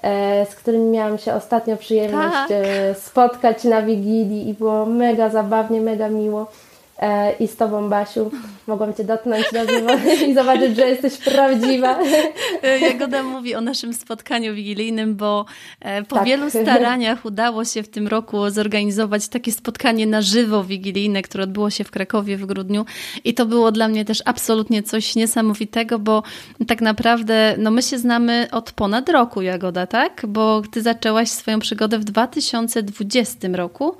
E, 0.03 0.47
z 0.47 0.55
którymi 0.55 0.85
miałam 0.85 1.18
się 1.18 1.35
ostatnio 1.35 1.77
przyjemność 1.77 2.35
tak. 2.35 2.51
E, 2.51 2.95
spotkać 2.95 3.64
na 3.64 3.83
Wigilii 3.83 4.49
i 4.49 4.55
było 4.55 4.87
mega 4.87 5.29
zabawnie, 5.29 5.81
mega 5.81 6.09
miło. 6.09 6.47
E, 7.01 7.32
i 7.32 7.48
z 7.48 7.57
Tobą, 7.57 7.88
Basiu, 7.88 8.30
mogłam 8.66 8.94
Cię 8.94 9.05
dotknąć 9.05 9.44
żywo 9.53 9.90
i 10.28 10.34
zobaczyć, 10.34 10.76
że 10.76 10.88
jesteś 10.88 11.16
prawdziwa. 11.16 11.98
Jagoda 12.88 13.22
mówi 13.22 13.55
o 13.55 13.61
naszym 13.61 13.94
spotkaniu 13.94 14.55
wigilijnym, 14.55 15.16
bo 15.16 15.44
e, 15.80 16.03
po 16.03 16.16
tak. 16.16 16.24
wielu 16.24 16.51
staraniach 16.51 17.24
udało 17.24 17.64
się 17.64 17.82
w 17.82 17.88
tym 17.88 18.09
roku 18.09 18.51
zorganizować 18.51 19.28
takie 19.28 19.53
spotkanie 19.53 20.07
na 20.07 20.22
żywo 20.22 20.64
wigilijne, 20.64 21.22
które 21.22 21.44
odbyło 21.44 21.70
się 21.70 21.84
w 21.84 21.90
Krakowie 21.90 22.36
w 22.36 22.46
grudniu 22.46 22.84
i 23.24 23.34
to 23.34 23.46
było 23.46 23.72
dla 23.72 23.88
mnie 23.88 24.05
też 24.05 24.22
absolutnie 24.24 24.82
coś 24.82 25.16
niesamowitego, 25.16 25.98
bo 25.98 26.22
tak 26.66 26.80
naprawdę 26.80 27.55
no 27.59 27.70
my 27.70 27.82
się 27.82 27.98
znamy 27.98 28.48
od 28.53 28.72
ponad 28.72 29.09
roku, 29.09 29.42
Jagoda, 29.42 29.86
tak? 29.86 30.22
Bo 30.28 30.62
Ty 30.70 30.82
zaczęłaś 30.82 31.30
swoją 31.30 31.59
przygodę 31.59 31.98
w 31.98 32.05
2020 32.05 33.48
roku. 33.53 33.96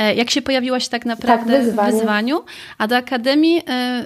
E, 0.00 0.14
jak 0.14 0.30
się 0.30 0.42
pojawiłaś 0.42 0.88
tak 0.88 1.06
naprawdę 1.06 1.52
tak, 1.52 1.64
wyzwanie. 1.64 1.92
w 1.92 1.94
wyzwaniu, 1.94 2.42
a 2.78 2.86
do 2.86 2.96
Akademii 2.96 3.58
e, 3.58 3.70
e, 3.70 4.04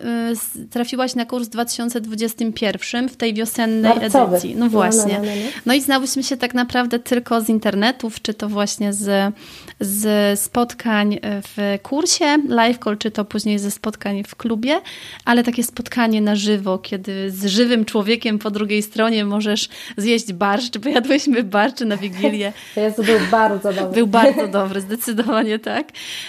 trafiłaś 0.70 1.14
na 1.14 1.26
kurs 1.26 1.47
w 1.47 1.51
2021 1.51 3.09
w 3.09 3.16
tej 3.16 3.34
wiosennej 3.34 3.95
Marcowy. 3.99 4.36
edycji. 4.36 4.57
No 4.57 4.68
właśnie. 4.68 5.12
No, 5.12 5.18
no, 5.18 5.24
no, 5.24 5.34
no, 5.45 5.51
no, 5.66 5.74
i 5.74 5.80
znałyśmy 5.80 6.22
się 6.22 6.36
tak 6.36 6.55
naprawdę 6.55 6.99
tylko 6.99 7.40
z 7.40 7.49
internetów, 7.49 8.22
czy 8.22 8.34
to 8.34 8.49
właśnie 8.49 8.92
z, 8.92 9.34
z 9.81 10.41
spotkań 10.41 11.18
w 11.22 11.79
kursie 11.83 12.37
live 12.49 12.79
call, 12.79 12.99
czy 12.99 13.11
to 13.11 13.25
później 13.25 13.59
ze 13.59 13.70
spotkań 13.70 14.25
w 14.25 14.37
klubie, 14.37 14.81
ale 15.25 15.45
takie 15.45 15.64
spotkanie 15.64 16.20
na 16.20 16.37
żywo, 16.37 16.79
kiedy 16.79 17.31
z 17.31 17.47
żywym 17.47 17.85
człowiekiem 17.85 18.39
po 18.39 18.51
drugiej 18.51 18.83
stronie 18.83 19.25
możesz 19.25 19.68
zjeść 19.97 20.33
barszcz, 20.33 20.79
bo 20.79 20.89
jadłyśmy 20.89 21.43
barszcz 21.43 21.81
na 21.81 21.97
Wigilię. 21.97 22.53
Jezu, 22.77 23.05
był 23.05 23.18
bardzo 23.31 23.72
dobry. 23.72 23.95
Był 23.95 24.07
bardzo 24.07 24.49
dobry, 24.49 24.81
zdecydowanie 24.81 25.59
tak. 25.59 25.89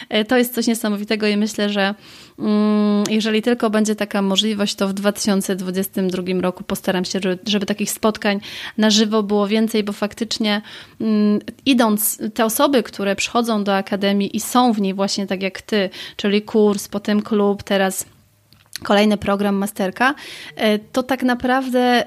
E, 0.10 0.26
to 0.26 0.38
jest 0.38 0.56
coś 0.56 0.68
niesamowitego 0.68 1.28
i 1.28 1.38
myślę, 1.38 1.70
że 1.70 1.96
Mm, 2.40 3.04
jeżeli 3.10 3.42
tylko 3.42 3.70
będzie 3.70 3.96
taka 3.96 4.22
możliwość, 4.22 4.76
to 4.76 4.88
w 4.88 4.94
2022 4.94 6.42
roku 6.42 6.64
postaram 6.64 7.06
się, 7.06 7.20
żeby, 7.24 7.40
żeby 7.46 7.66
takich 7.66 7.92
spotkań 7.92 8.40
na 8.78 8.90
żywo 8.90 9.24
było 9.24 9.48
więcej, 9.48 9.84
bo 9.84 9.94
faktycznie 9.94 10.62
mm, 11.02 11.40
idąc, 11.66 12.20
te 12.34 12.46
osoby, 12.46 12.84
które 12.84 13.16
przychodzą 13.16 13.35
do 13.44 13.76
Akademii 13.76 14.38
i 14.38 14.40
są 14.40 14.74
w 14.74 14.82
niej 14.82 14.94
właśnie 14.94 15.28
tak 15.28 15.44
jak 15.44 15.62
ty, 15.62 15.90
czyli 16.16 16.42
kurs, 16.42 16.88
potem 16.88 17.22
klub, 17.22 17.64
teraz 17.64 18.06
kolejny 18.84 19.18
program 19.18 19.56
masterka, 19.56 20.16
e, 20.56 20.80
to 20.80 21.04
tak 21.04 21.24
naprawdę 21.24 21.80
e, 21.80 22.06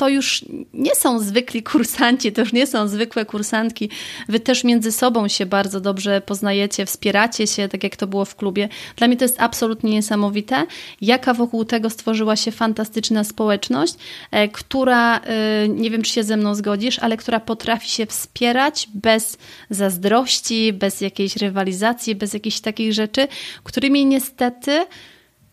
to 0.00 0.08
już 0.08 0.44
nie 0.74 0.94
są 0.94 1.18
zwykli 1.18 1.62
kursanci, 1.62 2.32
to 2.32 2.40
już 2.40 2.52
nie 2.52 2.66
są 2.66 2.88
zwykłe 2.88 3.24
kursantki. 3.24 3.90
Wy 4.28 4.40
też 4.40 4.64
między 4.64 4.92
sobą 4.92 5.28
się 5.28 5.46
bardzo 5.46 5.80
dobrze 5.80 6.20
poznajecie, 6.20 6.86
wspieracie 6.86 7.46
się, 7.46 7.68
tak 7.68 7.84
jak 7.84 7.96
to 7.96 8.06
było 8.06 8.24
w 8.24 8.36
klubie. 8.36 8.68
Dla 8.96 9.06
mnie 9.06 9.16
to 9.16 9.24
jest 9.24 9.40
absolutnie 9.40 9.90
niesamowite, 9.90 10.66
jaka 11.00 11.34
wokół 11.34 11.64
tego 11.64 11.90
stworzyła 11.90 12.36
się 12.36 12.52
fantastyczna 12.52 13.24
społeczność, 13.24 13.94
e, 14.30 14.48
która, 14.48 15.18
e, 15.18 15.68
nie 15.68 15.90
wiem 15.90 16.02
czy 16.02 16.12
się 16.12 16.24
ze 16.24 16.36
mną 16.36 16.54
zgodzisz, 16.54 16.98
ale 16.98 17.16
która 17.16 17.40
potrafi 17.40 17.88
się 17.88 18.06
wspierać 18.06 18.88
bez 18.94 19.38
zazdrości, 19.70 20.72
bez 20.72 21.00
jakiejś 21.00 21.36
rywalizacji, 21.36 22.14
bez 22.14 22.34
jakichś 22.34 22.60
takich 22.60 22.92
rzeczy, 22.92 23.28
którymi 23.64 24.06
niestety 24.06 24.86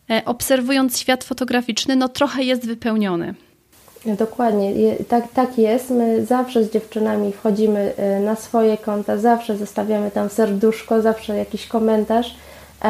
e, 0.09 0.25
obserwując 0.25 0.99
świat 0.99 1.23
fotograficzny, 1.23 1.95
no 1.95 2.09
trochę 2.09 2.43
jest 2.43 2.65
wypełniony. 2.65 3.46
Dokładnie, 4.05 4.95
tak, 5.07 5.23
tak 5.33 5.57
jest. 5.57 5.89
My 5.89 6.25
zawsze 6.25 6.63
z 6.63 6.71
dziewczynami 6.71 7.33
wchodzimy 7.33 7.93
e, 7.97 8.19
na 8.19 8.35
swoje 8.35 8.77
konta, 8.77 9.17
zawsze 9.17 9.57
zostawiamy 9.57 10.11
tam 10.11 10.29
serduszko, 10.29 11.01
zawsze 11.01 11.37
jakiś 11.37 11.67
komentarz 11.67 12.35
e, 12.83 12.89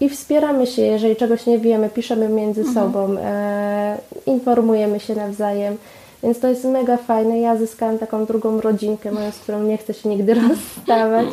i 0.00 0.08
wspieramy 0.08 0.66
się, 0.66 0.82
jeżeli 0.82 1.16
czegoś 1.16 1.46
nie 1.46 1.58
wiemy, 1.58 1.88
piszemy 1.88 2.28
między 2.28 2.60
mhm. 2.60 2.74
sobą, 2.74 3.16
e, 3.20 3.98
informujemy 4.26 5.00
się 5.00 5.14
nawzajem. 5.14 5.76
Więc 6.22 6.40
to 6.40 6.48
jest 6.48 6.64
mega 6.64 6.96
fajne. 6.96 7.40
Ja 7.40 7.56
zyskałam 7.56 7.98
taką 7.98 8.24
drugą 8.24 8.60
rodzinkę, 8.60 9.12
moją, 9.12 9.30
z 9.30 9.38
którą 9.38 9.62
nie 9.62 9.78
chcę 9.78 9.94
się 9.94 10.08
nigdy 10.08 10.34
rozstawać. 10.48 11.26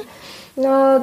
No, 0.58 1.02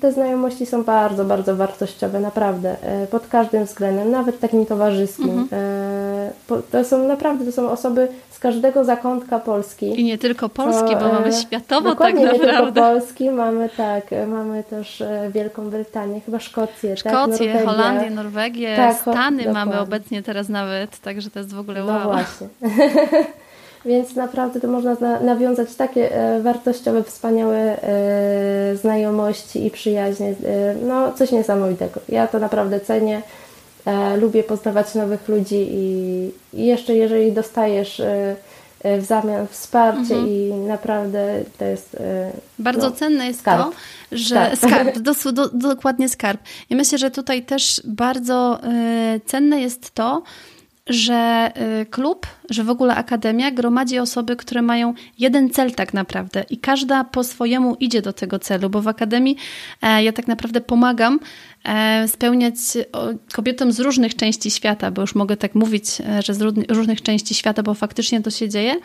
te 0.00 0.12
znajomości 0.12 0.66
są 0.66 0.84
bardzo, 0.84 1.24
bardzo 1.24 1.56
wartościowe, 1.56 2.20
naprawdę, 2.20 2.76
e, 2.82 3.06
pod 3.06 3.26
każdym 3.26 3.64
względem, 3.64 4.10
nawet 4.10 4.40
takim 4.40 4.66
towarzyskim. 4.66 5.30
Mhm. 5.30 5.48
E, 5.52 6.62
to 6.70 6.84
są 6.84 7.08
naprawdę, 7.08 7.44
to 7.44 7.52
są 7.52 7.70
osoby 7.70 8.08
z 8.30 8.38
każdego 8.38 8.84
zakątka 8.84 9.38
Polski. 9.38 10.00
I 10.00 10.04
nie 10.04 10.18
tylko 10.18 10.48
Polski, 10.48 10.90
to, 10.90 11.00
bo 11.00 11.12
mamy 11.12 11.26
e, 11.26 11.32
światowo 11.32 11.94
tak 11.94 12.14
naprawdę. 12.14 12.32
nie 12.32 12.38
tylko 12.38 12.72
Polski, 12.72 13.30
mamy 13.30 13.68
tak, 13.76 14.04
mamy 14.26 14.64
też 14.64 15.02
Wielką 15.30 15.70
Brytanię, 15.70 16.20
chyba 16.20 16.38
Szkocję, 16.38 16.90
tak, 16.90 16.98
Szkocję, 16.98 17.52
tak, 17.52 17.64
Holandię, 17.64 18.10
Norwegię, 18.10 18.76
tak, 18.76 18.96
Stany 18.96 19.36
dokładnie. 19.36 19.52
mamy 19.52 19.80
obecnie 19.80 20.22
teraz 20.22 20.48
nawet, 20.48 20.98
także 20.98 21.30
to 21.30 21.38
jest 21.38 21.54
w 21.54 21.58
ogóle 21.58 21.80
no 21.80 21.86
wow. 21.86 21.98
No 21.98 22.04
właśnie. 22.04 22.48
Więc 23.84 24.14
naprawdę 24.14 24.60
to 24.60 24.68
można 24.68 24.96
nawiązać 25.20 25.74
takie 25.74 26.16
e, 26.16 26.42
wartościowe, 26.42 27.02
wspaniałe 27.02 27.82
e, 27.82 28.76
znajomości 28.76 29.66
i 29.66 29.70
przyjaźnie. 29.70 30.28
E, 30.28 30.74
no, 30.74 31.12
coś 31.12 31.32
niesamowitego. 31.32 32.00
Ja 32.08 32.26
to 32.26 32.38
naprawdę 32.38 32.80
cenię. 32.80 33.22
Lubię 34.20 34.42
poznawać 34.42 34.94
nowych 34.94 35.28
ludzi 35.28 35.66
i, 35.70 36.30
jeszcze 36.52 36.94
jeżeli 36.94 37.32
dostajesz 37.32 38.02
w 38.84 39.04
zamian 39.04 39.46
wsparcie 39.46 40.14
mhm. 40.14 40.28
i 40.28 40.52
naprawdę 40.68 41.40
to 41.58 41.64
jest. 41.64 41.96
Bardzo 42.58 42.90
no, 42.90 42.96
cenne 42.96 43.26
jest 43.26 43.40
skarb. 43.40 43.62
to, 43.62 43.72
że 44.12 44.34
tak. 44.34 44.56
skarb, 44.56 44.98
do, 45.06 45.32
do, 45.32 45.48
dokładnie 45.48 46.08
skarb. 46.08 46.40
I 46.70 46.76
myślę, 46.76 46.98
że 46.98 47.10
tutaj 47.10 47.42
też 47.42 47.82
bardzo 47.84 48.58
cenne 49.26 49.60
jest 49.60 49.90
to, 49.94 50.22
że 50.86 51.52
y, 51.82 51.86
klub, 51.86 52.26
że 52.50 52.64
w 52.64 52.70
ogóle 52.70 52.94
akademia 52.94 53.50
gromadzi 53.50 53.98
osoby, 53.98 54.36
które 54.36 54.62
mają 54.62 54.94
jeden 55.18 55.50
cel 55.50 55.72
tak 55.72 55.94
naprawdę 55.94 56.44
i 56.50 56.58
każda 56.58 57.04
po 57.04 57.24
swojemu 57.24 57.76
idzie 57.80 58.02
do 58.02 58.12
tego 58.12 58.38
celu, 58.38 58.70
bo 58.70 58.82
w 58.82 58.88
akademii 58.88 59.36
e, 59.82 60.04
ja 60.04 60.12
tak 60.12 60.28
naprawdę 60.28 60.60
pomagam 60.60 61.20
e, 61.64 62.08
spełniać 62.08 62.54
kobietom 63.32 63.72
z 63.72 63.80
różnych 63.80 64.16
części 64.16 64.50
świata, 64.50 64.90
bo 64.90 65.00
już 65.00 65.14
mogę 65.14 65.36
tak 65.36 65.54
mówić, 65.54 66.00
e, 66.00 66.22
że 66.22 66.34
z 66.34 66.40
różnych 66.70 67.02
części 67.02 67.34
świata, 67.34 67.62
bo 67.62 67.74
faktycznie 67.74 68.22
to 68.22 68.30
się 68.30 68.48
dzieje, 68.48 68.76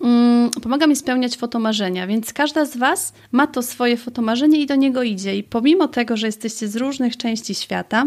mm, 0.00 0.50
pomaga 0.62 0.86
mi 0.86 0.96
spełniać 0.96 1.36
fotomarzenia, 1.36 2.06
więc 2.06 2.32
każda 2.32 2.64
z 2.64 2.76
Was 2.76 3.12
ma 3.32 3.46
to 3.46 3.62
swoje 3.62 3.96
fotomarzenie 3.96 4.60
i 4.60 4.66
do 4.66 4.74
niego 4.74 5.02
idzie. 5.02 5.36
I 5.36 5.42
pomimo 5.42 5.88
tego, 5.88 6.16
że 6.16 6.26
jesteście 6.26 6.68
z 6.68 6.76
różnych 6.76 7.16
części 7.16 7.54
świata, 7.54 8.06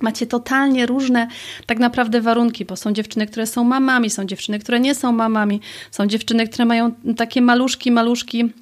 Macie 0.00 0.26
totalnie 0.26 0.86
różne 0.86 1.28
tak 1.66 1.78
naprawdę 1.78 2.20
warunki, 2.20 2.64
bo 2.64 2.76
są 2.76 2.92
dziewczyny, 2.92 3.26
które 3.26 3.46
są 3.46 3.64
mamami, 3.64 4.10
są 4.10 4.24
dziewczyny, 4.24 4.58
które 4.58 4.80
nie 4.80 4.94
są 4.94 5.12
mamami, 5.12 5.60
są 5.90 6.06
dziewczyny, 6.06 6.48
które 6.48 6.64
mają 6.64 6.92
takie 7.16 7.42
maluszki, 7.42 7.90
maluszki, 7.90 8.52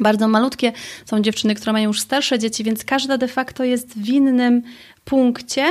bardzo 0.00 0.28
malutkie, 0.28 0.72
są 1.04 1.20
dziewczyny, 1.20 1.54
które 1.54 1.72
mają 1.72 1.88
już 1.88 2.00
starsze 2.00 2.38
dzieci, 2.38 2.64
więc 2.64 2.84
każda 2.84 3.18
de 3.18 3.28
facto 3.28 3.64
jest 3.64 3.98
w 3.98 4.08
innym 4.08 4.62
punkcie, 5.04 5.64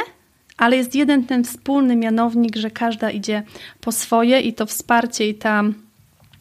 ale 0.58 0.78
jest 0.78 0.96
jeden 0.96 1.24
ten 1.24 1.44
wspólny 1.44 1.96
mianownik, 1.96 2.56
że 2.56 2.72
każda 2.72 3.12
idzie 3.12 3.44
po 3.82 3.92
swoje 3.92 4.40
i 4.40 4.54
to 4.54 4.66
wsparcie 4.66 5.30
i 5.30 5.36
ta 5.36 5.64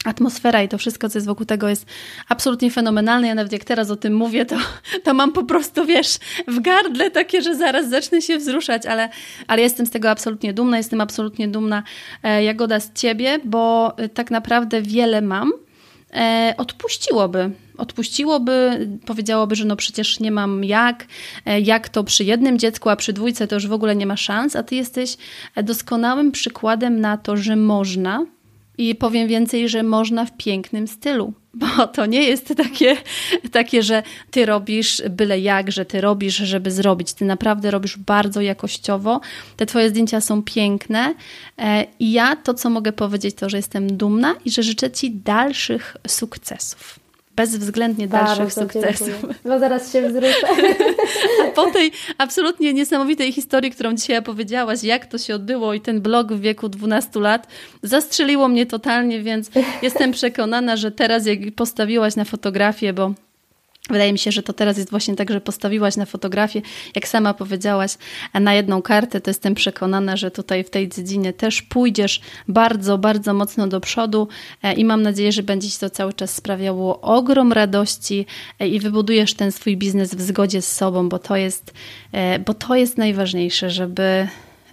atmosfera 0.07 0.63
i 0.63 0.69
to 0.69 0.79
wszystko, 0.79 1.09
co 1.09 1.19
jest 1.19 1.27
wokół 1.27 1.47
tego, 1.47 1.69
jest 1.69 1.87
absolutnie 2.29 2.71
fenomenalne. 2.71 3.29
Ja 3.29 3.35
nawet 3.35 3.53
jak 3.53 3.65
teraz 3.65 3.91
o 3.91 3.97
tym 3.97 4.15
mówię, 4.15 4.47
to, 4.47 4.57
to 5.05 5.15
mam 5.15 5.33
po 5.33 5.45
prostu, 5.45 5.85
wiesz, 5.85 6.19
w 6.49 6.61
gardle 6.61 7.11
takie, 7.11 7.43
że 7.43 7.57
zaraz 7.57 7.89
zacznę 7.89 8.23
się 8.23 8.39
wzruszać, 8.39 8.87
ale, 8.87 9.09
ale 9.47 9.63
jestem 9.63 9.87
z 9.87 9.91
tego 9.91 10.11
absolutnie 10.11 10.53
dumna. 10.53 10.77
Jestem 10.77 11.01
absolutnie 11.01 11.49
dumna, 11.49 11.83
e, 12.23 12.45
Jagoda, 12.45 12.81
z 12.81 12.93
ciebie, 12.93 13.39
bo 13.45 13.95
e, 13.99 14.09
tak 14.09 14.31
naprawdę 14.31 14.83
wiele 14.83 15.21
mam. 15.23 15.53
E, 16.15 16.55
odpuściłoby. 16.57 17.51
Odpuściłoby, 17.79 18.87
powiedziałoby, 19.07 19.57
że 19.57 19.65
no 19.65 19.77
przecież 19.77 20.21
nie 20.21 20.31
mam 20.31 20.65
jak, 20.65 21.07
jak 21.63 21.89
to 21.89 22.05
przy 22.05 22.25
jednym 22.25 22.59
dziecku, 22.59 22.89
a 22.89 22.97
przy 22.97 23.13
dwójce 23.13 23.47
to 23.47 23.55
już 23.55 23.67
w 23.67 23.73
ogóle 23.73 23.97
nie 23.97 24.07
ma 24.07 24.17
szans, 24.17 24.57
a 24.57 24.63
ty 24.63 24.75
jesteś 24.75 25.17
doskonałym 25.63 26.33
przykładem 26.33 27.01
na 27.01 27.17
to, 27.17 27.37
że 27.37 27.57
można, 27.57 28.27
i 28.79 28.95
powiem 28.95 29.29
więcej, 29.29 29.69
że 29.69 29.83
można 29.83 30.25
w 30.25 30.37
pięknym 30.37 30.89
stylu, 30.89 31.33
bo 31.55 31.87
to 31.87 32.07
nie 32.07 32.23
jest 32.23 32.55
takie, 32.57 32.97
takie, 33.53 33.83
że 33.83 34.03
ty 34.31 34.47
robisz 34.47 35.03
byle 35.11 35.41
jak, 35.41 35.73
że 35.73 35.85
ty 35.85 36.01
robisz, 36.01 36.37
żeby 36.37 36.71
zrobić. 36.71 37.13
Ty 37.13 37.25
naprawdę 37.25 37.71
robisz 37.71 37.99
bardzo 37.99 38.41
jakościowo. 38.41 39.21
Te 39.57 39.67
twoje 39.67 39.91
zdjęcia 39.91 40.21
są 40.21 40.43
piękne 40.43 41.15
e, 41.59 41.87
i 41.99 42.13
ja 42.13 42.37
to, 42.37 42.55
co 42.55 42.71
mogę 42.71 42.93
powiedzieć, 42.93 43.37
to, 43.37 43.49
że 43.49 43.57
jestem 43.57 43.97
dumna 43.97 44.35
i 44.45 44.51
że 44.51 44.63
życzę 44.63 44.91
ci 44.91 45.11
dalszych 45.11 45.97
sukcesów 46.07 47.06
bezwzględnie 47.37 48.09
dalszych 48.09 48.39
Bardzo 48.39 48.61
sukcesów. 48.61 49.09
Dziękuję. 49.09 49.35
No 49.45 49.59
zaraz 49.59 49.93
się 49.93 50.09
wzruszę. 50.09 50.47
A 51.47 51.51
po 51.51 51.71
tej 51.71 51.93
absolutnie 52.19 52.75
niesamowitej 52.75 53.33
historii, 53.33 53.71
którą 53.71 53.95
dzisiaj 53.95 54.19
opowiedziałaś, 54.19 54.83
jak 54.83 55.07
to 55.07 55.19
się 55.19 55.35
odbyło 55.35 55.75
i 55.75 55.81
ten 55.81 56.01
blog 56.01 56.33
w 56.33 56.41
wieku 56.41 56.69
12 56.69 57.21
lat, 57.21 57.47
zastrzeliło 57.83 58.49
mnie 58.49 58.67
totalnie, 58.67 59.23
więc 59.23 59.51
jestem 59.83 60.13
przekonana, 60.13 60.77
że 60.77 60.91
teraz 60.91 61.27
jak 61.27 61.39
postawiłaś 61.57 62.17
na 62.17 62.25
fotografię, 62.25 62.93
bo 62.93 63.15
Wydaje 63.91 64.13
mi 64.13 64.19
się, 64.19 64.33
że 64.33 64.43
to 64.43 64.53
teraz 64.53 64.77
jest 64.77 64.91
właśnie 64.91 65.17
tak, 65.17 65.31
że 65.31 65.41
postawiłaś 65.41 65.97
na 65.97 66.07
fotografię, 66.07 66.63
jak 66.95 67.09
sama 67.09 67.35
powiedziałaś, 67.35 67.91
na 68.35 68.55
jedną 68.55 68.83
kartę, 68.83 69.21
to 69.21 69.31
jestem 69.31 69.55
przekonana, 69.55 70.17
że 70.17 70.31
tutaj 70.31 70.65
w 70.65 70.71
tej 70.71 70.89
dziedzinie 70.89 71.33
też 71.33 71.63
pójdziesz 71.63 72.21
bardzo, 72.49 72.99
bardzo 72.99 73.35
mocno 73.35 73.67
do 73.67 73.81
przodu 73.81 74.29
e, 74.63 74.75
i 74.75 74.85
mam 74.85 75.03
nadzieję, 75.03 75.33
że 75.33 75.43
będzie 75.43 75.71
Ci 75.71 75.79
to 75.79 75.91
cały 75.91 76.13
czas 76.13 76.35
sprawiało 76.35 77.01
ogrom 77.01 77.53
radości 77.53 78.27
e, 78.59 78.69
i 78.69 78.81
wybudujesz 78.81 79.35
ten 79.35 79.53
swój 79.53 79.77
biznes 79.77 80.15
w 80.15 80.21
zgodzie 80.21 80.63
z 80.63 80.73
sobą, 80.73 81.09
bo 81.09 81.19
to 81.19 81.37
jest, 81.37 81.75
e, 82.13 82.39
bo 82.39 82.55
to 82.55 82.75
jest 82.77 82.99
najważniejsze, 82.99 83.71
żeby 83.71 84.29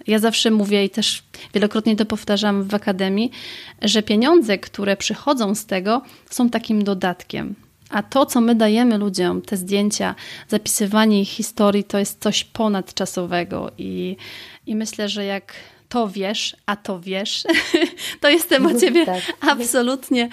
ja 0.06 0.18
zawsze 0.18 0.50
mówię 0.50 0.84
i 0.84 0.90
też 0.90 1.22
wielokrotnie 1.54 1.96
to 1.96 2.06
powtarzam 2.06 2.64
w 2.64 2.74
akademii, 2.74 3.30
że 3.82 4.02
pieniądze, 4.02 4.58
które 4.58 4.96
przychodzą 4.96 5.54
z 5.54 5.66
tego, 5.66 6.02
są 6.30 6.50
takim 6.50 6.84
dodatkiem. 6.84 7.54
A 7.90 8.02
to, 8.02 8.26
co 8.26 8.40
my 8.40 8.54
dajemy 8.54 8.98
ludziom, 8.98 9.42
te 9.42 9.56
zdjęcia, 9.56 10.14
zapisywanie 10.48 11.20
ich 11.20 11.28
historii, 11.28 11.84
to 11.84 11.98
jest 11.98 12.22
coś 12.22 12.44
ponadczasowego. 12.44 13.70
I, 13.78 14.16
i 14.66 14.76
myślę, 14.76 15.08
że 15.08 15.24
jak 15.24 15.54
to 15.94 16.08
wiesz, 16.08 16.56
a 16.66 16.76
to 16.76 17.00
wiesz, 17.00 17.44
to 18.20 18.28
jestem 18.28 18.66
o 18.66 18.80
ciebie 18.80 19.06
tak. 19.14 19.22
absolutnie, 19.40 20.28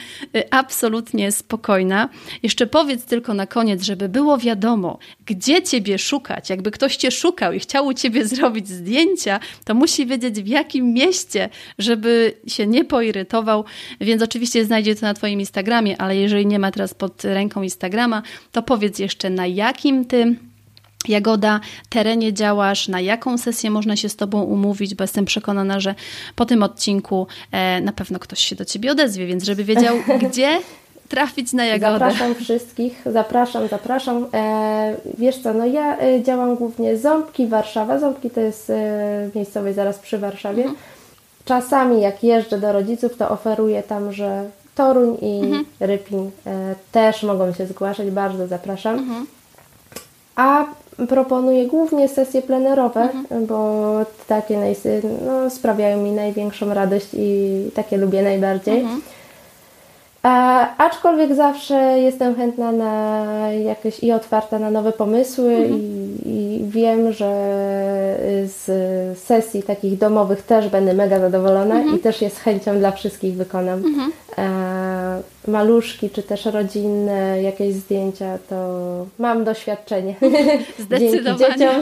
absolutnie 0.52 1.32
spokojna. 1.32 2.10
Jeszcze 2.44 2.68
powiedz 2.68 3.06
tylko 3.06 3.34
na 3.34 3.48
koniec, 3.48 3.84
żeby 3.84 4.10
było 4.10 4.38
wiadomo, 4.38 5.00
gdzie 5.26 5.64
ciebie 5.64 5.98
szukać. 5.98 6.50
Jakby 6.50 6.72
ktoś 6.72 6.96
cię 6.96 7.12
szukał 7.12 7.54
i 7.54 7.60
chciał 7.60 7.86
u 7.86 7.94
ciebie 7.94 8.26
zrobić 8.26 8.68
zdjęcia, 8.68 9.40
to 9.66 9.74
musi 9.74 10.06
wiedzieć 10.06 10.42
w 10.42 10.48
jakim 10.48 10.94
mieście, 10.94 11.50
żeby 11.80 12.34
się 12.48 12.68
nie 12.68 12.86
poirytował. 12.86 13.66
Więc 14.00 14.22
oczywiście 14.22 14.66
znajdzie 14.66 14.96
to 14.96 15.02
na 15.02 15.14
twoim 15.14 15.40
Instagramie, 15.40 16.02
ale 16.02 16.16
jeżeli 16.16 16.46
nie 16.46 16.60
ma 16.60 16.72
teraz 16.72 16.94
pod 16.94 17.24
ręką 17.24 17.62
Instagrama, 17.62 18.22
to 18.52 18.62
powiedz 18.62 19.00
jeszcze 19.00 19.30
na 19.30 19.48
jakim 19.48 20.06
ty 20.06 20.36
Jagoda, 21.08 21.60
terenie 21.90 22.34
działasz, 22.34 22.88
na 22.88 23.00
jaką 23.00 23.38
sesję 23.38 23.72
można 23.72 23.96
się 23.96 24.10
z 24.10 24.16
Tobą 24.16 24.44
umówić, 24.44 24.96
bo 24.96 25.04
jestem 25.04 25.26
przekonana, 25.26 25.80
że 25.80 25.96
po 26.36 26.46
tym 26.46 26.64
odcinku 26.64 27.28
e, 27.52 27.82
na 27.82 27.92
pewno 27.92 28.20
ktoś 28.20 28.40
się 28.40 28.56
do 28.56 28.66
Ciebie 28.66 28.92
odezwie, 28.92 29.26
więc 29.26 29.44
żeby 29.44 29.64
wiedział, 29.64 29.96
gdzie 30.30 30.60
trafić 31.10 31.54
na 31.54 31.66
Jagodę. 31.66 31.92
Zapraszam 31.92 32.36
wszystkich, 32.36 33.02
zapraszam, 33.06 33.68
zapraszam. 33.68 34.28
E, 34.34 34.96
wiesz 35.18 35.38
co, 35.38 35.54
no 35.54 35.66
ja 35.66 36.00
e, 36.00 36.24
działam 36.24 36.56
głównie 36.56 36.98
Ząbki, 36.98 37.48
Warszawa. 37.48 38.00
Ząbki 38.00 38.30
to 38.30 38.42
jest 38.42 38.72
miejscowej 39.36 39.74
zaraz 39.74 40.00
przy 40.00 40.18
Warszawie. 40.18 40.64
Mhm. 40.64 40.80
Czasami 41.46 42.02
jak 42.02 42.24
jeżdżę 42.24 42.60
do 42.60 42.72
rodziców, 42.72 43.18
to 43.18 43.30
oferuję 43.30 43.84
tam, 43.84 44.14
że 44.14 44.50
Toruń 44.76 45.18
i 45.22 45.40
mhm. 45.40 45.66
Rypin 45.80 46.32
też 46.92 47.24
mogą 47.24 47.54
się 47.54 47.66
zgłaszać, 47.66 48.10
bardzo 48.10 48.48
zapraszam. 48.48 49.00
Mhm. 49.00 49.28
A 50.42 50.66
proponuję 51.08 51.68
głównie 51.68 52.08
sesje 52.08 52.42
plenerowe, 52.42 53.02
mhm. 53.02 53.46
bo 53.46 53.86
takie 54.28 54.58
no, 55.26 55.50
sprawiają 55.50 56.04
mi 56.04 56.12
największą 56.12 56.74
radość 56.74 57.08
i 57.14 57.72
takie 57.76 57.98
lubię 57.98 58.22
najbardziej. 58.22 58.80
Mhm. 58.80 59.02
A, 60.24 60.68
aczkolwiek 60.78 61.36
zawsze 61.36 61.76
jestem 62.00 62.36
chętna 62.36 62.72
na 62.72 63.26
jakieś 63.52 64.04
i 64.04 64.12
otwarta 64.12 64.60
na 64.60 64.72
nowe 64.72 64.92
pomysły 64.92 65.54
mhm. 65.54 65.80
i, 65.80 66.20
i, 66.26 66.66
wiem, 66.66 67.14
że 67.14 67.32
z 68.46 69.20
sesji 69.20 69.64
takich 69.64 69.98
domowych 69.98 70.42
też 70.42 70.70
będę 70.70 70.94
mega 70.94 71.20
zadowolona 71.20 71.76
mhm. 71.76 71.96
i 71.96 72.00
też 72.00 72.22
je 72.22 72.30
z 72.30 72.38
chęcią 72.38 72.80
dla 72.80 72.92
wszystkich 72.92 73.36
wykonam. 73.36 73.80
Mhm. 73.86 74.12
Maluszki 75.48 76.10
czy 76.10 76.24
też 76.24 76.46
rodzinne 76.46 77.42
jakieś 77.42 77.74
zdjęcia, 77.74 78.38
to 78.50 79.06
mam 79.20 79.44
doświadczenie. 79.44 80.16
Zdecydowanie. 80.80 81.58
Dzieciom. 81.58 81.82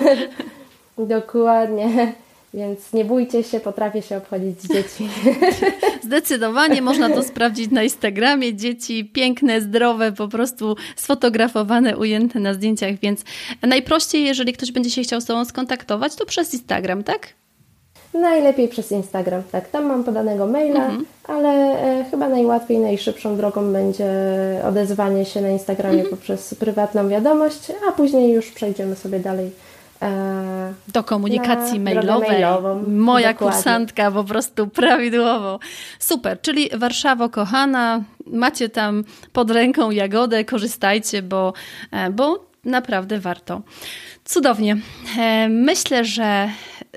Dokładnie. 1.08 2.14
Więc 2.54 2.94
nie 2.94 3.06
bójcie 3.06 3.44
się, 3.44 3.60
potrafię 3.60 4.02
się 4.02 4.18
obchodzić 4.18 4.62
z 4.62 4.74
dziećmi. 4.74 5.10
Zdecydowanie 6.04 6.82
można 6.82 7.10
to 7.10 7.24
sprawdzić 7.24 7.72
na 7.72 7.84
Instagramie. 7.84 8.56
Dzieci 8.56 9.06
piękne, 9.06 9.62
zdrowe, 9.62 10.12
po 10.12 10.28
prostu 10.28 10.76
sfotografowane, 10.96 11.98
ujęte 11.98 12.40
na 12.40 12.54
zdjęciach, 12.54 12.96
więc 13.00 13.24
najprościej, 13.62 14.24
jeżeli 14.24 14.54
ktoś 14.54 14.72
będzie 14.72 14.90
się 14.90 15.02
chciał 15.02 15.22
z 15.22 15.26
Tobą 15.26 15.46
skontaktować, 15.46 16.16
to 16.16 16.26
przez 16.26 16.54
Instagram, 16.54 17.04
tak? 17.04 17.39
Najlepiej 18.14 18.68
przez 18.68 18.92
Instagram, 18.92 19.44
tak. 19.52 19.70
Tam 19.70 19.86
mam 19.86 20.04
podanego 20.04 20.48
maila, 20.48 20.86
mhm. 20.86 21.06
ale 21.28 21.50
e, 21.50 22.06
chyba 22.12 22.30
najłatwiej, 22.30 22.78
najszybszą 22.78 23.38
drogą 23.38 23.74
będzie 23.74 24.12
odezwanie 24.68 25.26
się 25.26 25.42
na 25.42 25.50
Instagramie 25.50 26.00
mhm. 26.00 26.18
poprzez 26.18 26.56
prywatną 26.56 27.10
wiadomość, 27.10 27.72
a 27.90 27.92
później 27.92 28.34
już 28.34 28.52
przejdziemy 28.52 28.96
sobie 28.96 29.20
dalej 29.20 29.52
E, 30.02 30.74
do 30.88 31.04
komunikacji 31.04 31.80
mailowej. 31.80 32.30
Mailową. 32.30 32.84
Moja 32.88 33.34
Dokładnie. 33.34 33.56
kursantka 33.56 34.12
po 34.12 34.24
prostu 34.24 34.68
prawidłowo. 34.68 35.60
Super, 36.00 36.42
czyli 36.42 36.70
Warszawo 36.78 37.30
kochana, 37.30 38.04
macie 38.28 38.70
tam 38.70 39.04
pod 39.34 39.52
ręką 39.52 39.92
jagodę, 39.92 40.46
korzystajcie, 40.46 41.22
bo, 41.22 41.54
e, 41.92 42.10
bo 42.10 42.46
naprawdę 42.66 43.20
warto. 43.20 43.62
Cudownie. 44.26 44.78
E, 45.20 45.50
myślę, 45.50 46.06
że 46.06 46.50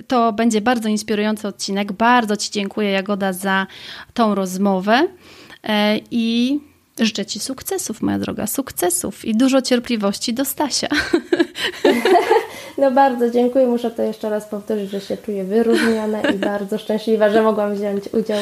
to 0.06 0.32
będzie 0.32 0.60
bardzo 0.60 0.88
inspirujący 0.88 1.48
odcinek. 1.48 1.92
Bardzo 1.92 2.36
Ci 2.36 2.50
dziękuję, 2.50 2.90
Jagoda, 2.90 3.32
za 3.32 3.66
tą 4.14 4.34
rozmowę 4.34 5.08
i 6.10 6.58
życzę 7.00 7.26
Ci 7.26 7.40
sukcesów, 7.40 8.02
moja 8.02 8.18
droga, 8.18 8.46
sukcesów 8.46 9.24
i 9.24 9.34
dużo 9.34 9.62
cierpliwości 9.62 10.34
do 10.34 10.44
Stasia. 10.44 10.88
No 12.78 12.90
bardzo 12.90 13.30
dziękuję. 13.30 13.66
Muszę 13.66 13.90
to 13.90 14.02
jeszcze 14.02 14.30
raz 14.30 14.44
powtórzyć, 14.44 14.90
że 14.90 15.00
się 15.00 15.16
czuję 15.16 15.44
wyróżniona 15.44 16.20
i 16.20 16.38
bardzo 16.38 16.78
szczęśliwa, 16.78 17.30
że 17.30 17.42
mogłam 17.42 17.74
wziąć 17.74 18.04
udział 18.12 18.38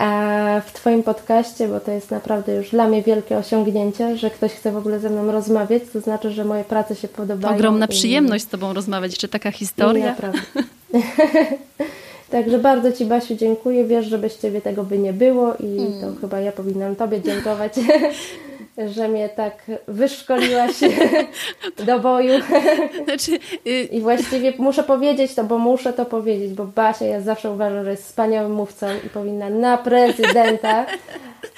e, 0.00 0.62
w 0.66 0.72
Twoim 0.72 1.02
podcaście, 1.02 1.68
bo 1.68 1.80
to 1.80 1.90
jest 1.90 2.10
naprawdę 2.10 2.54
już 2.54 2.70
dla 2.70 2.88
mnie 2.88 3.02
wielkie 3.02 3.36
osiągnięcie, 3.36 4.16
że 4.16 4.30
ktoś 4.30 4.52
chce 4.52 4.72
w 4.72 4.76
ogóle 4.76 5.00
ze 5.00 5.10
mną 5.10 5.32
rozmawiać. 5.32 5.82
To 5.92 6.00
znaczy, 6.00 6.30
że 6.30 6.44
moje 6.44 6.64
prace 6.64 6.96
się 6.96 7.08
podobają. 7.08 7.54
Ogromna 7.54 7.86
i... 7.86 7.88
przyjemność 7.88 8.44
z 8.44 8.48
Tobą 8.48 8.72
rozmawiać. 8.72 9.18
Czy 9.18 9.28
taka 9.28 9.50
historia? 9.50 10.06
Naprawdę. 10.06 10.40
Także 12.30 12.58
bardzo 12.58 12.92
Ci 12.92 13.04
Basiu 13.04 13.34
dziękuję. 13.34 13.84
Wiesz, 13.84 14.06
że 14.06 14.18
bez 14.18 14.38
Ciebie 14.38 14.60
tego 14.60 14.84
by 14.84 14.98
nie 14.98 15.12
było 15.12 15.54
i 15.54 15.78
mm. 15.78 16.00
to 16.00 16.20
chyba 16.20 16.40
ja 16.40 16.52
powinnam 16.52 16.96
Tobie 16.96 17.20
dziękować, 17.20 17.72
że 18.78 19.08
mnie 19.08 19.28
tak 19.28 19.62
wyszkoliłaś 19.88 20.72
do 21.86 22.00
boju. 22.00 22.34
Znaczy, 23.04 23.38
y 23.66 23.70
I 23.70 24.00
właściwie 24.00 24.52
muszę 24.58 24.82
powiedzieć 24.82 25.34
to, 25.34 25.44
bo 25.44 25.58
muszę 25.58 25.92
to 25.92 26.04
powiedzieć, 26.04 26.52
bo 26.52 26.64
Basia 26.64 27.04
ja 27.04 27.20
zawsze 27.20 27.50
uważam, 27.50 27.84
że 27.84 27.90
jest 27.90 28.04
wspaniałym 28.04 28.52
mówcą 28.52 28.86
i 29.06 29.08
powinna 29.08 29.50
na 29.50 29.78
prezydenta. 29.78 30.86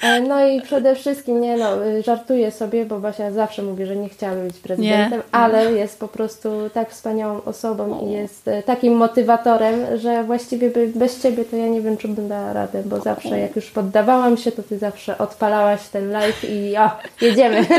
E, 0.01 0.21
no 0.21 0.47
i 0.47 0.61
przede 0.61 0.95
wszystkim, 0.95 1.41
nie 1.41 1.57
no, 1.57 1.85
y, 1.85 2.03
żartuję 2.03 2.51
sobie, 2.51 2.85
bo 2.85 2.99
Basia 2.99 3.31
zawsze 3.31 3.63
mówi, 3.63 3.85
że 3.85 3.95
nie 3.95 4.09
chciałaby 4.09 4.43
być 4.43 4.57
prezydentem, 4.57 5.19
nie. 5.19 5.23
ale 5.31 5.71
jest 5.71 5.99
po 5.99 6.07
prostu 6.07 6.49
tak 6.73 6.91
wspaniałą 6.91 7.41
osobą 7.43 8.07
i 8.07 8.11
jest 8.11 8.47
e, 8.47 8.63
takim 8.63 8.93
motywatorem, 8.93 9.97
że 9.97 10.23
właściwie 10.23 10.71
bez 10.95 11.21
Ciebie 11.21 11.45
to 11.45 11.55
ja 11.55 11.67
nie 11.67 11.81
wiem, 11.81 11.97
czy 11.97 12.07
bym 12.07 12.27
dała 12.27 12.53
radę, 12.53 12.83
bo 12.85 12.99
zawsze 12.99 13.39
jak 13.39 13.55
już 13.55 13.71
poddawałam 13.71 14.37
się, 14.37 14.51
to 14.51 14.63
Ty 14.63 14.77
zawsze 14.77 15.17
odpalałaś 15.17 15.87
ten 15.87 16.11
live 16.11 16.43
i 16.49 16.77
o, 16.77 16.91
jedziemy. 17.21 17.65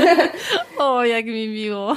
O, 0.78 1.04
jak 1.04 1.26
mi 1.26 1.48
miło. 1.48 1.96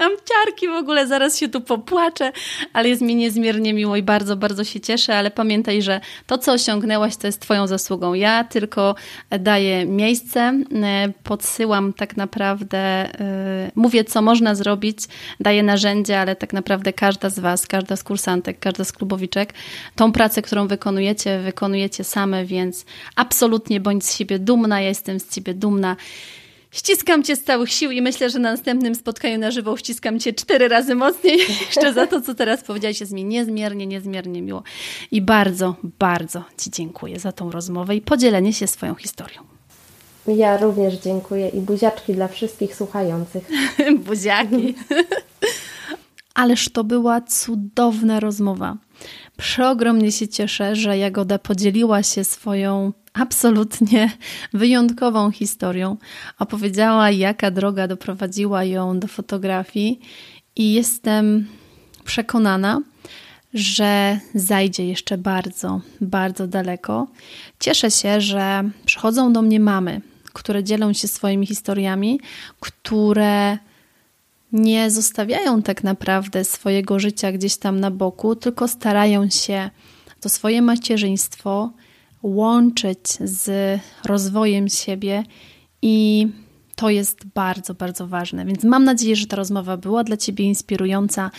Mam 0.00 0.12
ciarki 0.24 0.68
w 0.68 0.72
ogóle, 0.72 1.06
zaraz 1.06 1.38
się 1.38 1.48
tu 1.48 1.60
popłaczę, 1.60 2.32
ale 2.72 2.88
jest 2.88 3.02
mi 3.02 3.14
niezmiernie 3.14 3.74
miło 3.74 3.96
i 3.96 4.02
bardzo, 4.02 4.36
bardzo 4.36 4.64
się 4.64 4.80
cieszę, 4.80 5.16
ale 5.16 5.30
pamiętaj, 5.30 5.82
że 5.82 6.00
to, 6.26 6.38
co 6.38 6.52
osiągnęłaś, 6.52 7.16
to 7.16 7.26
jest 7.26 7.40
Twoją 7.40 7.66
zasługą. 7.66 8.14
Ja 8.14 8.44
tylko 8.44 8.94
daję 9.30 9.86
miejsce, 9.86 10.40
e, 10.40 11.12
podsyłam 11.24 11.92
tak 11.92 12.16
naprawdę, 12.16 12.78
e, 12.78 13.70
mówię, 13.74 14.04
co 14.04 14.22
można 14.22 14.54
zrobić, 14.54 14.98
daję 15.40 15.62
narzędzia, 15.62 16.18
ale 16.18 16.36
tak 16.36 16.52
naprawdę 16.52 16.92
każda 16.92 17.30
z 17.30 17.38
Was, 17.38 17.66
każda 17.66 17.96
z 17.96 18.04
kursantek, 18.04 18.58
każda 18.58 18.84
z 18.84 18.92
klubowiczek, 18.92 19.54
tą 19.96 20.12
pracę, 20.12 20.42
którą 20.42 20.66
wykonujecie, 20.66 21.38
wykonujecie 21.38 22.04
same, 22.04 22.44
więc 22.44 22.84
absolutnie 23.16 23.80
bądź 23.80 24.06
z 24.06 24.16
siebie 24.16 24.38
dumna, 24.38 24.80
ja 24.80 24.88
jestem 24.88 25.20
z 25.20 25.28
Ciebie 25.28 25.54
dumna. 25.54 25.96
Ściskam 26.70 27.22
Cię 27.22 27.36
z 27.36 27.44
całych 27.44 27.72
sił 27.72 27.90
i 27.90 28.02
myślę, 28.02 28.30
że 28.30 28.38
na 28.38 28.50
następnym 28.50 28.94
spotkaniu 28.94 29.38
na 29.38 29.50
żywo 29.50 29.76
ściskam 29.76 30.20
Cię 30.20 30.32
cztery 30.32 30.68
razy 30.68 30.94
mocniej 30.94 31.38
jeszcze 31.66 31.92
za 31.92 32.06
to, 32.06 32.20
co 32.20 32.34
teraz 32.34 32.64
powiedziałaś. 32.64 33.00
Jest 33.00 33.12
mi 33.12 33.24
niezmiernie, 33.24 33.86
niezmiernie 33.86 34.42
miło. 34.42 34.62
I 35.10 35.22
bardzo, 35.22 35.74
bardzo 35.82 36.44
Ci 36.58 36.70
dziękuję 36.70 37.18
za 37.18 37.32
tą 37.32 37.50
rozmowę 37.50 37.96
i 37.96 38.00
podzielenie 38.00 38.52
się 38.52 38.66
swoją 38.66 38.94
historią. 38.94 39.42
Ja 40.26 40.56
również 40.56 40.94
dziękuję 40.94 41.48
i 41.48 41.60
buziaczki 41.60 42.14
dla 42.14 42.28
wszystkich 42.28 42.76
słuchających. 42.76 43.48
Buziaki. 44.06 44.74
Ależ 46.34 46.68
to 46.68 46.84
była 46.84 47.20
cudowna 47.20 48.20
rozmowa. 48.20 48.76
Przeogromnie 49.36 50.12
się 50.12 50.28
cieszę, 50.28 50.76
że 50.76 50.98
Jagoda 50.98 51.38
podzieliła 51.38 52.02
się 52.02 52.24
swoją 52.24 52.92
absolutnie 53.20 54.10
wyjątkową 54.52 55.30
historią. 55.30 55.96
Opowiedziała, 56.38 57.10
jaka 57.10 57.50
droga 57.50 57.88
doprowadziła 57.88 58.64
ją 58.64 59.00
do 59.00 59.08
fotografii, 59.08 60.00
i 60.56 60.72
jestem 60.72 61.46
przekonana, 62.04 62.80
że 63.54 64.20
zajdzie 64.34 64.86
jeszcze 64.86 65.18
bardzo, 65.18 65.80
bardzo 66.00 66.46
daleko. 66.46 67.06
Cieszę 67.60 67.90
się, 67.90 68.20
że 68.20 68.70
przychodzą 68.86 69.32
do 69.32 69.42
mnie 69.42 69.60
mamy, 69.60 70.00
które 70.32 70.64
dzielą 70.64 70.92
się 70.92 71.08
swoimi 71.08 71.46
historiami, 71.46 72.20
które 72.60 73.58
nie 74.52 74.90
zostawiają 74.90 75.62
tak 75.62 75.84
naprawdę 75.84 76.44
swojego 76.44 76.98
życia 76.98 77.32
gdzieś 77.32 77.56
tam 77.56 77.80
na 77.80 77.90
boku, 77.90 78.36
tylko 78.36 78.68
starają 78.68 79.30
się 79.30 79.70
to 80.20 80.28
swoje 80.28 80.62
macierzyństwo 80.62 81.70
łączyć 82.22 83.08
z 83.20 83.80
rozwojem 84.04 84.68
siebie 84.68 85.24
i 85.82 86.28
to 86.76 86.90
jest 86.90 87.26
bardzo, 87.34 87.74
bardzo 87.74 88.06
ważne. 88.06 88.44
Więc 88.44 88.64
mam 88.64 88.84
nadzieję, 88.84 89.16
że 89.16 89.26
ta 89.26 89.36
rozmowa 89.36 89.76
była 89.76 90.04
dla 90.04 90.16
Ciebie 90.16 90.44
inspirująca. 90.44 91.30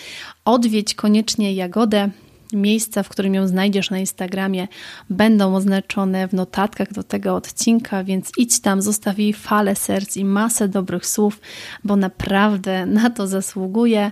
Odwiedź 0.45 0.95
koniecznie 0.95 1.53
Jagodę. 1.53 2.09
Miejsca, 2.53 3.03
w 3.03 3.09
którym 3.09 3.33
ją 3.33 3.47
znajdziesz 3.47 3.89
na 3.89 3.99
Instagramie, 3.99 4.67
będą 5.09 5.55
oznaczone 5.55 6.27
w 6.27 6.33
notatkach 6.33 6.93
do 6.93 7.03
tego 7.03 7.35
odcinka, 7.35 8.03
więc 8.03 8.31
idź 8.37 8.59
tam, 8.59 8.81
zostaw 8.81 9.19
jej 9.19 9.33
falę 9.33 9.75
serc 9.75 10.17
i 10.17 10.25
masę 10.25 10.67
dobrych 10.67 11.05
słów, 11.05 11.39
bo 11.83 11.95
naprawdę 11.95 12.85
na 12.85 13.09
to 13.09 13.27
zasługuje. 13.27 14.11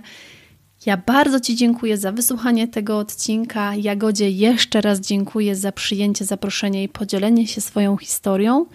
Ja 0.86 0.96
bardzo 0.96 1.40
Ci 1.40 1.56
dziękuję 1.56 1.98
za 1.98 2.12
wysłuchanie 2.12 2.68
tego 2.68 2.98
odcinka. 2.98 3.74
Jagodzie 3.74 4.30
jeszcze 4.30 4.80
raz 4.80 5.00
dziękuję 5.00 5.56
za 5.56 5.72
przyjęcie 5.72 6.24
zaproszenia 6.24 6.82
i 6.82 6.88
podzielenie 6.88 7.46
się 7.46 7.60
swoją 7.60 7.96
historią. 7.96 8.66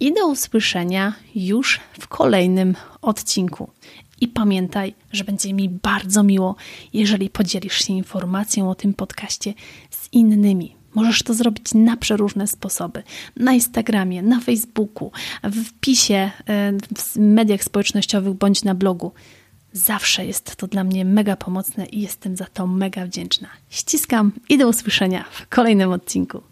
I 0.00 0.14
do 0.14 0.26
usłyszenia 0.26 1.14
już 1.34 1.80
w 2.00 2.08
kolejnym 2.08 2.76
odcinku. 3.02 3.70
I 4.20 4.28
pamiętaj, 4.28 4.94
że 5.12 5.24
będzie 5.24 5.52
mi 5.52 5.68
bardzo 5.68 6.22
miło, 6.22 6.56
jeżeli 6.92 7.30
podzielisz 7.30 7.84
się 7.84 7.92
informacją 7.92 8.70
o 8.70 8.74
tym 8.74 8.94
podcaście 8.94 9.54
z 9.90 10.08
innymi. 10.12 10.76
Możesz 10.94 11.22
to 11.22 11.34
zrobić 11.34 11.74
na 11.74 11.96
przeróżne 11.96 12.46
sposoby. 12.46 13.02
Na 13.36 13.52
Instagramie, 13.52 14.22
na 14.22 14.40
Facebooku, 14.40 15.10
w 15.44 15.64
wpisie 15.64 16.14
e, 16.14 16.72
w 16.96 17.16
mediach 17.16 17.64
społecznościowych 17.64 18.34
bądź 18.34 18.64
na 18.64 18.74
blogu. 18.74 19.12
Zawsze 19.72 20.26
jest 20.26 20.56
to 20.56 20.66
dla 20.66 20.84
mnie 20.84 21.04
mega 21.04 21.36
pomocne 21.36 21.86
i 21.86 22.00
jestem 22.00 22.36
za 22.36 22.44
to 22.44 22.66
mega 22.66 23.06
wdzięczna. 23.06 23.48
Ściskam 23.70 24.32
i 24.48 24.58
do 24.58 24.68
usłyszenia 24.68 25.24
w 25.32 25.48
kolejnym 25.48 25.92
odcinku. 25.92 26.42